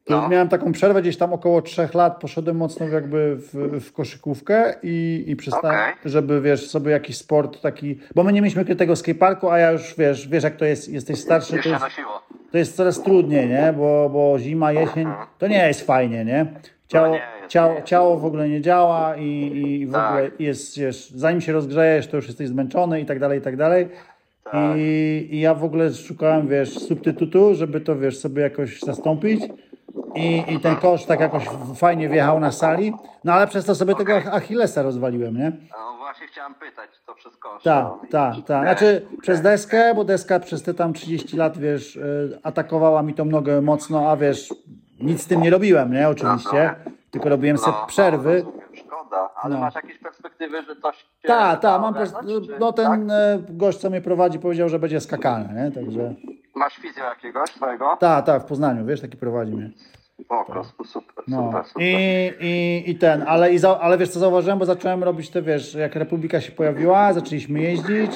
No. 0.09 0.29
Miałem 0.29 0.49
taką 0.49 0.71
przerwę 0.71 1.01
gdzieś 1.01 1.17
tam 1.17 1.33
około 1.33 1.61
trzech 1.61 1.93
lat, 1.93 2.19
poszedłem 2.19 2.57
mocno 2.57 2.87
jakby 2.87 3.35
w, 3.35 3.79
w 3.85 3.93
koszykówkę 3.93 4.75
i, 4.83 5.23
i 5.27 5.35
przestałem, 5.35 5.79
Okej. 5.79 5.93
żeby 6.11 6.41
wiesz, 6.41 6.69
sobie 6.69 6.91
jakiś 6.91 7.17
sport 7.17 7.61
taki, 7.61 7.99
bo 8.15 8.23
my 8.23 8.33
nie 8.33 8.41
mieliśmy 8.41 8.75
tego 8.75 8.95
skateparku, 8.95 9.49
a 9.49 9.57
ja 9.57 9.71
już 9.71 9.95
wiesz, 9.97 10.27
wiesz 10.27 10.43
jak 10.43 10.55
to 10.55 10.65
jest, 10.65 10.89
jesteś 10.89 11.19
starszy, 11.19 11.63
to 11.63 11.69
jest. 11.69 11.85
To 12.55 12.59
jest 12.59 12.75
coraz 12.75 13.03
trudniej, 13.03 13.49
nie? 13.49 13.73
Bo, 13.77 14.09
bo 14.13 14.39
zima, 14.39 14.71
jesień, 14.71 15.07
to 15.37 15.47
nie 15.47 15.67
jest 15.67 15.81
fajnie, 15.81 16.25
nie? 16.25 16.45
Ciało, 16.87 17.07
No 17.07 17.13
nie 17.13 17.21
ciało, 17.47 17.81
ciało 17.81 18.17
w 18.17 18.25
ogóle 18.25 18.49
nie 18.49 18.61
działa 18.61 19.15
i, 19.15 19.51
i 19.57 19.85
w 19.87 19.91
Tak. 19.91 20.09
ogóle 20.11 20.31
jest, 20.39 20.79
wiesz, 20.79 21.09
zanim 21.09 21.41
się 21.41 21.51
rozgrzejesz, 21.51 22.07
to 22.07 22.15
już 22.17 22.27
jesteś 22.27 22.47
zmęczony 22.47 23.01
i 23.01 23.05
tak 23.05 23.19
dalej, 23.19 23.39
i 23.39 23.41
tak 23.41 23.57
dalej. 23.57 23.87
Tak. 24.51 24.77
I, 24.77 25.27
I 25.31 25.39
ja 25.39 25.53
w 25.53 25.63
ogóle 25.63 25.93
szukałem, 25.93 26.47
wiesz, 26.47 26.79
substytutu, 26.79 27.55
żeby 27.55 27.81
to, 27.81 27.95
wiesz, 27.95 28.17
sobie 28.17 28.41
jakoś 28.41 28.79
zastąpić. 28.79 29.41
I, 30.15 30.43
I 30.47 30.59
ten 30.59 30.75
kosz 30.75 31.05
tak 31.05 31.19
jakoś 31.19 31.45
fajnie 31.75 32.09
wjechał 32.09 32.39
na 32.39 32.51
sali. 32.51 32.93
No 33.23 33.33
ale 33.33 33.47
przez 33.47 33.65
to 33.65 33.75
sobie 33.75 33.95
tego 33.95 34.15
Achillesa 34.15 34.81
rozwaliłem, 34.81 35.37
nie? 35.37 35.51
No 35.71 35.97
właśnie 35.97 36.27
chciałem 36.27 36.53
pytać, 36.55 36.89
czy 36.99 37.05
to 37.05 37.15
przez 37.15 37.37
kosz. 37.37 37.63
Tak, 37.63 37.83
no, 37.85 37.99
tak, 38.11 38.35
tak. 38.47 38.63
Znaczy 38.63 39.05
przez 39.21 39.41
deskę, 39.41 39.95
bo 39.95 40.03
deska 40.03 40.39
przez 40.39 40.63
te 40.63 40.73
tam 40.73 40.93
30 40.93 41.37
lat, 41.37 41.57
wiesz, 41.57 41.95
y, 41.95 42.39
atakowała 42.43 43.03
mi 43.03 43.13
tą 43.13 43.25
nogę 43.25 43.61
mocno, 43.61 44.11
a 44.11 44.17
wiesz, 44.17 44.53
nic 44.99 45.21
z 45.21 45.27
tym 45.27 45.41
nie 45.41 45.49
robiłem, 45.49 45.93
nie? 45.93 46.09
Oczywiście. 46.09 46.75
Tylko 47.11 47.29
robiłem 47.29 47.57
sobie 47.57 47.77
No, 47.81 47.87
przerwy. 47.87 48.45
No, 48.45 48.51
szkoda, 48.75 49.29
ale 49.41 49.53
No. 49.55 49.61
masz 49.61 49.75
jakieś 49.75 49.97
perspektywy, 49.99 50.63
że 50.63 50.75
coś 50.75 50.97
się 50.97 51.27
Tak, 51.27 51.59
tak, 51.61 51.81
mam 51.81 51.89
ogarnąć, 51.93 52.47
No 52.59 52.73
ten 52.73 52.85
tak? 53.07 53.17
e, 53.17 53.39
gość, 53.49 53.77
co 53.77 53.89
mnie 53.89 54.01
prowadzi, 54.01 54.39
powiedział, 54.39 54.69
że 54.69 54.79
będzie 54.79 55.01
skakalny, 55.01 55.63
nie? 55.63 55.71
Także. 55.71 56.13
Masz 56.55 56.75
fizję 56.75 57.03
jakiegoś 57.03 57.49
swojego? 57.49 57.97
Tak, 57.99 58.25
tak, 58.25 58.41
w 58.41 58.45
Poznaniu, 58.45 58.85
wiesz, 58.85 59.01
taki 59.01 59.17
prowadzi 59.17 59.51
mnie. 59.53 59.69
O, 60.29 60.45
kosku, 60.45 60.83
super, 60.85 61.23
No. 61.27 61.37
super, 61.47 61.65
super. 61.65 61.83
I, 61.83 62.31
i, 62.39 62.83
I 62.91 62.95
ten, 62.95 63.23
ale, 63.27 63.53
i 63.53 63.57
za, 63.57 63.79
ale 63.79 63.97
wiesz 63.97 64.09
co 64.09 64.19
zauważyłem, 64.19 64.59
bo 64.59 64.65
zacząłem 64.65 65.03
robić 65.03 65.29
te, 65.29 65.41
wiesz, 65.41 65.73
jak 65.73 65.95
Republika 65.95 66.41
się 66.41 66.51
pojawiła, 66.51 67.13
zaczęliśmy 67.13 67.61
jeździć, 67.61 68.11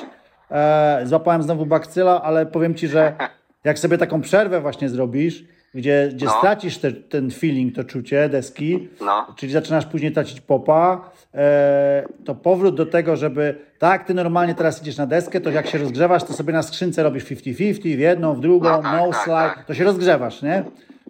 e, 0.52 1.02
złapałem 1.04 1.44
znowu 1.44 1.66
bakcyla, 1.66 2.22
ale 2.22 2.46
powiem 2.46 2.76
Ci, 2.76 2.88
że 2.88 3.14
jak 3.64 3.80
sobie 3.80 3.98
taką 3.98 4.22
przerwę 4.22 4.62
właśnie 4.62 4.90
zrobisz, 4.90 5.44
gdzie, 5.76 6.10
gdzie 6.14 6.26
No. 6.26 6.32
stracisz 6.32 6.78
te, 6.78 6.92
ten 6.92 7.32
feeling, 7.32 7.76
to 7.76 7.84
czucie 7.84 8.30
deski, 8.30 8.90
No. 9.02 9.28
czyli 9.36 9.52
zaczynasz 9.52 9.86
później 9.86 10.12
tracić 10.12 10.42
popa, 10.42 11.12
e, 11.34 12.04
to 12.26 12.36
powrót 12.36 12.76
do 12.76 12.86
tego, 12.86 13.16
żeby 13.16 13.69
tak, 13.80 14.04
ty 14.04 14.14
normalnie 14.14 14.56
teraz 14.56 14.82
idziesz 14.82 14.98
na 14.98 15.06
deskę, 15.06 15.42
to 15.42 15.50
jak 15.50 15.68
się 15.68 15.78
rozgrzewasz, 15.78 16.24
to 16.24 16.34
sobie 16.34 16.54
na 16.54 16.64
skrzynce 16.64 17.04
robisz 17.04 17.26
50-50, 17.26 17.82
w 17.96 18.00
jedną, 18.00 18.34
w 18.34 18.40
drugą, 18.40 18.70
No 18.70 18.82
tak, 18.82 18.92
no 18.94 19.14
slide, 19.14 19.36
tak. 19.56 19.66
to 19.66 19.74
się 19.74 19.84
rozgrzewasz, 19.84 20.42
nie? 20.42 20.56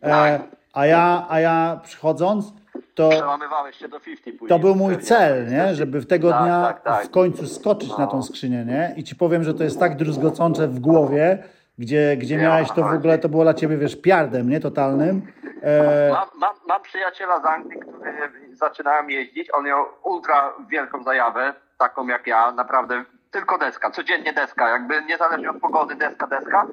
E, 0.01 0.09
Tak. 0.09 0.41
a, 0.73 0.85
ja, 0.85 1.25
a 1.29 1.39
ja 1.39 1.79
przychodząc, 1.83 2.53
to, 2.95 3.09
Przełamywałeś 3.09 3.75
się 3.75 3.87
do 3.87 3.99
50 3.99 4.37
później. 4.39 4.49
to 4.49 4.59
był 4.59 4.75
mój 4.75 4.97
cel, 4.97 5.47
nie? 5.47 5.75
żeby 5.75 5.99
w 6.01 6.05
tego 6.07 6.27
dnia 6.29 6.73
w 7.05 7.09
końcu 7.09 7.47
skoczyć 7.47 7.97
na 7.97 8.07
tą 8.07 8.23
skrzynię. 8.23 8.65
Nie? 8.65 8.93
I 8.97 9.03
ci 9.03 9.15
powiem, 9.15 9.43
że 9.43 9.53
to 9.53 9.63
jest 9.63 9.79
tak 9.79 9.95
druzgocące 9.95 10.67
w 10.67 10.79
głowie, 10.79 11.43
gdzie, 11.77 12.17
gdzie 12.17 12.37
miałeś 12.37 12.71
to 12.71 12.83
w 12.83 12.93
ogóle, 12.93 13.17
to 13.17 13.29
było 13.29 13.43
dla 13.43 13.53
ciebie, 13.53 13.77
wiesz, 13.77 13.95
piardem, 14.01 14.49
nie? 14.49 14.59
Totalnym. 14.59 15.21
E, 15.61 16.09
Mam, 16.11 16.27
mam, 16.39 16.55
mam 16.67 16.81
przyjaciela 16.81 17.41
z 17.41 17.45
Anglii, 17.45 17.79
który 17.79 18.11
zaczynałem 18.53 19.09
jeździć. 19.09 19.47
On 19.53 19.65
miał 19.65 19.85
ultra 20.03 20.53
wielką 20.69 21.03
zajawę, 21.03 21.53
taką 21.79 22.07
jak 22.07 22.27
ja, 22.27 22.51
naprawdę 22.51 23.05
tylko 23.31 23.57
deska, 23.57 23.91
codziennie 23.91 24.33
deska, 24.33 24.69
jakby 24.69 25.01
niezależnie 25.01 25.49
od 25.49 25.59
pogody, 25.59 25.95
deska, 25.95 26.27
deska. 26.27 26.67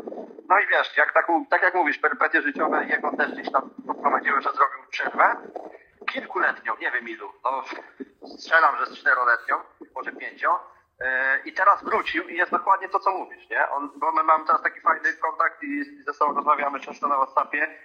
No 0.49 0.59
i 0.59 0.67
wiesz, 0.67 0.97
jak 0.97 1.13
tak, 1.13 1.27
tak 1.51 1.63
jak 1.63 1.75
mówisz, 1.75 1.99
perypetie 1.99 2.43
życiowe 2.43 2.85
jego 2.85 3.17
też 3.17 3.33
gdzieś 3.33 3.53
tam 3.53 3.71
poprowadziły, 3.87 4.43
że 4.43 4.51
zrobił 4.53 4.79
przerwę. 4.91 5.37
Kilkuletnią, 6.13 6.77
nie 6.81 6.91
wiem 6.91 7.09
ilu, 7.09 7.33
no 7.45 7.63
strzelam, 8.39 8.77
że 8.77 8.87
z 8.87 8.99
czteroletnią, 8.99 9.57
może 9.95 10.13
pięcio. 10.13 10.61
Yy, 11.01 11.07
I 11.45 11.53
teraz 11.53 11.85
wrócił 11.85 12.29
i 12.29 12.37
jest 12.37 12.51
dokładnie 12.51 12.89
to, 12.89 12.99
co 13.01 13.11
mówisz, 13.11 13.51
nie? 13.51 13.69
On, 13.69 13.91
bo 13.97 14.13
my 14.13 14.23
mamy 14.23 14.47
teraz 14.47 14.63
taki 14.63 14.81
fajny 14.81 15.13
kontakt 15.13 15.63
i 15.63 16.03
ze 16.03 16.15
sobą 16.15 16.35
rozmawiamy 16.35 16.81
często 16.81 17.09
na 17.09 17.17
WhatsAppie 17.17 17.79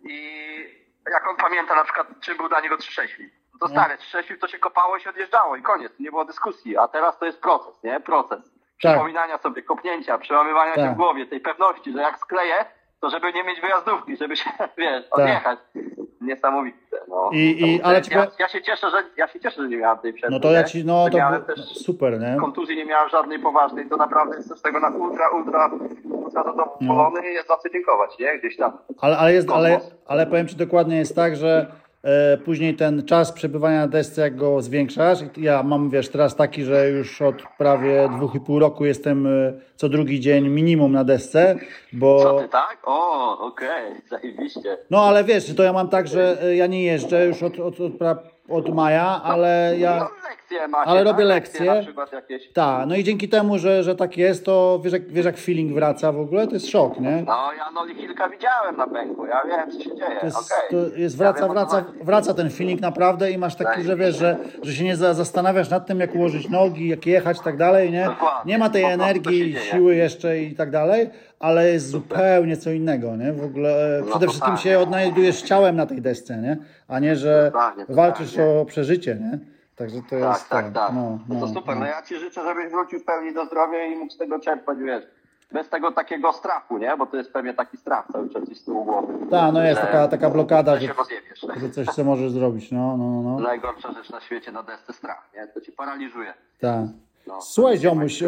i 0.00 0.88
jak 1.10 1.28
on 1.28 1.36
pamięta 1.36 1.74
na 1.74 1.84
przykład, 1.84 2.06
czym 2.20 2.36
był 2.36 2.48
dla 2.48 2.60
niego 2.60 2.76
3-6 2.76 3.28
to 3.60 3.68
stary, 3.68 3.96
3 3.98 4.38
to 4.40 4.48
się 4.48 4.58
kopało 4.58 4.96
i 4.96 5.00
się 5.00 5.10
odjeżdżało 5.10 5.56
i 5.56 5.62
koniec, 5.62 5.92
nie 6.00 6.10
było 6.10 6.24
dyskusji, 6.24 6.76
a 6.76 6.88
teraz 6.88 7.18
to 7.18 7.24
jest 7.26 7.40
proces, 7.40 7.82
nie? 7.84 8.00
Proces. 8.00 8.38
Przypominania 8.78 9.38
sobie, 9.38 9.62
kopnięcia, 9.62 10.18
przełamywania 10.18 10.74
się 10.74 10.80
Tak. 10.80 10.94
w 10.94 10.96
głowie, 10.96 11.26
tej 11.26 11.40
pewności, 11.40 11.92
że 11.92 12.00
jak 12.00 12.18
skleję, 12.18 12.54
to 13.00 13.10
żeby 13.10 13.32
nie 13.32 13.44
mieć 13.44 13.60
wyjazdówki, 13.60 14.16
żeby 14.16 14.36
się, 14.36 14.50
wiesz, 14.78 15.04
Tak. 15.10 15.18
odjechać. 15.18 15.58
Niesamowite, 16.20 16.96
no. 17.08 17.30
I- 17.32 17.36
i- 17.76 17.82
ale 17.82 18.00
ja, 18.10 18.26
ja 18.38 18.48
się 18.48 18.62
cieszę, 18.62 18.90
że 18.90 18.96
ja 19.16 19.28
się 19.28 19.40
cieszę, 19.40 19.62
że 19.62 19.68
nie 19.68 19.76
miałem 19.76 19.98
tej 19.98 20.12
przerwy. 20.12 20.34
no 20.36 20.40
to 20.40 20.52
ja 20.52 20.64
ci, 20.64 20.84
no 20.84 21.08
to 21.10 21.16
miałem 21.16 21.44
też 21.44 21.60
super, 21.64 22.20
nie? 22.20 22.36
kontuzji 22.40 22.76
nie 22.76 22.84
miałem 22.84 23.08
żadnej 23.08 23.38
poważnej, 23.38 23.88
to 23.88 23.96
naprawdę 23.96 24.36
jestem 24.36 24.56
z 24.56 24.62
tego 24.62 24.80
na 24.80 24.88
ultra, 24.88 25.28
ultra, 25.28 25.70
ultra 26.10 26.42
zadowolony 26.44 27.30
i 27.30 27.34
jest 27.34 27.48
za 27.48 27.56
co 27.56 27.68
dziękować, 27.68 28.18
nie? 28.18 28.38
Gdzieś 28.38 28.56
tam. 28.56 28.78
Ale, 29.00 29.18
ale, 29.18 29.32
jest, 29.32 29.50
ale, 29.50 29.80
ale 30.06 30.26
powiem 30.26 30.48
Ci 30.48 30.56
dokładnie 30.56 30.96
jest 30.96 31.16
tak, 31.16 31.36
że 31.36 31.66
później 32.44 32.74
ten 32.74 33.06
czas 33.06 33.32
przebywania 33.32 33.80
na 33.80 33.88
desce, 33.88 34.20
jak 34.22 34.36
go 34.36 34.62
zwiększasz, 34.62 35.18
ja 35.36 35.62
mam, 35.62 35.90
wiesz, 35.90 36.08
teraz 36.08 36.36
taki, 36.36 36.64
że 36.64 36.90
już 36.90 37.22
od 37.22 37.34
prawie 37.58 38.08
dwóch 38.16 38.34
i 38.34 38.40
pół 38.40 38.58
roku 38.58 38.84
jestem 38.84 39.26
e, 39.26 39.52
co 39.76 39.88
drugi 39.88 40.20
dzień 40.20 40.48
minimum 40.48 40.92
na 40.92 41.04
desce, 41.04 41.56
bo... 41.92 42.22
Co 42.22 42.40
ty, 42.40 42.48
tak? 42.48 42.78
O, 42.84 43.38
okej, 43.46 43.92
zajebiście. 44.10 44.78
No 44.90 45.02
ale 45.02 45.24
wiesz, 45.24 45.54
to 45.54 45.62
ja 45.62 45.72
mam 45.72 45.88
tak, 45.88 46.08
że 46.08 46.42
e, 46.42 46.56
ja 46.56 46.66
nie 46.66 46.82
jeżdżę 46.82 47.26
już 47.26 47.42
od, 47.42 47.60
od, 47.60 47.80
od, 47.80 47.92
pra- 47.92 48.16
od 48.48 48.74
maja, 48.74 49.20
ale 49.24 49.74
ja... 49.78 49.96
No 49.98 50.08
lekcje 50.30 50.68
macie, 50.68 50.90
Ale 50.90 51.00
tak? 51.00 51.12
robię 51.12 51.24
lekcje. 51.24 51.74
Na 51.74 51.82
przykład 51.82 52.12
jakieś. 52.12 52.48
Tak, 52.52 52.86
no 52.88 52.96
i 52.96 53.04
dzięki 53.04 53.28
temu, 53.28 53.58
że, 53.58 53.82
że 53.82 53.94
tak 53.94 54.16
jest, 54.18 54.44
to 54.44 54.80
wiesz 54.84 54.92
jak, 54.92 55.08
wiesz 55.12 55.24
jak 55.26 55.38
feeling 55.38 55.72
wraca 55.74 56.12
w 56.12 56.20
ogóle, 56.20 56.46
to 56.46 56.54
jest 56.54 56.70
szok, 56.70 57.00
nie? 57.00 57.22
No, 57.26 57.52
ja 57.58 57.70
Noli 57.70 57.96
kilka 57.96 58.28
widziałem 58.28 58.76
na 58.76 58.86
pęku, 58.86 59.26
ja 59.26 59.42
wiem, 59.48 59.70
co 59.70 59.78
się 59.78 59.96
dzieje, 59.96 60.16
To 60.20 60.26
jest, 60.26 60.36
okej. 60.52 60.70
to 60.90 60.96
jest 60.96 61.18
Ja 61.20 61.24
wraca, 61.24 61.38
wiem, 61.40 61.48
co 61.48 61.52
wraca, 61.54 61.84
wraca 62.02 62.34
ten 62.34 62.50
feeling 62.50 62.80
naprawdę 62.80 63.30
i 63.30 63.38
masz 63.38 63.54
taki, 63.56 63.82
że 63.82 63.96
wiesz, 63.96 64.16
że, 64.16 64.36
że 64.62 64.72
się 64.72 64.84
nie 64.84 64.96
za- 64.96 65.14
zastanawiasz 65.14 65.70
nad 65.70 65.86
tym, 65.86 66.00
jak 66.00 66.14
ułożyć 66.14 66.48
nogi, 66.48 66.88
jak 66.88 67.06
jechać 67.06 67.38
i 67.38 67.44
tak 67.44 67.56
dalej, 67.56 67.92
nie? 67.92 68.04
Dokładnie. 68.04 68.52
Nie 68.52 68.58
ma 68.58 68.70
tej 68.70 68.84
energii, 68.84 69.56
siły 69.70 69.94
jeszcze 69.94 70.38
i 70.38 70.54
tak 70.54 70.70
dalej, 70.70 71.10
ale 71.40 71.68
jest 71.68 71.88
zupełnie 71.90 72.56
co 72.56 72.70
innego, 72.70 73.16
nie? 73.16 73.32
W 73.32 73.44
ogóle 73.44 73.96
e, 73.98 74.00
No 74.00 74.06
przede 74.06 74.26
wszystkim 74.26 74.40
totalnie. 74.56 74.62
się 74.62 74.78
odnajdujesz 74.78 75.42
ciałem 75.42 75.76
na 75.76 75.86
tej 75.86 76.02
desce, 76.02 76.36
nie? 76.38 76.56
A 76.88 76.98
nie, 76.98 77.16
że 77.16 77.50
totalnie. 77.52 77.84
walczysz 77.88 78.38
o 78.38 78.64
przeżycie, 78.64 79.14
nie? 79.14 79.38
Także 79.76 79.96
to 79.96 80.10
Tak, 80.10 80.18
jest 80.20 80.48
tak, 80.48 80.72
tak. 80.72 80.92
No, 80.94 81.18
No, 81.28 81.34
no, 81.34 81.40
to 81.40 81.48
super, 81.48 81.74
no. 81.74 81.80
no 81.80 81.86
ja 81.86 82.02
Ci 82.02 82.18
życzę, 82.18 82.42
żebyś 82.44 82.70
wrócił 82.72 82.98
w 83.00 83.04
pełni 83.04 83.34
do 83.34 83.46
zdrowia 83.46 83.84
i 83.86 83.96
mógł 83.96 84.12
z 84.12 84.16
tego 84.16 84.40
czerpać, 84.40 84.78
wiesz. 84.78 85.04
Bez 85.52 85.68
tego 85.68 85.92
takiego 85.92 86.32
strachu, 86.32 86.78
nie? 86.78 86.96
Bo 86.96 87.06
to 87.06 87.16
jest 87.16 87.32
pewnie 87.32 87.54
taki 87.54 87.76
strach 87.76 88.06
cały 88.12 88.30
czas 88.30 88.42
z 88.54 88.64
tyłu 88.64 88.84
głowy. 88.84 89.12
Tak, 89.30 89.52
no 89.54 89.62
jest 89.64 89.80
taka, 89.80 90.08
taka 90.08 90.30
blokada, 90.30 90.76
Że 90.80 90.86
że, 91.60 91.70
coś 91.70 91.86
co 91.86 92.04
możesz 92.04 92.32
zrobić, 92.32 92.72
no, 92.72 92.96
no, 92.96 93.22
no, 93.22 93.22
no. 93.22 93.38
Najgorsza 93.38 93.92
rzecz 93.92 94.10
na 94.10 94.20
świecie 94.20 94.52
na 94.52 94.62
desce 94.62 94.92
strach, 94.92 95.30
nie? 95.36 95.46
To 95.46 95.60
Ci 95.60 95.72
paraliżuje. 95.72 96.34
Tak. 96.60 96.80
No. 97.26 97.42
Słuchaj, 97.42 97.78
ziomuś, 97.78 98.22
e, 98.22 98.26